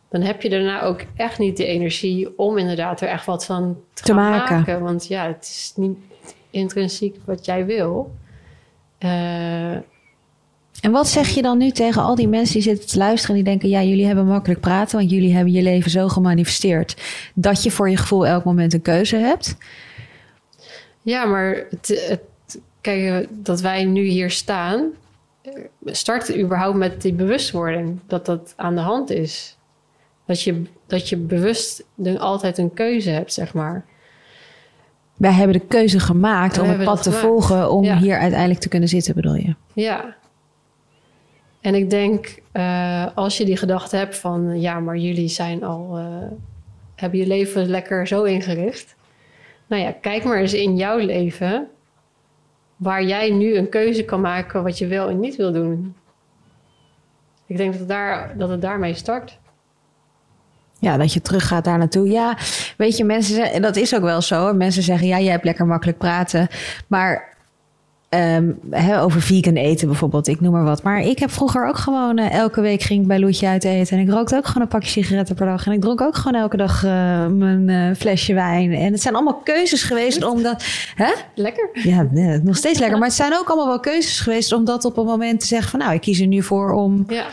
dan 0.09 0.21
heb 0.21 0.43
je 0.43 0.49
daarna 0.49 0.83
ook 0.83 1.01
echt 1.17 1.39
niet 1.39 1.57
de 1.57 1.65
energie 1.65 2.39
om 2.39 2.59
inderdaad 2.59 3.01
er 3.01 3.09
echt 3.09 3.27
wat 3.27 3.45
van 3.45 3.77
te, 3.93 4.15
maken. 4.15 4.81
Want 4.83 5.07
ja, 5.07 5.27
het 5.27 5.43
is 5.45 5.73
niet 5.77 5.99
intrinsiek 6.51 7.17
wat 7.25 7.45
jij 7.45 7.67
wil. 7.67 8.15
Eh, 8.99 9.77
En 10.81 10.91
wat 10.91 11.09
zeg 11.09 11.29
je 11.29 11.43
dan 11.43 11.59
nu 11.59 11.71
tegen 11.71 12.03
al 12.03 12.15
die 12.15 12.29
mensen 12.29 12.55
die 12.55 12.63
zitten 12.63 12.89
te 12.89 12.99
luisteren... 12.99 13.35
die 13.35 13.45
denken, 13.45 13.69
ja, 13.69 13.83
jullie 13.83 14.07
hebben 14.07 14.27
makkelijk 14.27 14.61
praten... 14.61 14.99
want 14.99 15.11
jullie 15.11 15.35
hebben 15.35 15.53
je 15.53 15.63
leven 15.63 15.91
zo 15.91 16.09
gemanifesteerd... 16.09 16.97
dat 17.35 17.63
je 17.63 17.71
voor 17.71 17.91
je 17.91 17.97
gevoel 17.97 18.27
elk 18.27 18.45
moment 18.45 18.73
een 18.73 18.83
keuze 18.83 19.17
hebt? 19.17 19.57
ja, 21.03 21.25
maar 21.25 21.67
het, 21.71 22.07
het, 22.09 22.61
kijk, 22.81 23.23
eh, 23.23 23.29
dat 23.31 23.61
wij 23.61 23.85
nu 23.85 24.03
hier 24.03 24.31
staan, 24.31 24.91
eh, 25.43 25.53
start 25.85 26.37
überhaupt 26.37 26.77
met 26.77 27.03
die 27.03 27.13
bewustwording 27.13 27.99
dat 28.07 28.27
dat 28.27 28.53
aan 28.57 28.75
de 28.75 28.81
hand 28.81 29.11
is. 29.11 29.57
Dat 30.27 30.43
je, 30.43 30.63
dat 30.87 31.09
je 31.09 31.17
bewust 31.17 31.85
altijd 32.19 32.59
een 32.59 32.75
keuze 32.75 33.11
hebt, 33.11 33.33
zeg 33.33 33.55
maar. 33.55 33.85
Wij 35.17 35.33
hebben 35.33 35.59
de 35.59 35.67
keuze 35.67 36.01
gemaakt 36.01 36.59
om 36.59 36.69
het 36.69 36.85
pad 36.85 37.03
te 37.03 37.13
gemaakt. 37.13 37.27
volgen... 37.27 37.71
om 37.71 37.85
Ja. 37.85 37.99
hier 37.99 38.19
uiteindelijk 38.19 38.61
te 38.61 38.69
kunnen 38.69 38.89
zitten, 38.89 39.15
bedoel 39.15 39.35
je? 39.35 39.55
Ja. 39.73 40.17
En 41.61 41.75
ik 41.75 41.91
denk, 41.91 42.39
eh, 42.53 43.07
als 43.15 43.37
je 43.37 43.45
die 43.45 43.57
gedachte 43.57 43.97
hebt 43.97 44.17
van... 44.17 44.61
ja, 44.61 44.81
maar 44.81 44.97
jullie 44.97 45.29
zijn 45.29 45.65
al... 45.65 45.99
eh, 45.99 46.37
hebben 46.95 47.19
je 47.19 47.27
leven 47.27 47.67
lekker 47.67 48.07
zo 48.07 48.23
ingericht. 48.23 48.97
Nou 49.67 49.83
ja, 49.83 49.95
kijk 50.01 50.25
maar 50.25 50.39
eens 50.39 50.55
in 50.55 50.77
jouw 50.77 50.99
leven... 50.99 51.69
waar 52.77 53.05
jij 53.05 53.31
nu 53.31 53.57
een 53.57 53.69
keuze 53.69 54.05
kan 54.05 54.21
maken... 54.21 54.63
wat 54.63 54.79
je 54.79 54.87
wel 54.87 55.09
en 55.09 55.21
niet 55.21 55.37
wil 55.37 55.53
doen. 55.53 55.95
Ik 57.47 57.57
denk 57.57 57.71
dat 57.71 57.81
het, 57.81 57.89
daar, 57.89 58.35
dat 58.37 58.49
het 58.49 58.63
daarmee 58.63 58.95
start. 58.95 59.39
Ja, 60.79 60.97
dat 60.97 61.13
je 61.13 61.21
teruggaat 61.21 61.65
daar 61.65 61.79
naartoe. 61.79 62.09
Ja, 62.09 62.37
weet 62.77 62.97
je, 62.97 63.05
mensen 63.05 63.63
dat 63.63 63.77
is 63.77 63.95
ook 63.95 64.03
wel 64.03 64.21
zo. 64.21 64.53
Mensen 64.53 64.83
zeggen, 64.83 65.07
ja, 65.07 65.21
jij 65.21 65.33
hebt 65.33 65.45
lekker 65.45 65.67
makkelijk 65.67 65.99
praten. 65.99 66.49
Maar 66.87 67.37
ehm, 68.11 68.51
over 69.03 69.23
vegan 69.23 69.55
eten 69.55 69.89
bijvoorbeeld, 69.89 70.29
ik 70.29 70.41
noem 70.41 70.53
maar 70.53 70.65
wat. 70.65 70.83
Maar 70.83 71.01
ik 71.01 71.19
heb 71.19 71.31
vroeger 71.31 71.69
ook 71.69 71.77
gewoon, 71.77 72.19
eh, 72.19 72.33
elke 72.33 72.61
week 72.61 72.83
ging 72.83 73.01
ik 73.01 73.07
bij 73.07 73.21
Loetje 73.21 73.47
uit 73.47 73.65
eten. 73.65 73.97
En 73.97 74.03
ik 74.03 74.11
rookte 74.11 74.37
ook 74.37 74.47
gewoon 74.47 74.63
een 74.63 74.69
pakje 74.69 74.91
sigaretten 74.91 75.35
per 75.35 75.47
dag. 75.47 75.67
En 75.67 75.73
ik 75.73 75.81
dronk 75.81 76.01
ook 76.01 76.17
gewoon 76.17 76.41
elke 76.41 76.57
dag 76.57 76.85
eh, 76.85 77.27
mijn 77.27 77.69
eh, 77.69 77.97
flesje 77.97 78.35
wijn. 78.35 78.73
En 78.73 78.93
het 78.93 79.03
zijn 79.03 79.15
allemaal 79.15 79.41
keuzes 79.45 79.83
geweest 79.83 80.25
omdat... 80.25 80.65
Hè? 80.95 81.13
Lekker. 81.35 81.71
Ja, 81.73 82.07
nee, 82.11 82.39
nog 82.39 82.57
steeds 82.57 82.79
lekker. 82.79 82.99
Maar 82.99 83.09
het 83.09 83.17
zijn 83.17 83.35
ook 83.35 83.49
allemaal 83.49 83.69
wel 83.69 83.81
keuzes 83.81 84.21
geweest 84.21 84.53
om 84.53 84.65
dat 84.65 84.85
op 84.85 84.97
een 84.97 85.07
moment 85.07 85.41
te 85.41 85.47
zeggen 85.47 85.71
van... 85.71 85.79
nou, 85.79 85.93
ik 85.93 86.01
kies 86.01 86.21
er 86.21 86.27
nu 86.27 86.43
voor 86.43 86.73
om 86.73 87.05
Ja, 87.09 87.27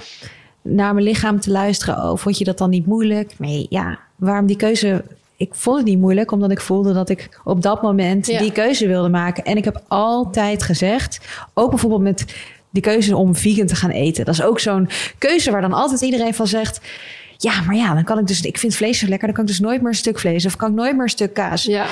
naar 0.61 0.93
mijn 0.93 1.05
lichaam 1.05 1.39
te 1.39 1.51
luisteren. 1.51 1.95
Oh, 2.03 2.17
vond 2.17 2.37
je 2.37 2.43
dat 2.43 2.57
dan 2.57 2.69
niet 2.69 2.85
moeilijk? 2.85 3.33
Nee, 3.37 3.65
ja. 3.69 3.99
Waarom 4.15 4.45
die 4.45 4.55
keuze? 4.55 5.03
Ik 5.37 5.49
vond 5.55 5.77
het 5.77 5.85
niet 5.85 5.99
moeilijk, 5.99 6.31
omdat 6.31 6.51
ik 6.51 6.61
voelde 6.61 6.93
dat 6.93 7.09
ik 7.09 7.39
op 7.43 7.61
dat 7.61 7.81
moment 7.81 8.27
Ja. 8.27 8.39
die 8.39 8.51
keuze 8.51 8.87
wilde 8.87 9.09
maken. 9.09 9.43
En 9.43 9.57
ik 9.57 9.63
heb 9.65 9.81
altijd 9.87 10.63
gezegd, 10.63 11.19
ook 11.53 11.69
bijvoorbeeld 11.69 12.01
met 12.01 12.25
die 12.69 12.81
keuze 12.81 13.15
om 13.15 13.35
vegan 13.35 13.67
te 13.67 13.75
gaan 13.75 13.89
eten. 13.89 14.25
Dat 14.25 14.33
is 14.33 14.41
ook 14.43 14.59
zo'n 14.59 14.89
keuze 15.17 15.51
waar 15.51 15.61
dan 15.61 15.73
altijd 15.73 16.01
iedereen 16.01 16.33
van 16.33 16.47
zegt. 16.47 16.81
Ja, 17.37 17.61
maar 17.65 17.75
ja, 17.75 17.93
dan 17.93 18.03
kan 18.03 18.19
ik 18.19 18.27
dus. 18.27 18.41
Ik 18.41 18.57
vind 18.57 18.75
vlees 18.75 18.99
zo 18.99 19.07
lekker, 19.07 19.27
dan 19.27 19.35
kan 19.35 19.45
ik 19.45 19.49
dus 19.49 19.59
nooit 19.59 19.79
meer 19.81 19.89
een 19.89 19.95
stuk 19.95 20.19
vlees 20.19 20.45
of 20.45 20.55
kan 20.55 20.69
ik 20.69 20.75
nooit 20.75 20.93
meer 20.93 21.03
een 21.03 21.09
stuk 21.09 21.33
kaas. 21.33 21.63
ja. 21.63 21.85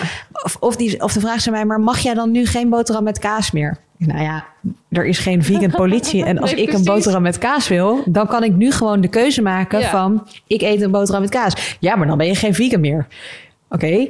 Of, 0.44 0.58
of, 0.60 0.76
die, 0.76 1.02
of 1.04 1.14
de 1.14 1.20
vraag 1.20 1.36
is 1.36 1.48
aan 1.48 1.54
mij, 1.54 1.66
maar 1.66 1.80
mag 1.80 2.00
jij 2.00 2.14
dan 2.14 2.32
nu 2.32 2.46
geen 2.46 2.70
boterham 2.70 3.04
met 3.04 3.20
kaas 3.20 3.52
meer? 3.52 3.78
Nou 3.98 4.22
ja, 4.22 4.46
er 4.90 5.06
is 5.06 5.20
geen 5.20 5.44
vegan 5.44 5.70
politie. 5.72 6.26
En 6.26 6.40
als 6.40 6.52
Nee, 6.56 6.62
ik 6.64 6.74
een 6.74 6.84
boterham 6.84 7.22
met 7.22 7.38
kaas 7.38 7.68
wil, 7.68 8.02
dan 8.06 8.28
kan 8.28 8.44
ik 8.44 8.54
nu 8.56 8.72
gewoon 8.72 9.02
de 9.02 9.08
keuze 9.08 9.42
maken 9.42 9.80
Ja. 9.80 9.90
van... 9.90 10.28
ik 10.48 10.62
eet 10.62 10.82
een 10.82 10.92
boterham 10.92 11.22
met 11.22 11.32
kaas. 11.32 11.78
Ja, 11.80 11.96
maar 11.96 12.08
dan 12.08 12.18
ben 12.18 12.28
je 12.28 12.36
geen 12.36 12.54
vegan 12.54 12.80
meer. 12.80 13.08
Oké, 13.70 14.08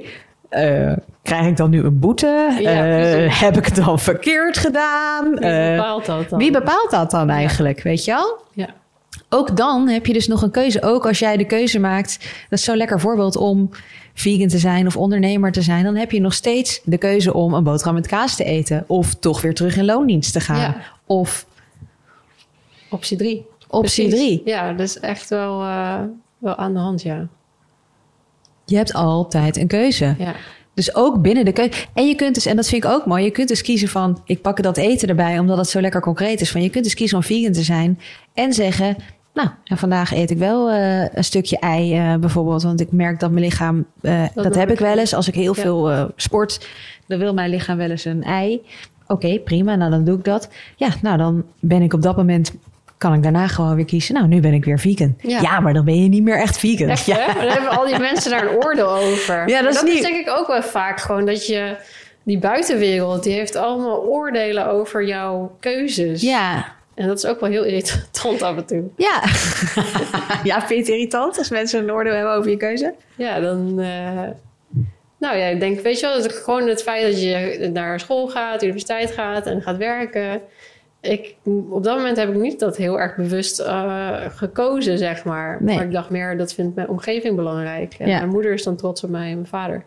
eh, 0.50 0.94
krijg 1.24 1.48
ik 1.48 1.58
dan 1.58 1.70
nu 1.70 1.84
een 1.84 2.00
boete? 2.00 2.58
Ja, 2.60 2.70
Eh, 2.72 3.40
heb 3.42 3.58
ik 3.58 3.66
het 3.66 3.76
dan 3.76 4.00
verkeerd 4.00 4.58
gedaan? 4.58 5.30
Wie 5.30 5.40
Eh, 5.50 5.76
bepaalt 5.76 6.06
dat 6.06 6.30
dan? 6.30 6.40
wie 6.40 6.52
bepaalt 6.52 6.92
dat 6.92 7.12
dan 7.12 7.30
eigenlijk, 7.30 7.82
weet 7.82 8.06
je 8.06 8.12
wel? 8.12 8.38
Ja. 8.54 8.68
Ook 9.30 9.58
dan 9.58 9.88
heb 9.88 10.06
je 10.06 10.14
dus 10.14 10.28
nog 10.28 10.42
een 10.42 10.52
keuze. 10.52 10.82
Ook 10.82 11.06
als 11.08 11.20
jij 11.20 11.38
de 11.38 11.46
keuze 11.46 11.80
maakt, 11.80 12.20
dat 12.50 12.60
is 12.60 12.66
zo'n 12.66 12.78
lekker 12.78 13.00
voorbeeld 13.00 13.36
om 13.38 13.70
vegan 14.14 14.48
te 14.48 14.58
zijn 14.58 14.88
of 14.88 14.98
ondernemer 14.98 15.52
te 15.52 15.62
zijn, 15.62 15.84
dan 15.84 15.96
heb 15.96 16.12
je 16.12 16.22
nog 16.22 16.34
steeds 16.34 16.82
de 16.84 16.98
keuze 16.98 17.34
om 17.34 17.54
een 17.54 17.64
boterham 17.64 17.94
met 17.94 18.08
kaas 18.08 18.36
te 18.36 18.44
eten 18.44 18.84
of 18.88 19.14
toch 19.14 19.42
weer 19.42 19.54
terug 19.54 19.78
in 19.78 19.86
loondienst 19.86 20.34
te 20.34 20.40
gaan. 20.40 20.60
Ja. 20.60 20.78
Of 21.06 21.46
Optie 22.90 23.18
drie. 23.18 23.46
optie 23.68 24.08
Precies. 24.08 24.26
drie. 24.26 24.42
Ja, 24.46 24.72
dat 24.72 24.88
is 24.88 25.00
echt 25.00 25.30
wel, 25.30 25.62
eh, 25.62 26.00
wel 26.38 26.56
aan 26.56 26.74
de 26.74 26.80
hand, 26.80 27.02
ja. 27.02 27.28
Je 28.66 28.76
hebt 28.76 28.94
altijd 28.94 29.58
een 29.58 29.68
keuze. 29.68 30.16
ja. 30.18 30.36
Dus 30.74 30.96
ook 30.96 31.22
binnen 31.22 31.46
de 31.46 31.52
keuze. 31.52 31.72
En 31.94 32.08
je 32.08 32.16
kunt 32.16 32.36
dus, 32.36 32.46
en 32.46 32.56
dat 32.56 32.68
vind 32.68 32.84
ik 32.84 32.90
ook 32.90 33.06
mooi, 33.06 33.24
je 33.24 33.32
kunt 33.32 33.48
dus 33.48 33.62
kiezen 33.62 33.88
van, 33.88 34.22
ik 34.26 34.42
pak 34.42 34.64
dat 34.64 34.78
eten 34.78 35.10
erbij 35.10 35.40
omdat 35.40 35.58
het 35.58 35.68
zo 35.70 35.82
lekker 35.82 36.02
concreet 36.02 36.42
is. 36.42 36.52
Van 36.52 36.62
je 36.62 36.70
kunt 36.70 36.84
dus 36.84 36.94
kiezen 36.94 37.18
om 37.18 37.24
vegan 37.24 37.52
te 37.52 37.64
zijn 37.64 38.00
en 38.36 38.54
zeggen, 38.54 38.96
nou, 39.34 39.48
en 39.64 39.78
vandaag 39.78 40.14
eet 40.14 40.32
ik 40.32 40.38
wel 40.38 40.70
eh, 40.72 41.14
een 41.14 41.24
stukje 41.24 41.60
ei 41.60 41.98
eh, 41.98 42.16
bijvoorbeeld, 42.16 42.64
want 42.64 42.80
ik 42.82 42.92
merk 42.92 43.20
dat 43.20 43.32
mijn 43.32 43.44
lichaam, 43.46 43.86
eh, 44.02 44.24
dat, 44.34 44.56
heb 44.56 44.72
ik 44.72 44.80
wel 44.80 44.98
eens. 44.98 45.14
Als 45.14 45.28
ik 45.28 45.36
heel 45.36 45.56
Ja. 45.56 45.62
veel 45.62 46.12
sport, 46.16 46.68
dan 47.08 47.20
wil 47.20 47.34
mijn 47.34 47.50
lichaam 47.50 47.78
wel 47.78 47.90
eens 47.90 48.06
een 48.06 48.24
ei. 48.24 48.62
Oké, 49.08 49.40
prima, 49.40 49.76
nou 49.76 49.92
dan 49.92 50.04
doe 50.04 50.18
ik 50.18 50.24
dat. 50.24 50.50
Ja, 50.76 50.88
nou 51.02 51.18
dan 51.18 51.44
ben 51.60 51.82
ik 51.82 51.94
op 51.94 52.02
dat 52.02 52.18
moment, 52.18 52.54
kan 52.98 53.14
ik 53.14 53.24
daarna 53.24 53.48
gewoon 53.48 53.76
weer 53.76 53.86
kiezen, 53.86 54.14
nou 54.14 54.28
nu 54.28 54.40
ben 54.40 54.54
ik 54.54 54.66
weer 54.66 54.80
vegan. 54.80 55.16
Ja. 55.22 55.42
Ja, 55.42 55.60
maar 55.60 55.74
dan 55.74 55.86
ben 55.86 56.04
je 56.04 56.10
niet 56.10 56.24
meer 56.24 56.40
echt 56.40 56.58
vegan. 56.58 56.88
Echt, 56.90 57.06
ja. 57.16 57.34
dan 57.34 57.48
hebben 57.48 57.70
al 57.70 57.86
die 57.86 58.00
mensen 58.00 58.32
daar 58.32 58.48
een 58.48 58.64
oordeel 58.64 58.90
over. 58.90 59.50
Ja, 59.50 59.62
dat 59.62 59.70
is 59.74 59.76
dat 59.76 59.86
niet- 59.86 59.94
is 59.94 60.02
denk 60.02 60.28
ik 60.28 60.30
ook 60.38 60.48
wel 60.48 60.62
vaak 60.64 61.00
gewoon 61.00 61.26
dat 61.26 61.48
je... 61.48 61.78
Die 62.24 62.40
buitenwereld, 62.40 63.24
die 63.24 63.34
heeft 63.34 63.56
allemaal 63.56 64.04
oordelen 64.04 64.68
over 64.68 65.06
jouw 65.08 65.56
keuzes. 65.60 66.22
ja. 66.22 66.66
En 66.96 67.08
dat 67.08 67.18
is 67.18 67.26
ook 67.26 67.40
wel 67.40 67.50
heel 67.50 67.64
irritant 67.64 68.42
af 68.42 68.56
en 68.58 68.66
toe. 68.66 68.84
Ja. 69.08 69.22
ja, 70.50 70.60
vind 70.62 70.70
je 70.70 70.76
het 70.76 70.88
irritant 70.88 71.38
als 71.38 71.50
mensen 71.50 71.84
een 71.84 71.92
oordeel 71.92 72.14
hebben 72.14 72.34
over 72.34 72.50
je 72.50 72.58
keuze? 72.58 72.94
Ja, 73.16 73.40
dan... 73.40 73.80
eh, 73.80 74.22
nou 75.20 75.38
ja, 75.38 75.46
ik 75.46 75.60
denk, 75.60 75.80
weet 75.80 76.00
je 76.00 76.06
wel, 76.06 76.22
dat 76.22 76.32
gewoon 76.34 76.68
het 76.68 76.84
feit 76.84 77.06
dat 77.12 77.22
je 77.22 77.70
naar 77.74 78.00
school 78.00 78.28
gaat, 78.28 78.64
universiteit 78.64 79.12
gaat 79.12 79.46
en 79.46 79.62
gaat 79.62 79.78
werken. 79.78 80.42
Ik, 81.02 81.36
op 81.70 81.84
dat 81.84 81.98
moment 81.98 82.18
heb 82.18 82.30
ik 82.30 82.36
niet 82.36 82.60
dat 82.60 82.78
heel 82.78 83.00
erg 83.00 83.16
bewust 83.16 83.60
eh, 83.60 84.16
gekozen, 84.30 84.98
zeg 84.98 85.24
maar. 85.24 85.58
Nee. 85.62 85.76
Maar 85.76 85.86
ik 85.86 85.92
dacht 85.92 86.10
meer, 86.10 86.38
dat 86.38 86.54
vindt 86.54 86.76
mijn 86.76 86.90
omgeving 86.90 87.36
belangrijk. 87.36 87.96
En 88.00 88.08
Ja. 88.08 88.18
mijn 88.18 88.30
moeder 88.30 88.54
is 88.54 88.64
dan 88.64 88.76
trots 88.76 89.04
op 89.04 89.10
mij 89.10 89.28
en 89.28 89.34
mijn 89.34 89.48
vader. 89.48 89.84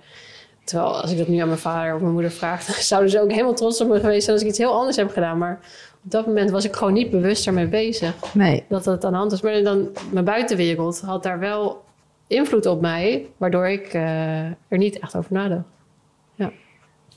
Terwijl 0.65 1.01
als 1.01 1.11
ik 1.13 1.19
dat 1.19 1.29
nu 1.29 1.39
aan 1.39 1.47
mijn 1.47 1.59
vader 1.59 1.95
of 1.95 2.01
mijn 2.01 2.13
moeder 2.13 2.31
vraag, 2.31 2.65
dan 2.65 2.75
zouden 2.93 3.11
ze 3.11 3.21
ook 3.21 3.31
helemaal 3.31 3.55
trots 3.55 3.81
op 3.81 3.89
me 3.89 4.01
geweest 4.01 4.23
zijn 4.25 4.37
als 4.37 4.45
ik 4.45 4.51
iets 4.51 4.59
heel 4.59 4.75
anders 4.75 4.97
heb 4.97 5.11
gedaan. 5.11 5.39
Maar 5.39 5.59
op 6.05 6.11
dat 6.11 6.27
moment 6.27 6.51
was 6.51 6.65
ik 6.65 6.77
gewoon 6.77 6.93
niet 6.93 7.11
bewust 7.11 7.47
ermee 7.47 7.67
bezig 7.67 8.15
Nee. 8.35 8.65
dat 8.69 8.85
het 8.85 9.05
aan 9.05 9.13
de 9.13 9.19
hand 9.19 9.31
was. 9.31 9.41
Maar 9.41 9.63
dan 9.63 9.89
mijn 10.13 10.25
buitenwereld 10.25 11.01
had 11.01 11.23
daar 11.23 11.39
wel 11.39 11.85
invloed 12.27 12.67
op 12.67 12.81
mij, 12.81 13.27
waardoor 13.37 13.69
ik 13.69 13.87
eh, 13.87 14.45
er 14.45 14.79
niet 14.79 14.99
echt 14.99 15.17
over 15.17 15.33
nadacht. 15.33 15.65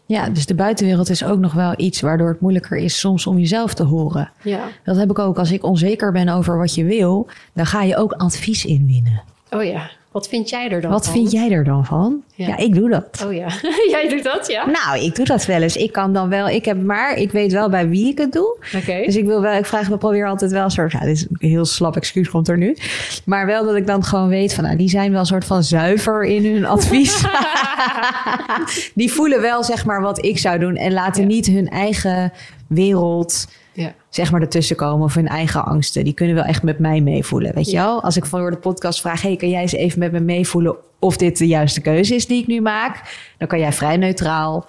Ja, 0.05 0.29
dus 0.29 0.45
de 0.45 0.55
buitenwereld 0.55 1.09
is 1.09 1.23
ook 1.23 1.39
nog 1.39 1.53
wel 1.53 1.73
iets 1.77 2.01
waardoor 2.01 2.27
het 2.29 2.39
moeilijker 2.39 2.77
is 2.77 2.99
soms 2.99 3.27
om 3.27 3.37
jezelf 3.37 3.73
te 3.73 3.83
horen. 3.83 4.31
Ja. 4.43 4.67
Dat 4.83 4.95
heb 4.95 5.09
ik 5.09 5.19
ook. 5.19 5.37
Als 5.37 5.51
ik 5.51 5.63
onzeker 5.63 6.11
ben 6.11 6.29
over 6.29 6.57
wat 6.57 6.75
je 6.75 6.83
wil, 6.83 7.27
dan 7.53 7.65
ga 7.65 7.83
je 7.83 7.97
ook 7.97 8.11
advies 8.13 8.65
inwinnen. 8.65 9.21
Oh 9.49 9.63
ja. 9.63 9.89
Wat 10.11 10.27
vind 10.27 10.49
jij 10.49 10.69
er 10.69 10.81
dan 10.81 10.91
Wat 10.91 11.05
van? 11.05 11.13
vind 11.13 11.31
jij 11.31 11.51
er 11.51 11.63
dan 11.63 11.85
van? 11.85 12.21
Ja. 12.35 12.47
Ja, 12.47 12.57
ik 12.57 12.75
doe 12.75 12.89
dat. 12.89 13.25
Oh 13.25 13.33
ja, 13.33 13.47
jij 13.91 14.07
doet 14.09 14.23
dat, 14.23 14.47
ja? 14.47 14.65
Nou, 14.65 15.03
ik 15.03 15.15
doe 15.15 15.25
dat 15.25 15.45
wel 15.45 15.61
eens. 15.61 15.75
Ik 15.77 15.91
kan 15.91 16.13
dan 16.13 16.29
wel, 16.29 16.49
ik 16.49 16.65
heb 16.65 16.83
maar, 16.83 17.13
ik 17.15 17.31
weet 17.31 17.51
wel 17.51 17.69
bij 17.69 17.89
wie 17.89 18.07
ik 18.07 18.17
het 18.17 18.31
doe. 18.31 18.55
Oké. 18.75 19.01
Dus 19.05 19.15
ik 19.15 19.25
wil 19.25 19.41
wel, 19.41 19.53
ik 19.53 19.65
vraag 19.65 19.89
me 19.89 19.97
probeer 19.97 20.27
altijd 20.27 20.51
wel 20.51 20.63
een 20.63 20.71
soort, 20.71 20.91
ja, 20.91 20.99
dit 20.99 21.15
is 21.15 21.21
een 21.29 21.49
heel 21.49 21.65
slap 21.65 21.95
excuus 21.95 22.29
komt 22.29 22.47
er 22.47 22.57
nu. 22.57 22.77
Maar 23.25 23.45
wel 23.45 23.65
dat 23.65 23.75
ik 23.75 23.87
dan 23.87 24.03
gewoon 24.03 24.27
weet 24.27 24.53
van, 24.53 24.63
nou, 24.63 24.75
die 24.77 24.89
zijn 24.89 25.11
wel 25.11 25.19
een 25.19 25.25
soort 25.25 25.45
van 25.45 25.63
zuiver 25.63 26.23
in 26.23 26.53
hun 26.53 26.65
advies. 26.65 27.23
die 28.93 29.11
voelen 29.11 29.41
wel, 29.41 29.63
zeg 29.63 29.85
maar, 29.85 30.01
wat 30.01 30.25
ik 30.25 30.37
zou 30.37 30.59
doen 30.59 30.75
en 30.75 30.93
laten 30.93 31.21
Ja. 31.21 31.27
niet 31.27 31.45
hun 31.45 31.69
eigen 31.69 32.31
wereld, 32.67 33.47
Ja. 33.73 33.93
zeg 34.09 34.31
maar, 34.31 34.41
ertussen 34.41 34.75
komen 34.75 35.05
of 35.05 35.13
hun 35.13 35.27
eigen 35.27 35.65
angsten. 35.65 36.03
Die 36.03 36.13
kunnen 36.13 36.35
wel 36.35 36.43
echt 36.43 36.63
met 36.63 36.79
mij 36.79 37.01
meevoelen, 37.01 37.53
weet 37.53 37.69
je 37.69 37.77
wel? 37.77 38.03
Als 38.03 38.17
ik 38.17 38.25
voor 38.25 38.51
de 38.51 38.57
podcast 38.57 39.01
vraag, 39.01 39.21
hey, 39.21 39.35
kan 39.35 39.49
jij 39.49 39.61
eens 39.61 39.71
even 39.71 39.99
met 39.99 40.11
me 40.11 40.19
meevoelen 40.19 40.75
of 40.99 41.17
dit 41.17 41.37
de 41.37 41.47
juiste 41.47 41.81
keuze 41.81 42.15
is 42.15 42.27
die 42.27 42.41
ik 42.41 42.47
nu 42.47 42.61
maak? 42.61 43.17
Dan 43.37 43.47
kan 43.47 43.59
jij 43.59 43.73
vrij 43.73 43.97
neutraal 43.97 44.65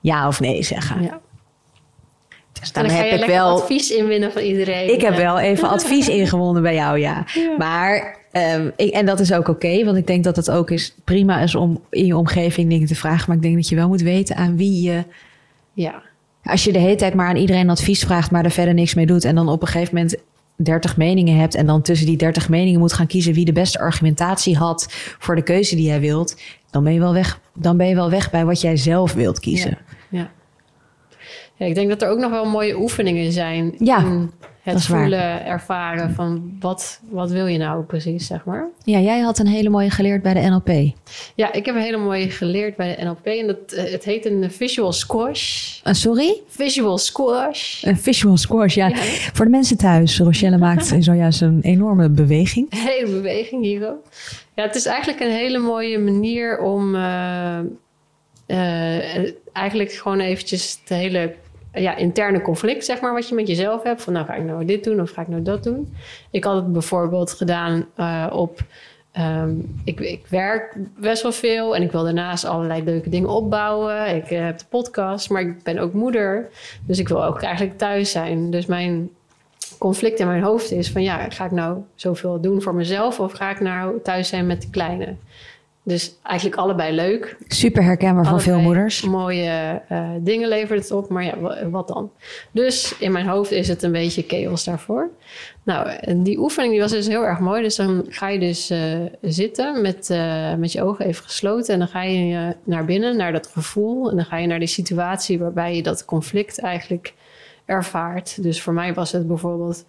ja 0.00 0.26
of 0.26 0.40
nee 0.40 0.62
zeggen. 0.62 1.02
ja. 1.02 1.20
Dus 2.60 2.72
dan 2.72 2.82
dan 2.82 2.92
ga 2.92 2.98
heb 2.98 3.10
je 3.10 3.18
ik 3.18 3.26
wel 3.26 3.60
advies 3.60 3.90
inwinnen 3.90 4.32
van 4.32 4.42
iedereen. 4.42 4.94
ik 4.94 5.00
heb 5.00 5.16
wel 5.16 5.38
even 5.38 5.68
advies 5.68 6.08
ingewonnen 6.08 6.62
bij 6.62 6.74
jou, 6.74 6.98
ja. 6.98 7.24
Ja. 7.34 7.56
Maar, 7.58 8.18
ehm, 8.32 8.70
ik, 8.76 8.90
en 8.90 9.06
dat 9.06 9.20
is 9.20 9.32
ook 9.32 9.48
oké, 9.48 9.84
want 9.84 9.96
ik 9.96 10.06
denk 10.06 10.24
dat 10.24 10.36
het 10.36 10.50
ook 10.50 10.70
is, 10.70 10.94
prima 11.04 11.40
is 11.40 11.54
om 11.54 11.82
in 11.90 12.06
je 12.06 12.16
omgeving 12.16 12.68
dingen 12.68 12.86
te 12.86 12.94
vragen. 12.94 13.24
Maar 13.26 13.36
ik 13.36 13.42
denk 13.42 13.54
dat 13.54 13.68
je 13.68 13.76
wel 13.76 13.88
moet 13.88 14.00
weten 14.00 14.36
aan 14.36 14.56
wie 14.56 14.82
je. 14.82 15.04
Ja. 15.72 16.02
Als 16.46 16.64
je 16.64 16.72
de 16.72 16.78
hele 16.78 16.96
tijd 16.96 17.14
maar 17.14 17.28
aan 17.28 17.36
iedereen 17.36 17.70
advies 17.70 18.04
vraagt, 18.04 18.30
maar 18.30 18.44
er 18.44 18.50
verder 18.50 18.74
niks 18.74 18.94
mee 18.94 19.06
doet. 19.06 19.24
En 19.24 19.34
dan 19.34 19.48
op 19.48 19.62
een 19.62 19.68
gegeven 19.68 19.94
moment 19.94 20.16
30 20.56 20.96
meningen 20.96 21.36
hebt. 21.36 21.54
En 21.54 21.66
dan 21.66 21.82
tussen 21.82 22.06
die 22.06 22.16
30 22.16 22.48
meningen 22.48 22.80
moet 22.80 22.92
gaan 22.92 23.06
kiezen 23.06 23.34
wie 23.34 23.44
de 23.44 23.52
beste 23.52 23.78
argumentatie 23.78 24.56
had 24.56 24.86
voor 25.18 25.34
de 25.36 25.42
keuze 25.42 25.76
die 25.76 25.86
jij 25.86 26.00
wilt. 26.00 26.40
Dan 26.70 26.84
ben 26.84 26.92
je 26.92 26.98
wel 26.98 27.12
weg, 27.12 27.40
dan 27.54 27.76
ben 27.76 27.88
je 27.88 27.94
wel 27.94 28.10
weg 28.10 28.30
bij 28.30 28.44
wat 28.44 28.60
jij 28.60 28.76
zelf 28.76 29.12
wilt 29.12 29.40
kiezen. 29.40 29.78
Ja. 30.08 30.30
ja, 31.54 31.66
ik 31.66 31.74
denk 31.74 31.88
dat 31.88 32.02
er 32.02 32.08
ook 32.08 32.18
nog 32.18 32.30
wel 32.30 32.44
mooie 32.44 32.78
oefeningen 32.78 33.32
zijn 33.32 33.74
Ja, 33.78 33.98
in 33.98 34.32
het 34.74 34.84
voelen, 34.84 35.46
ervaren 35.46 36.10
van 36.10 36.56
wat, 36.60 37.00
wat 37.08 37.30
wil 37.30 37.46
je 37.46 37.58
nou 37.58 37.84
precies, 37.84 38.26
zeg 38.26 38.44
maar. 38.44 38.68
Ja, 38.84 38.98
jij 38.98 39.20
had 39.20 39.38
een 39.38 39.46
hele 39.46 39.68
mooie 39.68 39.90
geleerd 39.90 40.22
bij 40.22 40.34
de 40.34 40.40
NLP. 40.40 40.94
Ja, 41.34 41.52
ik 41.52 41.66
heb 41.66 41.74
een 41.74 41.80
hele 41.80 41.96
mooie 41.96 42.30
geleerd 42.30 42.76
bij 42.76 42.96
de 42.96 43.04
NLP 43.04 43.26
en 43.26 43.46
dat, 43.46 43.72
eh, 43.72 43.92
het 43.92 44.04
heet 44.04 44.26
een 44.26 44.50
visual 44.50 44.92
squash. 44.92 45.80
Uh, 45.84 45.92
sorry? 45.92 46.40
Visual 46.48 46.98
squash. 46.98 47.84
Een 47.84 47.98
visual 47.98 48.36
squash, 48.36 48.74
ja. 48.74 48.88
Ja. 48.88 48.96
Voor 49.32 49.44
de 49.44 49.50
mensen 49.50 49.76
thuis, 49.76 50.18
Rochelle 50.18 50.58
maakt 50.58 50.94
zojuist 51.04 51.40
een 51.40 51.60
enorme 51.62 52.08
beweging. 52.08 52.66
Een 52.70 52.78
hele 52.78 53.10
beweging 53.10 53.62
hier 53.62 53.88
ook. 53.88 54.04
Ja, 54.54 54.62
het 54.62 54.74
is 54.74 54.86
eigenlijk 54.86 55.20
een 55.20 55.30
hele 55.30 55.58
mooie 55.58 55.98
manier 55.98 56.58
om 56.58 56.94
eh, 58.46 59.34
eigenlijk 59.52 59.92
gewoon 59.92 60.20
eventjes 60.20 60.78
het 60.80 60.98
hele 60.98 61.34
ja, 61.80 61.96
interne 61.96 62.42
conflict, 62.42 62.84
zeg 62.84 63.00
maar, 63.00 63.12
wat 63.14 63.28
je 63.28 63.34
met 63.34 63.48
jezelf 63.48 63.82
hebt. 63.82 64.02
Van 64.02 64.12
nou 64.12 64.26
ga 64.26 64.34
ik 64.34 64.44
nou 64.44 64.64
dit 64.64 64.84
doen 64.84 65.00
of 65.00 65.10
ga 65.10 65.22
ik 65.22 65.28
nou 65.28 65.42
dat 65.42 65.62
doen. 65.64 65.94
Ik 66.30 66.44
had 66.44 66.54
het 66.54 66.72
bijvoorbeeld 66.72 67.32
gedaan 67.32 67.86
eh, 67.94 68.26
op. 68.32 68.60
ehm, 69.12 69.54
ik, 69.84 70.00
ik 70.00 70.26
werk 70.28 70.76
best 70.98 71.22
wel 71.22 71.32
veel 71.32 71.76
en 71.76 71.82
ik 71.82 71.92
wil 71.92 72.04
daarnaast 72.04 72.44
allerlei 72.44 72.84
leuke 72.84 73.08
dingen 73.08 73.28
opbouwen. 73.28 74.16
Ik 74.16 74.30
eh, 74.30 74.44
heb 74.44 74.58
de 74.58 74.64
podcast, 74.68 75.30
maar 75.30 75.42
ik 75.42 75.62
ben 75.62 75.78
ook 75.78 75.92
moeder. 75.92 76.48
Dus 76.86 76.98
ik 76.98 77.08
wil 77.08 77.24
ook 77.24 77.42
eigenlijk 77.42 77.78
thuis 77.78 78.10
zijn. 78.10 78.50
Dus 78.50 78.66
mijn 78.66 79.10
conflict 79.78 80.20
in 80.20 80.26
mijn 80.26 80.42
hoofd 80.42 80.70
is 80.70 80.90
van 80.90 81.02
ja, 81.02 81.30
ga 81.30 81.44
ik 81.44 81.50
nou 81.50 81.78
zoveel 81.94 82.40
doen 82.40 82.62
voor 82.62 82.74
mezelf 82.74 83.20
of 83.20 83.32
ga 83.32 83.50
ik 83.50 83.60
nou 83.60 84.00
thuis 84.02 84.28
zijn 84.28 84.46
met 84.46 84.62
de 84.62 84.70
kleine? 84.70 85.14
Dus 85.88 86.14
eigenlijk 86.22 86.56
allebei 86.60 86.94
leuk. 86.94 87.36
Super 87.48 87.82
herkenbaar 87.82 88.24
van 88.24 88.40
veel 88.40 88.52
Allebei 88.52 88.74
moeders. 88.74 89.02
Mooie 89.02 89.82
eh, 89.88 90.10
dingen 90.20 90.48
levert 90.48 90.82
het 90.82 90.90
op, 90.90 91.08
maar 91.08 91.24
ja, 91.24 91.38
wa- 91.38 91.68
wat 91.68 91.88
dan? 91.88 92.10
Dus 92.50 92.94
in 92.98 93.12
mijn 93.12 93.26
hoofd 93.26 93.50
is 93.50 93.68
het 93.68 93.82
een 93.82 93.92
beetje 93.92 94.24
chaos 94.26 94.64
daarvoor. 94.64 95.10
Nou, 95.62 95.88
en 95.88 96.22
die 96.22 96.38
oefening 96.38 96.72
die 96.72 96.80
was 96.82 96.90
dus 96.90 97.06
heel 97.06 97.24
erg 97.26 97.38
mooi. 97.38 97.62
Dus 97.62 97.76
dan 97.76 98.04
ga 98.08 98.28
je 98.28 98.38
dus 98.38 98.70
eh, 98.70 98.80
zitten 99.20 99.82
met, 99.82 100.10
eh, 100.10 100.54
met 100.54 100.72
je 100.72 100.82
ogen 100.82 101.06
even 101.06 101.24
gesloten. 101.24 101.72
En 101.72 101.78
dan 101.78 101.88
ga 101.88 102.02
je 102.02 102.54
naar 102.64 102.84
binnen, 102.84 103.16
naar 103.16 103.32
dat 103.32 103.46
gevoel. 103.46 104.10
En 104.10 104.16
dan 104.16 104.24
ga 104.24 104.36
je 104.36 104.46
naar 104.46 104.58
die 104.58 104.68
situatie 104.68 105.38
waarbij 105.38 105.76
je 105.76 105.82
dat 105.82 106.04
conflict 106.04 106.60
eigenlijk 106.60 107.14
ervaart. 107.64 108.42
Dus 108.42 108.62
voor 108.62 108.72
mij 108.72 108.94
was 108.94 109.12
het 109.12 109.26
bijvoorbeeld 109.26 109.84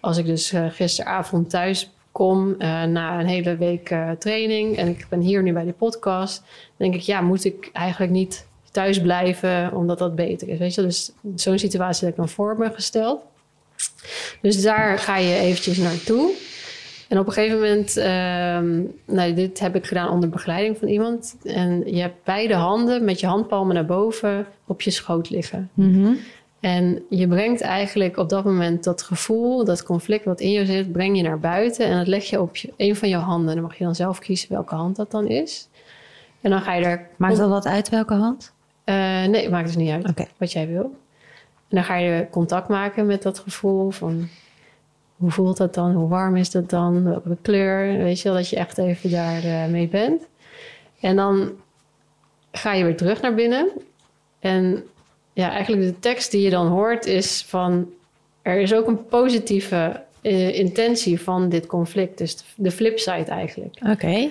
als 0.00 0.16
ik 0.18 0.26
dus 0.26 0.52
gisteravond 0.68 1.50
thuis 1.50 1.90
kom 2.12 2.54
eh, 2.58 2.82
na 2.82 3.20
een 3.20 3.26
hele 3.26 3.56
week 3.56 3.90
eh, 3.90 4.10
training 4.10 4.76
en 4.76 4.88
ik 4.88 5.06
ben 5.08 5.20
hier 5.20 5.42
nu 5.42 5.52
bij 5.52 5.64
de 5.64 5.72
podcast, 5.72 6.42
denk 6.76 6.94
ik, 6.94 7.00
ja, 7.00 7.20
moet 7.20 7.44
ik 7.44 7.70
eigenlijk 7.72 8.12
niet 8.12 8.46
thuis 8.70 9.00
blijven 9.00 9.72
omdat 9.72 9.98
dat 9.98 10.14
beter 10.14 10.48
is, 10.48 10.58
weet 10.58 10.74
je? 10.74 10.82
Dus 10.82 11.12
zo'n 11.34 11.58
situatie 11.58 12.04
heb 12.04 12.14
ik 12.14 12.20
dan 12.20 12.28
voor 12.28 12.58
me 12.58 12.70
gesteld. 12.70 13.20
Dus 14.40 14.62
daar 14.62 14.98
ga 14.98 15.16
je 15.16 15.34
eventjes 15.34 15.78
naartoe. 15.78 16.32
En 17.08 17.18
op 17.18 17.26
een 17.26 17.32
gegeven 17.32 17.58
moment, 17.58 17.96
ehm, 17.96 18.82
nou, 19.06 19.34
dit 19.34 19.58
heb 19.58 19.76
ik 19.76 19.86
gedaan 19.86 20.10
onder 20.10 20.28
begeleiding 20.28 20.78
van 20.78 20.88
iemand. 20.88 21.36
En 21.42 21.82
je 21.94 22.00
hebt 22.00 22.24
beide 22.24 22.54
handen 22.54 23.04
met 23.04 23.20
je 23.20 23.26
handpalmen 23.26 23.74
naar 23.74 23.86
boven 23.86 24.46
op 24.66 24.80
je 24.80 24.90
schoot 24.90 25.30
liggen. 25.30 25.70
Mhm. 25.74 26.12
En 26.60 27.02
je 27.08 27.28
brengt 27.28 27.60
eigenlijk 27.60 28.16
op 28.16 28.28
dat 28.28 28.44
moment 28.44 28.84
dat 28.84 29.02
gevoel, 29.02 29.64
dat 29.64 29.82
conflict 29.82 30.24
wat 30.24 30.40
in 30.40 30.50
je 30.50 30.66
zit, 30.66 30.92
breng 30.92 31.16
je 31.16 31.22
naar 31.22 31.38
buiten 31.38 31.86
en 31.86 31.96
dat 31.96 32.06
leg 32.06 32.24
je 32.24 32.40
op 32.40 32.56
een 32.76 32.96
van 32.96 33.08
jouw 33.08 33.20
handen. 33.20 33.54
Dan 33.54 33.64
mag 33.64 33.78
je 33.78 33.84
dan 33.84 33.94
zelf 33.94 34.18
kiezen 34.18 34.52
welke 34.52 34.74
hand 34.74 34.96
dat 34.96 35.10
dan 35.10 35.26
is. 35.26 35.68
En 36.40 36.50
dan 36.50 36.60
ga 36.60 36.74
je 36.74 36.84
er. 36.84 37.08
Maakt 37.16 37.36
dat 37.36 37.48
wat 37.48 37.66
uit 37.66 37.88
welke 37.88 38.14
hand? 38.14 38.52
Eh, 38.84 38.94
nee, 39.24 39.48
maakt 39.48 39.66
dus 39.66 39.76
niet 39.76 39.90
uit 39.90 40.28
wat 40.38 40.52
jij 40.52 40.68
wil. 40.68 40.82
En 41.68 41.76
dan 41.76 41.84
ga 41.84 41.96
je 41.96 42.26
contact 42.30 42.68
maken 42.68 43.06
met 43.06 43.22
dat 43.22 43.38
gevoel 43.38 43.90
van 43.90 44.28
hoe 45.16 45.30
voelt 45.30 45.56
dat 45.56 45.74
dan? 45.74 45.92
Hoe 45.92 46.08
warm 46.08 46.36
is 46.36 46.50
dat 46.50 46.70
dan? 46.70 47.04
Welke 47.04 47.36
kleur? 47.42 47.98
Weet 47.98 48.20
je 48.20 48.28
wel, 48.28 48.36
dat 48.36 48.48
je 48.48 48.56
echt 48.56 48.78
even 48.78 49.10
daar 49.10 49.44
eh, 49.44 49.66
mee 49.66 49.88
bent. 49.88 50.28
En 51.00 51.16
dan 51.16 51.50
ga 52.52 52.72
je 52.72 52.84
weer 52.84 52.96
terug 52.96 53.20
naar 53.20 53.34
binnen. 53.34 53.70
En 54.38 54.84
ja, 55.40 55.50
eigenlijk 55.50 55.82
de 55.82 55.98
tekst 55.98 56.30
die 56.30 56.42
je 56.42 56.50
dan 56.50 56.66
hoort 56.66 57.06
is 57.06 57.44
van... 57.48 57.88
er 58.42 58.60
is 58.60 58.74
ook 58.74 58.86
een 58.86 59.06
positieve 59.06 60.00
eh, 60.20 60.58
intentie 60.58 61.20
van 61.20 61.48
dit 61.48 61.66
conflict. 61.66 62.18
Dus 62.18 62.44
de 62.56 62.70
flipside 62.70 63.30
eigenlijk. 63.30 63.76
Oké. 63.86 64.28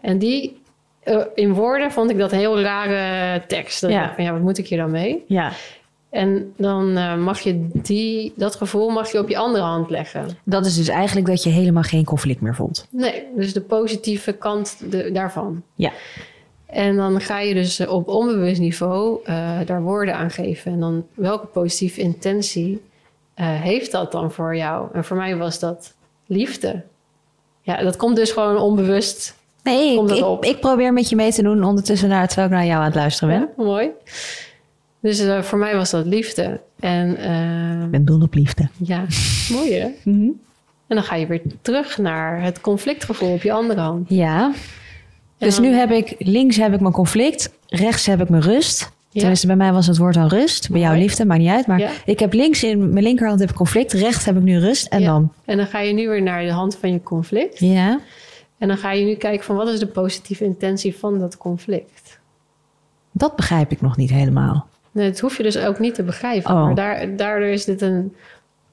En 0.00 0.18
die, 0.18 0.60
eh, 1.02 1.20
in 1.34 1.52
woorden 1.54 1.92
vond 1.92 2.10
ik 2.10 2.18
dat 2.18 2.32
een 2.32 2.38
heel 2.38 2.60
rare 2.60 3.46
tekst. 3.46 3.80
Ja. 3.80 3.88
dacht 4.02 4.14
van, 4.14 4.24
ja, 4.24 4.32
wat 4.32 4.40
moet 4.40 4.58
ik 4.58 4.68
hier 4.68 4.78
dan 4.78 4.90
mee? 4.90 5.24
Ja. 5.26 5.52
En 6.10 6.52
dan 6.56 6.96
eh, 6.96 7.16
mag 7.16 7.40
je 7.40 7.66
die, 7.72 8.32
dat 8.36 8.54
gevoel 8.54 8.90
mag 8.90 9.12
je 9.12 9.18
op 9.18 9.28
je 9.28 9.36
andere 9.36 9.64
hand 9.64 9.90
leggen. 9.90 10.26
Dat 10.44 10.66
is 10.66 10.76
dus 10.76 10.88
eigenlijk 10.88 11.26
dat 11.26 11.42
je 11.42 11.50
helemaal 11.50 11.82
geen 11.82 12.04
conflict 12.04 12.40
meer 12.40 12.54
voelt. 12.54 12.86
Nee, 12.90 13.24
dus 13.36 13.52
de 13.52 13.60
positieve 13.60 14.32
kant 14.32 14.90
de- 14.90 15.12
daarvan. 15.12 15.62
Ja. 15.74 15.92
En 16.74 16.96
dan 16.96 17.20
ga 17.20 17.40
je 17.40 17.54
dus 17.54 17.78
eh, 17.78 17.92
op 17.92 18.08
onbewust 18.08 18.60
niveau 18.60 19.20
eh, 19.24 19.58
daar 19.66 19.82
woorden 19.82 20.14
aan 20.16 20.30
geven. 20.30 20.72
En 20.72 20.80
dan 20.80 21.06
welke 21.14 21.46
positieve 21.46 22.00
intentie 22.00 22.82
eh, 23.34 23.46
heeft 23.60 23.90
dat 23.92 24.12
dan 24.12 24.32
voor 24.32 24.56
jou? 24.56 24.88
En 24.92 25.04
voor 25.04 25.16
mij 25.16 25.36
was 25.36 25.58
dat 25.58 25.94
liefde. 26.26 26.82
Ja, 27.60 27.82
dat 27.82 27.96
komt 27.96 28.16
dus 28.16 28.30
gewoon 28.30 28.56
onbewust. 28.56 29.36
Nee, 29.62 29.96
Komt 29.96 30.10
ik, 30.10 30.16
ik, 30.16 30.24
op? 30.24 30.44
ik 30.44 30.60
probeer 30.60 30.92
met 30.92 31.08
je 31.08 31.16
mee 31.16 31.32
te 31.32 31.42
doen 31.42 31.64
ondertussen 31.64 32.08
naar, 32.08 32.26
terwijl 32.26 32.48
ik 32.48 32.54
naar 32.54 32.66
jou 32.66 32.78
aan 32.78 32.84
het 32.84 32.94
luisteren 32.94 33.38
ben. 33.38 33.48
Ja, 33.56 33.64
mooi. 33.64 33.90
Dus 35.00 35.20
eh, 35.20 35.42
voor 35.42 35.58
mij 35.58 35.76
was 35.76 35.90
dat 35.90 36.06
liefde. 36.06 36.60
En 36.80 37.10
Ik 37.84 37.90
ben 37.90 38.04
dol 38.04 38.20
op 38.20 38.34
liefde. 38.34 38.68
ja, 38.78 39.04
mooi 39.56 39.72
hè? 39.72 39.88
En 40.86 40.96
dan 40.96 41.02
ga 41.02 41.14
je 41.14 41.26
weer 41.26 41.42
terug 41.62 41.98
naar 41.98 42.42
het 42.42 42.60
conflictgevoel 42.60 43.32
op 43.32 43.42
je 43.42 43.52
andere 43.52 43.80
hand. 43.80 44.08
Ja. 44.08 44.52
Dus 45.44 45.58
nu 45.58 45.72
heb 45.74 45.90
ik 45.90 46.14
links 46.18 46.56
heb 46.56 46.72
ik 46.74 46.80
mijn 46.80 46.92
conflict, 46.92 47.52
rechts 47.66 48.06
heb 48.06 48.20
ik 48.20 48.28
mijn 48.28 48.42
rust. 48.42 48.92
Ja. 49.10 49.20
Tenminste, 49.20 49.46
bij 49.46 49.56
mij 49.56 49.72
was 49.72 49.86
het 49.86 49.96
woord 49.98 50.14
dan 50.14 50.28
rust. 50.28 50.70
Bij 50.70 50.80
jou 50.80 50.96
liefde, 50.98 51.24
maakt 51.24 51.40
niet 51.40 51.50
uit. 51.50 51.66
Maar 51.66 51.78
Ja. 51.78 51.90
ik 52.04 52.18
heb 52.18 52.32
links 52.32 52.62
in 52.64 52.92
mijn 52.92 53.04
linkerhand 53.04 53.40
heb 53.40 53.50
ik 53.50 53.54
conflict, 53.56 53.92
rechts 53.92 54.24
heb 54.24 54.36
ik 54.36 54.42
nu 54.42 54.58
rust. 54.58 54.86
En 54.86 55.00
Ja. 55.00 55.06
dan? 55.06 55.32
En 55.44 55.56
dan 55.56 55.66
ga 55.66 55.78
je 55.80 55.92
nu 55.92 56.08
weer 56.08 56.22
naar 56.22 56.42
de 56.42 56.50
hand 56.52 56.76
van 56.76 56.92
je 56.92 57.02
conflict. 57.02 57.58
Ja. 57.58 58.00
En 58.58 58.68
dan 58.68 58.76
ga 58.76 58.92
je 58.92 59.04
nu 59.04 59.14
kijken 59.14 59.44
van 59.44 59.56
wat 59.56 59.68
is 59.68 59.78
de 59.78 59.86
positieve 59.86 60.44
intentie 60.44 60.96
van 60.96 61.18
dat 61.18 61.36
conflict. 61.36 62.18
Dat 63.12 63.36
begrijp 63.36 63.70
ik 63.70 63.80
nog 63.80 63.96
niet 63.96 64.10
helemaal. 64.10 64.66
Nee, 64.92 65.10
dat 65.10 65.20
hoef 65.20 65.36
je 65.36 65.42
dus 65.42 65.58
ook 65.58 65.78
niet 65.78 65.94
te 65.94 66.02
begrijpen. 66.02 66.50
Oh. 66.54 66.64
Maar 66.64 66.74
daar, 66.74 67.16
daardoor 67.16 67.48
is 67.48 67.64
dit 67.64 67.82
een 67.82 68.14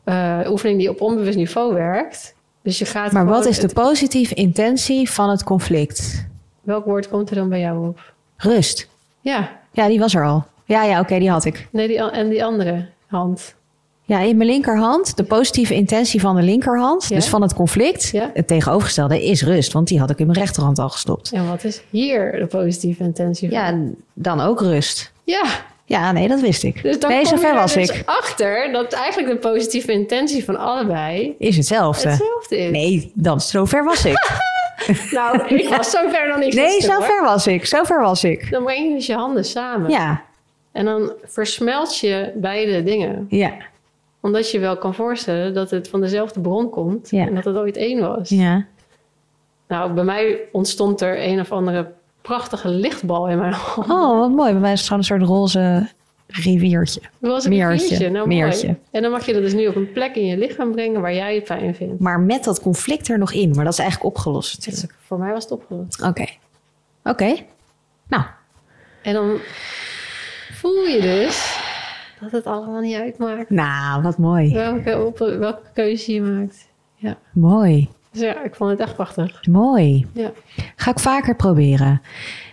eh, 0.03 0.39
oefening 0.47 0.79
die 0.79 0.89
op 0.89 1.01
onbewust 1.01 1.37
niveau 1.37 1.73
werkt. 1.73 2.35
Dus 2.63 2.79
je 2.79 2.85
gaat 2.85 3.11
Maar 3.11 3.25
wat 3.25 3.45
is 3.45 3.59
de 3.59 3.67
positieve 3.73 4.33
intentie 4.33 5.09
van 5.09 5.29
het 5.29 5.43
conflict? 5.43 6.29
Welk 6.61 6.85
woord 6.85 7.09
komt 7.09 7.29
er 7.29 7.35
dan 7.35 7.49
bij 7.49 7.59
jou 7.59 7.87
op? 7.87 8.13
Rust. 8.37 8.87
Ja, 9.21 9.59
Ja, 9.71 9.87
die 9.87 9.99
was 9.99 10.15
er 10.15 10.25
al. 10.25 10.45
Ja, 10.65 10.83
ja, 10.83 10.99
oké, 10.99 11.19
die 11.19 11.29
had 11.29 11.45
ik. 11.45 11.67
nee, 11.71 11.87
die, 11.87 11.97
en 12.11 12.29
die 12.29 12.45
andere 12.45 12.85
hand. 13.07 13.55
Ja, 14.03 14.19
in 14.19 14.37
mijn 14.37 14.49
linkerhand, 14.49 15.17
de 15.17 15.23
positieve 15.23 15.73
intentie 15.75 16.19
van 16.21 16.35
de 16.35 16.41
linkerhand, 16.41 17.05
Ja. 17.09 17.15
dus 17.15 17.27
van 17.29 17.41
het 17.41 17.53
conflict. 17.53 18.09
Ja. 18.11 18.31
Het 18.33 18.47
tegenovergestelde 18.47 19.25
is 19.25 19.43
rust, 19.43 19.73
want 19.73 19.87
die 19.87 19.99
had 19.99 20.09
ik 20.09 20.19
in 20.19 20.25
mijn 20.25 20.37
rechterhand 20.39 20.79
al 20.79 20.89
gestopt. 20.89 21.31
En 21.31 21.47
wat 21.47 21.63
is 21.63 21.81
hier 21.89 22.31
de 22.39 22.45
positieve 22.45 23.03
intentie 23.03 23.49
van? 23.49 23.57
Ja, 23.57 23.77
dan 24.13 24.41
ook 24.41 24.61
rust. 24.61 25.11
ja. 25.23 25.43
Ja, 25.85 26.11
nee, 26.11 26.27
dat 26.27 26.39
wist 26.41 26.63
ik. 26.63 26.83
Dus 26.83 26.99
dan 26.99 27.09
nee, 27.09 27.25
zover 27.25 27.49
er 27.49 27.55
was 27.55 27.73
dus 27.73 27.89
ik. 27.89 28.03
achter 28.05 28.71
dat 28.71 28.93
eigenlijk 28.93 29.41
de 29.41 29.49
positieve 29.49 29.91
intentie 29.91 30.43
van 30.45 30.57
allebei 30.57 31.35
Is 31.37 31.57
hetzelfde. 31.57 32.09
hetzelfde 32.09 32.57
is. 32.57 32.71
Nee, 32.71 33.11
dan 33.15 33.41
zover 33.41 33.83
was 33.83 34.05
ik. 34.05 34.29
Nou, 35.11 35.47
ik 35.47 35.69
was 35.69 35.89
zo 35.89 36.09
ver 36.09 36.27
nog 36.27 36.37
niet. 36.39 36.53
nee, 36.53 36.65
hoor. 36.71 36.81
zover 36.81 37.21
was 37.23 37.47
ik. 37.47 37.65
Zover 37.65 38.01
was 38.01 38.23
ik. 38.23 38.51
Dan 38.51 38.63
breng 38.63 38.87
je 38.87 38.93
dus 38.95 39.05
je 39.05 39.13
handen 39.15 39.45
samen. 39.45 39.89
Ja, 39.91 40.23
En 40.71 40.85
dan 40.85 41.13
versmelt 41.23 41.97
je 41.97 42.31
beide 42.35 42.83
dingen. 42.83 43.25
ja, 43.29 43.51
Omdat 44.21 44.51
je 44.51 44.59
wel 44.59 44.77
kan 44.77 44.93
voorstellen 44.93 45.53
dat 45.53 45.69
het 45.71 45.89
van 45.89 46.01
dezelfde 46.01 46.39
bron 46.39 46.69
komt. 46.69 47.09
Ja. 47.09 47.25
En 47.25 47.35
dat 47.35 47.45
het 47.45 47.55
ooit 47.55 47.77
één 47.77 47.99
was. 47.99 48.29
ja. 48.29 48.65
Nou, 49.67 49.91
bij 49.93 50.03
mij 50.03 50.39
ontstond 50.51 51.01
er 51.01 51.27
een 51.27 51.39
of 51.39 51.51
andere 51.51 51.91
prachtige 52.21 52.67
lichtbal 52.69 53.27
in 53.29 53.37
mijn 53.37 53.53
hand. 53.53 53.89
Oh, 53.89 54.19
wat 54.19 54.29
mooi. 54.31 54.51
Bij 54.51 54.61
mij 54.61 54.71
is 54.71 54.77
het 54.79 54.87
gewoon 54.87 54.99
een 55.03 55.07
soort 55.07 55.21
roze 55.23 55.87
riviertje. 56.31 57.01
Was 57.19 57.43
een 57.45 57.49
Meertje, 57.49 57.81
riviertje. 57.81 58.09
Nou, 58.09 58.27
mooi. 58.27 58.41
meertje. 58.41 58.75
En 58.91 59.01
dan 59.01 59.11
mag 59.11 59.25
je 59.25 59.33
dat 59.33 59.41
dus 59.41 59.53
nu 59.53 59.67
op 59.67 59.75
een 59.75 59.91
plek 59.91 60.15
in 60.15 60.25
je 60.25 60.37
lichaam 60.37 60.71
brengen 60.71 61.01
waar 61.01 61.13
jij 61.13 61.35
het 61.35 61.45
fijn 61.45 61.75
vindt. 61.75 61.99
Maar 62.01 62.19
met 62.19 62.43
dat 62.43 62.61
conflict 62.61 63.07
er 63.09 63.17
nog 63.17 63.31
in. 63.33 63.49
Maar 63.55 63.63
dat 63.63 63.73
is 63.73 63.79
eigenlijk 63.79 64.15
opgelost 64.15 64.57
natuurlijk. 64.65 64.95
voor 65.05 65.19
mij 65.19 65.31
was 65.31 65.43
het 65.43 65.51
opgelost. 65.51 66.01
Oké. 66.03 66.25
Oké. 67.03 67.35
Nou, 68.07 68.23
En 69.03 69.13
dan 69.13 69.37
voel 70.53 70.83
je 70.83 71.01
dus 71.01 71.59
dat 72.19 72.31
het 72.31 72.45
allemaal 72.45 72.81
niet 72.81 72.95
uitmaakt 72.95 73.49
nou, 73.49 74.01
wat 74.01 74.17
mooi. 74.17 74.53
welke, 74.53 75.05
op, 75.05 75.17
welke 75.17 75.61
keuze 75.73 76.13
je 76.13 76.21
maakt. 76.21 76.67
Ja. 76.95 77.17
Mooi. 77.33 77.89
Dus 78.11 78.21
ja, 78.21 78.43
ik 78.43 78.55
vond 78.55 78.69
het 78.71 78.79
echt 78.79 78.95
prachtig. 78.95 79.45
Mooi. 79.47 80.07
Ja. 80.13 80.31
Ga 80.75 80.91
ik 80.91 80.99
vaker 80.99 81.35
proberen. 81.35 82.01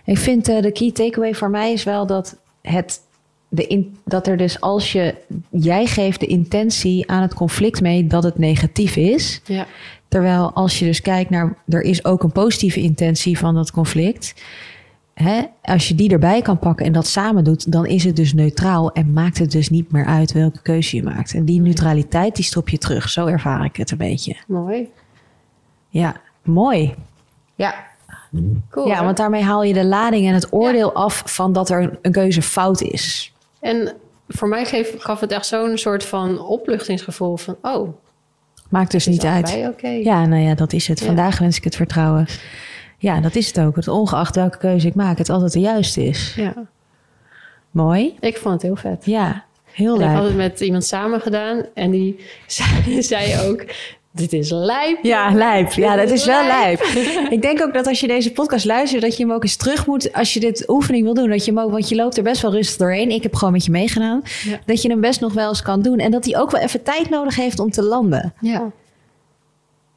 Ik 0.04 0.18
vind 0.18 0.48
eh, 0.48 0.62
de 0.62 0.72
key 0.72 0.92
takeaway 0.92 1.34
voor 1.34 1.50
mij 1.50 1.72
is 1.72 1.84
wel 1.84 2.06
dat 2.06 2.38
het 2.62 3.00
de 3.48 3.66
in, 3.66 3.96
dat 4.04 4.26
er 4.26 4.36
dus 4.36 4.60
als 4.60 4.92
je 4.92 5.14
jij 5.50 5.86
geeft 5.86 6.20
de 6.20 6.26
intentie 6.26 7.10
aan 7.10 7.22
het 7.22 7.34
conflict 7.34 7.80
mee 7.80 8.06
dat 8.06 8.22
het 8.22 8.38
negatief 8.38 8.96
is. 8.96 9.40
Ja. 9.44 9.66
Terwijl 10.08 10.52
als 10.52 10.78
je 10.78 10.84
dus 10.84 11.00
kijkt 11.00 11.30
naar 11.30 11.56
er 11.68 11.82
is 11.82 12.04
ook 12.04 12.22
een 12.22 12.32
positieve 12.32 12.80
intentie 12.80 13.38
van 13.38 13.54
dat 13.54 13.70
conflict. 13.70 14.34
Hè, 15.14 15.42
als 15.62 15.88
je 15.88 15.94
die 15.94 16.10
erbij 16.10 16.42
kan 16.42 16.58
pakken 16.58 16.86
en 16.86 16.92
dat 16.92 17.06
samen 17.06 17.44
doet, 17.44 17.72
dan 17.72 17.86
is 17.86 18.04
het 18.04 18.16
dus 18.16 18.32
neutraal 18.34 18.92
en 18.92 19.12
maakt 19.12 19.38
het 19.38 19.50
dus 19.50 19.70
niet 19.70 19.92
meer 19.92 20.04
uit 20.04 20.32
welke 20.32 20.62
keuze 20.62 20.96
je 20.96 21.02
maakt. 21.02 21.34
En 21.34 21.44
die 21.44 21.60
neutraliteit 21.60 22.36
die 22.36 22.44
stop 22.44 22.68
je 22.68 22.78
terug. 22.78 23.08
Zo 23.08 23.26
ervaar 23.26 23.64
ik 23.64 23.76
het 23.76 23.90
een 23.90 23.98
beetje. 23.98 24.36
Mooi. 24.46 24.88
Ja, 25.88 26.16
mooi. 26.42 26.94
Ja, 27.54 27.74
Cool. 28.70 28.86
ja 28.86 28.98
hè? 28.98 29.04
want 29.04 29.16
daarmee 29.16 29.42
haal 29.42 29.62
je 29.62 29.72
de 29.72 29.84
lading 29.84 30.26
en 30.26 30.34
het 30.34 30.52
oordeel 30.52 30.92
af 30.92 31.22
van 31.26 31.52
dat 31.52 31.70
er 31.70 31.98
een 32.02 32.12
keuze 32.12 32.42
fout 32.42 32.80
is. 32.80 33.32
En 33.60 33.92
voor 34.28 34.48
mij 34.48 34.64
geef, 34.64 34.94
gaf 34.98 35.20
het 35.20 35.32
echt 35.32 35.46
zo'n 35.46 35.78
soort 35.78 36.04
van 36.04 36.40
opluchtingsgevoel 36.40 37.36
van... 37.36 37.56
Oh, 37.62 37.88
Maakt 38.68 38.90
dus 38.90 39.06
niet 39.06 39.24
uit. 39.24 39.58
Ja, 40.02 40.26
nou 40.26 40.42
ja, 40.42 40.54
dat 40.54 40.72
is 40.72 40.88
het. 40.88 40.98
Ja. 41.00 41.06
Vandaag 41.06 41.38
wens 41.38 41.56
ik 41.56 41.64
het 41.64 41.76
vertrouwen. 41.76 42.26
Ja, 42.98 43.20
dat 43.20 43.34
is 43.34 43.46
het 43.46 43.60
ook. 43.60 43.76
Het 43.76 43.88
ongeacht 43.88 44.34
welke 44.34 44.58
keuze 44.58 44.86
ik 44.86 44.94
maak, 44.94 45.18
het 45.18 45.28
altijd 45.30 45.52
de 45.52 45.60
juiste 45.60 46.04
is. 46.04 46.34
ja. 46.36 46.54
Mooi. 47.70 48.16
Ik 48.20 48.36
vond 48.36 48.54
het 48.54 48.62
heel 48.62 48.76
vet. 48.76 49.04
Ja, 49.06 49.44
heel 49.72 49.94
En 49.94 50.00
ik 50.00 50.06
had 50.06 50.18
leuk. 50.18 50.28
het 50.28 50.36
met 50.36 50.60
iemand 50.60 50.84
samen 50.84 51.20
gedaan 51.20 51.64
en 51.74 51.90
die 51.90 52.20
zei, 52.46 53.02
zei 53.02 53.48
ook... 53.48 53.64
Dit 54.18 54.32
is 54.32 54.50
lijp. 54.50 54.98
Ja, 55.02 55.30
lijp. 55.34 55.72
Ja, 55.72 55.96
dat 55.96 56.10
is 56.10 56.24
wel 56.24 56.46
Lijp. 56.46 56.80
Ik 57.30 57.42
denk 57.42 57.62
ook 57.62 57.74
dat 57.74 57.86
als 57.86 58.00
je 58.00 58.06
deze 58.06 58.32
podcast 58.32 58.64
luistert, 58.64 59.02
dat 59.02 59.16
je 59.16 59.22
hem 59.24 59.32
ook 59.32 59.42
eens 59.42 59.56
terug 59.56 59.86
moet. 59.86 60.12
Als 60.12 60.34
je 60.34 60.40
dit 60.40 60.68
oefening 60.68 61.04
wil 61.04 61.14
doen, 61.14 61.28
dat 61.28 61.44
je 61.44 61.52
hem 61.52 61.60
ook, 61.60 61.70
want 61.70 61.88
je 61.88 61.94
loopt 61.94 62.16
er 62.16 62.22
best 62.22 62.42
wel 62.42 62.52
rustig 62.52 62.76
doorheen. 62.76 63.10
Ik 63.10 63.22
heb 63.22 63.34
gewoon 63.34 63.52
met 63.52 63.64
je 63.64 63.70
meegedaan. 63.70 64.22
Ja. 64.44 64.58
Dat 64.66 64.82
je 64.82 64.88
hem 64.90 65.00
best 65.00 65.20
nog 65.20 65.32
wel 65.32 65.48
eens 65.48 65.62
kan 65.62 65.82
doen. 65.82 65.98
En 65.98 66.10
dat 66.10 66.24
hij 66.24 66.38
ook 66.38 66.50
wel 66.50 66.60
even 66.60 66.82
tijd 66.82 67.10
nodig 67.10 67.36
heeft 67.36 67.58
om 67.58 67.70
te 67.70 67.82
landen. 67.82 68.34
Ja. 68.40 68.70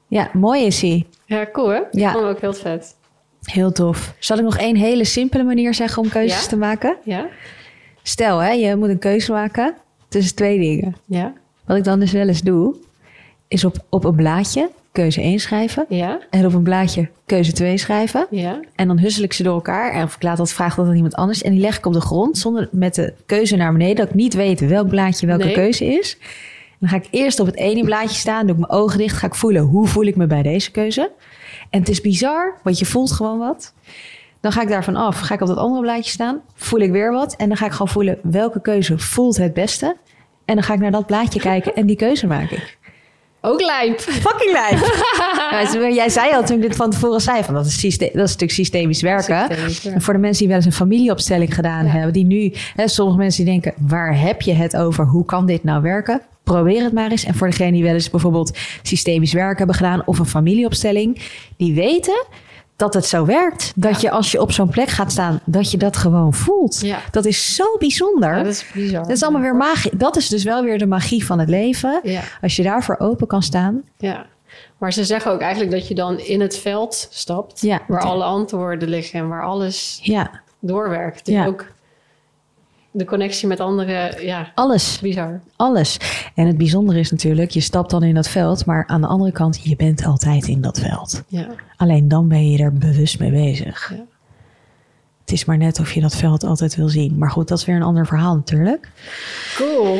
Ja, 0.08 0.30
mooi 0.34 0.66
is 0.66 0.82
hij. 0.82 1.06
Ja, 1.26 1.48
cool 1.52 1.68
hè? 1.70 1.80
Ja. 1.92 2.08
Ik 2.08 2.12
vond 2.12 2.24
hem 2.26 2.26
ook 2.36 2.42
heel 2.42 2.54
vet. 2.54 2.96
Heel 3.42 3.72
tof. 3.72 4.14
Zal 4.20 4.38
ik 4.38 4.44
nog 4.44 4.58
één 4.58 4.76
hele 4.76 5.06
simpele 5.06 5.44
manier 5.44 5.74
zeggen 5.74 6.02
om 6.04 6.10
keuzes 6.10 6.42
Ja. 6.44 6.48
te 6.48 6.58
maken? 6.58 6.96
Ja? 7.04 7.28
Stel, 8.04 8.40
hè, 8.40 8.52
je 8.52 8.76
moet 8.76 8.90
een 8.90 9.00
keuze 9.00 9.32
maken 9.32 9.74
tussen 10.08 10.36
twee 10.36 10.60
dingen. 10.60 10.96
Ja? 11.06 11.34
Wat 11.66 11.78
ik 11.78 11.84
dan 11.84 12.00
dus 12.00 12.12
wel 12.12 12.28
eens 12.28 12.42
doe, 12.42 12.76
is 13.52 13.66
op, 13.66 13.76
op 13.90 14.04
een 14.04 14.16
blaadje 14.16 14.70
keuze 14.92 15.22
1 15.22 15.40
schrijven. 15.40 15.86
Ja? 15.90 16.20
En 16.30 16.46
op 16.46 16.54
een 16.54 16.64
blaadje 16.64 17.10
keuze 17.26 17.52
2 17.52 17.78
schrijven. 17.78 18.28
Ja? 18.30 18.60
En 18.76 18.88
dan 18.88 19.00
hussel 19.00 19.24
ik 19.24 19.34
ze 19.34 19.44
door 19.44 19.54
elkaar. 19.54 19.92
En 19.92 20.04
of 20.04 20.16
ik 20.16 20.24
laat 20.24 20.38
dat 20.38 20.52
vraag 20.54 20.76
dat 20.76 20.88
aan 20.88 20.96
iemand 20.96 21.16
anders. 21.16 21.42
En 21.42 21.52
die 21.52 21.60
leg 21.62 21.78
ik 21.78 21.86
op 21.86 21.94
de 21.94 22.02
grond 22.02 22.38
zonder 22.38 22.70
met 22.72 22.96
de 22.96 23.14
keuze 23.26 23.56
naar 23.56 23.72
beneden. 23.72 23.96
Dat 23.96 24.08
ik 24.08 24.14
niet 24.14 24.34
weet 24.34 24.60
welk 24.60 24.88
blaadje 24.88 25.28
welke 25.28 25.44
Nee. 25.44 25.54
keuze 25.54 25.86
is. 25.86 26.18
En 26.20 26.78
dan 26.80 26.90
ga 26.90 26.96
ik 26.96 27.08
eerst 27.12 27.40
op 27.40 27.46
het 27.46 27.56
ene 27.56 27.84
blaadje 27.84 28.16
staan. 28.18 28.46
Doe 28.46 28.56
ik 28.56 28.68
mijn 28.68 28.72
ogen 28.82 28.98
dicht. 28.98 29.18
Ga 29.18 29.28
ik 29.28 29.36
voelen 29.36 29.62
hoe 29.62 29.88
voel 29.88 30.06
ik 30.06 30.16
me 30.16 30.28
bij 30.28 30.42
deze 30.42 30.72
keuze. 30.72 31.12
En 31.70 31.80
het 31.80 31.90
is 31.90 32.02
bizar, 32.02 32.60
want 32.64 32.80
je 32.80 32.86
voelt 32.86 33.12
gewoon 33.12 33.38
wat. 33.38 33.74
Dan 34.42 34.52
ga 34.52 34.62
ik 34.62 34.68
daarvan 34.68 34.96
af. 34.96 35.20
Ga 35.20 35.34
ik 35.34 35.42
op 35.42 35.48
dat 35.48 35.58
andere 35.58 35.82
blaadje 35.82 36.12
staan. 36.12 36.42
Voel 36.56 36.80
ik 36.80 36.92
weer 36.92 37.12
wat. 37.12 37.36
En 37.36 37.48
dan 37.48 37.58
ga 37.58 37.66
ik 37.66 37.72
gewoon 37.72 37.88
voelen 37.88 38.18
welke 38.24 38.62
keuze 38.62 38.98
voelt 39.00 39.38
het 39.38 39.54
beste. 39.54 39.96
En 40.46 40.56
dan 40.56 40.64
ga 40.64 40.74
ik 40.74 40.80
naar 40.80 40.92
dat 40.92 41.06
blaadje 41.06 41.40
kijken 41.40 41.76
en 41.76 41.86
die 41.86 41.96
keuze 41.96 42.28
maak 42.28 42.52
ik. 42.52 42.78
Ook 43.42 43.62
lijp. 43.62 44.00
Fucking. 44.00 44.50
Ja, 45.52 45.62
dus 45.72 45.96
jij 45.96 46.10
zei 46.10 46.32
al 46.34 46.44
toen 46.44 46.56
ik 46.56 46.62
dit 46.62 46.76
van 46.76 46.90
tevoren 46.90 47.22
zei, 47.22 47.44
van 47.44 47.54
dat 47.54 47.66
is, 47.66 47.80
syste- 47.80 48.06
dat 48.06 48.14
is 48.14 48.20
natuurlijk 48.32 48.52
systemisch 48.52 49.02
werken. 49.02 49.38
Systemisch 49.40 49.74
werken. 49.74 49.94
En 49.94 50.02
voor 50.02 50.14
de 50.14 50.20
mensen 50.20 50.38
die 50.40 50.48
wel 50.48 50.58
eens 50.58 50.66
een 50.66 50.72
familieopstelling 50.74 51.56
gedaan 51.56 51.86
Ja. 51.86 51.92
hebben, 51.92 52.14
die 52.14 52.26
nu, 52.26 52.52
hè, 52.76 52.88
sommige 52.88 53.18
mensen 53.18 53.44
die 53.46 53.52
denken, 53.54 53.74
waar 53.88 54.20
heb 54.20 54.42
je 54.42 54.54
het 54.54 54.78
over? 54.78 55.06
Hoe 55.06 55.26
kan 55.26 55.46
dit 55.46 55.64
nou 55.64 55.82
werken? 55.82 56.22
Probeer 56.44 56.84
het 56.84 56.94
maar 56.94 57.12
eens. 57.12 57.24
En 57.26 57.36
voor 57.36 57.50
degene 57.50 57.72
die 57.72 57.84
wel 57.84 57.94
eens 57.94 58.10
bijvoorbeeld 58.10 58.58
systemisch 58.82 59.34
werk 59.34 59.58
hebben 59.58 59.76
gedaan 59.76 60.02
of 60.06 60.20
een 60.20 60.26
familieopstelling, 60.26 61.22
die 61.58 61.74
weten 61.74 62.26
dat 62.82 62.94
het 62.94 63.06
zo 63.06 63.26
werkt. 63.26 63.72
Dat 63.76 64.02
je 64.02 64.12
als 64.12 64.32
je 64.32 64.42
op 64.42 64.52
zo'n 64.52 64.70
plek 64.70 64.88
gaat 64.88 65.12
staan, 65.12 65.40
dat 65.46 65.72
je 65.72 65.78
dat 65.78 65.98
gewoon 65.98 66.34
voelt. 66.34 66.80
Ja. 66.82 67.00
Dat 67.12 67.26
is 67.26 67.56
zo 67.56 67.78
bijzonder. 67.80 68.38
Ja, 68.38 68.44
dat 68.44 68.54
is 68.54 68.66
bizar. 68.74 69.02
dat 69.02 69.10
is 69.12 69.24
allemaal 69.24 69.42
weer 69.42 69.56
magie. 69.56 69.98
Dat 69.98 70.16
is 70.18 70.30
dus 70.30 70.44
wel 70.44 70.64
weer 70.64 70.78
de 70.78 70.86
magie 70.86 71.26
van 71.26 71.40
het 71.40 71.50
leven. 71.50 72.02
Als 72.42 72.56
je 72.56 72.64
daarvoor 72.64 72.96
open 73.00 73.28
kan 73.28 73.44
staan. 73.44 73.82
Ja. 73.98 74.26
Maar 74.78 74.94
ze 74.94 75.04
zeggen 75.06 75.32
ook 75.32 75.42
eigenlijk 75.42 75.72
dat 75.72 75.88
je 75.88 75.96
dan 75.96 76.20
in 76.20 76.42
het 76.42 76.58
veld 76.58 77.08
stapt... 77.12 77.62
Ja. 77.62 77.80
waar 77.88 78.02
alle 78.02 78.24
antwoorden 78.24 78.90
liggen 78.90 79.20
en 79.20 79.28
waar 79.28 79.44
alles 79.44 80.00
Ja, 80.04 80.32
doorwerkt. 80.60 81.26
Dus 81.26 81.36
Ja. 81.36 81.46
ook 81.46 81.66
de 82.92 83.06
connectie 83.06 83.48
met 83.48 83.60
anderen, 83.60 84.26
ja, 84.26 84.52
alles. 84.56 85.00
bizar. 85.00 85.42
Alles. 85.56 85.98
En 86.36 86.48
het 86.48 86.58
bijzondere 86.58 87.00
is 87.00 87.12
natuurlijk, 87.12 87.52
je 87.52 87.60
stapt 87.60 87.90
dan 87.90 88.04
in 88.04 88.16
dat 88.16 88.30
veld, 88.30 88.66
maar 88.66 88.88
aan 88.88 89.02
de 89.02 89.08
andere 89.08 89.32
kant, 89.32 89.60
je 89.64 89.76
bent 89.76 90.06
altijd 90.06 90.48
in 90.48 90.62
dat 90.62 90.80
veld. 90.80 91.24
Ja. 91.28 91.48
Alleen 91.78 92.08
dan 92.08 92.28
ben 92.28 92.52
je 92.52 92.64
er 92.64 92.74
bewust 92.74 93.20
mee 93.20 93.32
bezig. 93.32 93.94
Ja. 93.96 94.04
Het 95.22 95.32
is 95.32 95.46
maar 95.46 95.58
net 95.58 95.80
of 95.80 95.94
je 95.94 96.02
dat 96.02 96.16
veld 96.16 96.44
altijd 96.44 96.76
wil 96.76 96.90
zien. 96.90 97.18
Maar 97.18 97.32
goed, 97.32 97.48
dat 97.48 97.58
is 97.58 97.66
weer 97.66 97.76
een 97.76 97.84
ander 97.84 98.08
verhaal 98.08 98.36
natuurlijk. 98.36 98.90
Cool. 99.56 100.00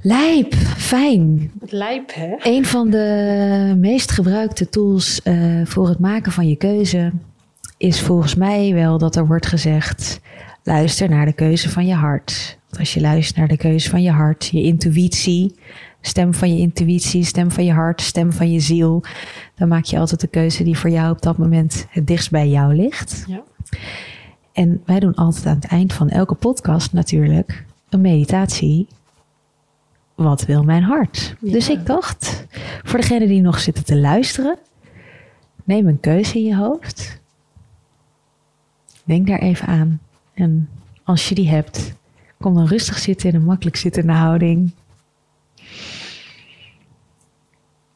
Lijp, 0.00 0.54
fijn. 0.76 1.52
Lijp, 1.68 2.14
hè? 2.14 2.34
Een 2.42 2.64
van 2.64 2.90
de 2.90 3.74
meest 3.76 4.10
gebruikte 4.10 4.68
tools 4.68 5.22
eh, 5.22 5.34
voor 5.64 5.88
het 5.88 5.98
maken 5.98 6.32
van 6.32 6.48
je 6.48 6.56
keuze 6.56 7.12
is 7.76 8.00
volgens 8.00 8.34
mij 8.34 8.74
wel 8.74 8.98
dat 8.98 9.16
er 9.16 9.26
wordt 9.26 9.46
gezegd: 9.46 10.20
luister 10.66 11.08
naar 11.08 11.26
de 11.26 11.32
keuze 11.32 11.70
van 11.70 11.86
je 11.86 11.94
hart. 11.94 12.58
Want 12.66 12.78
als 12.78 12.94
je 12.94 13.00
luistert 13.00 13.36
naar 13.36 13.48
de 13.48 13.56
keuze 13.56 13.90
van 13.90 14.02
je 14.02 14.10
hart, 14.10 14.46
je 14.46 14.62
intuïtie, 14.62 15.54
stem 16.00 16.34
van 16.34 16.54
je 16.54 16.60
intuïtie, 16.60 17.24
stem 17.24 17.50
van 17.50 17.64
je 17.64 17.72
hart, 17.72 18.00
stem 18.00 18.32
van 18.32 18.52
je 18.52 18.60
ziel, 18.60 19.04
dan 19.54 19.68
maak 19.68 19.84
je 19.84 19.98
altijd 19.98 20.20
de 20.20 20.26
keuze 20.26 20.64
die 20.64 20.78
voor 20.78 20.90
jou 20.90 21.10
op 21.10 21.22
dat 21.22 21.38
moment 21.38 21.86
het 21.90 22.06
dichtst 22.06 22.30
bij 22.30 22.48
jou 22.48 22.74
ligt. 22.74 23.24
Ja. 23.28 23.42
En 24.52 24.82
wij 24.86 25.00
doen 25.00 25.14
altijd 25.14 25.46
aan 25.46 25.54
het 25.54 25.66
eind 25.66 25.92
van 25.92 26.08
elke 26.08 26.34
podcast 26.34 26.92
natuurlijk 26.92 27.64
een 27.88 28.00
meditatie. 28.00 28.86
Wat 30.14 30.44
wil 30.44 30.62
mijn 30.62 30.82
hart? 30.82 31.36
Ja. 31.40 31.52
Dus 31.52 31.68
ik 31.68 31.86
dacht, 31.86 32.46
voor 32.82 33.00
degenen 33.00 33.28
die 33.28 33.40
nog 33.40 33.58
zitten 33.60 33.84
te 33.84 33.96
luisteren, 33.96 34.58
neem 35.64 35.86
een 35.86 36.00
keuze 36.00 36.38
in 36.38 36.44
je 36.44 36.56
hoofd. 36.56 37.20
Denk 39.04 39.26
daar 39.26 39.38
even 39.38 39.66
aan. 39.66 40.00
En 40.36 40.68
als 41.04 41.28
je 41.28 41.34
die 41.34 41.48
hebt, 41.48 41.94
kom 42.38 42.54
dan 42.54 42.66
rustig 42.66 42.98
zitten 42.98 43.28
in 43.28 43.34
een 43.34 43.44
makkelijk 43.44 43.76
zittende 43.76 44.12
houding. 44.12 44.74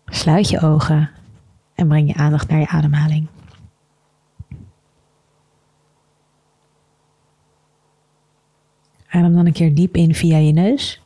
Sluit 0.07 0.49
je 0.49 0.61
ogen 0.61 1.11
en 1.75 1.89
breng 1.89 2.09
je 2.09 2.15
aandacht 2.15 2.49
naar 2.49 2.61
je 2.61 2.69
ademhaling. 2.69 3.27
Adem 9.09 9.35
dan 9.35 9.47
een 9.47 9.53
keer 9.53 9.75
diep 9.75 9.97
in 9.97 10.15
via 10.15 10.37
je 10.37 10.53
neus. 10.53 11.03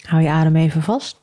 Hou 0.00 0.22
je 0.22 0.28
adem 0.28 0.56
even 0.56 0.82
vast. 0.82 1.20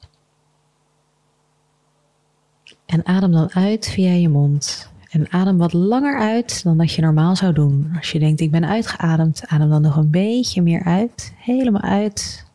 En 2.86 3.06
adem 3.06 3.32
dan 3.32 3.54
uit 3.54 3.88
via 3.90 4.12
je 4.12 4.30
mond. 4.30 4.93
En 5.14 5.32
adem 5.32 5.58
wat 5.58 5.74
langer 5.74 6.20
uit 6.20 6.64
dan 6.64 6.78
dat 6.78 6.94
je 6.94 7.02
normaal 7.02 7.36
zou 7.36 7.54
doen. 7.54 7.94
Als 7.98 8.12
je 8.12 8.20
denkt, 8.20 8.40
ik 8.40 8.52
ben 8.52 8.66
uitgeademd, 8.66 9.48
adem 9.48 9.70
dan 9.70 9.82
nog 9.82 9.96
een 9.96 10.10
beetje 10.10 10.62
meer 10.62 10.84
uit. 10.84 11.34
Helemaal 11.38 11.82
uit. 11.82 12.46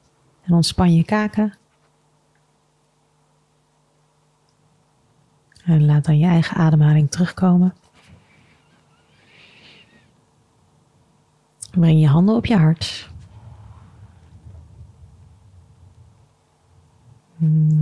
En 0.42 0.54
ontspan 0.54 0.94
je 0.94 1.04
kaken. 1.04 1.54
En 5.64 5.84
laat 5.86 6.04
dan 6.04 6.18
je 6.18 6.26
eigen 6.26 6.56
ademhaling 6.56 7.10
terugkomen. 7.10 7.74
Breng 11.70 12.00
je 12.00 12.08
handen 12.08 12.34
op 12.34 12.46
je 12.46 12.56
hart. 12.56 13.10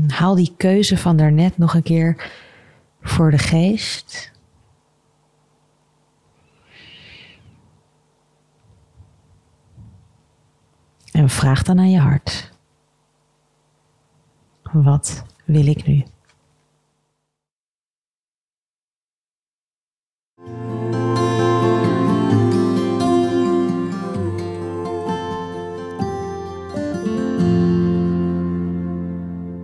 Haal 0.08 0.34
die 0.34 0.54
keuze 0.56 0.96
van 0.96 1.16
daarnet 1.16 1.58
nog 1.58 1.74
een 1.74 1.82
keer 1.82 2.30
voor 3.00 3.30
de 3.30 3.38
geest. 3.38 4.34
En 11.16 11.28
vraag 11.28 11.62
dan 11.62 11.78
aan 11.78 11.90
je 11.90 11.98
hart. 11.98 12.52
Wat 14.72 15.24
wil 15.44 15.66
ik 15.66 15.86
nu? 15.86 16.04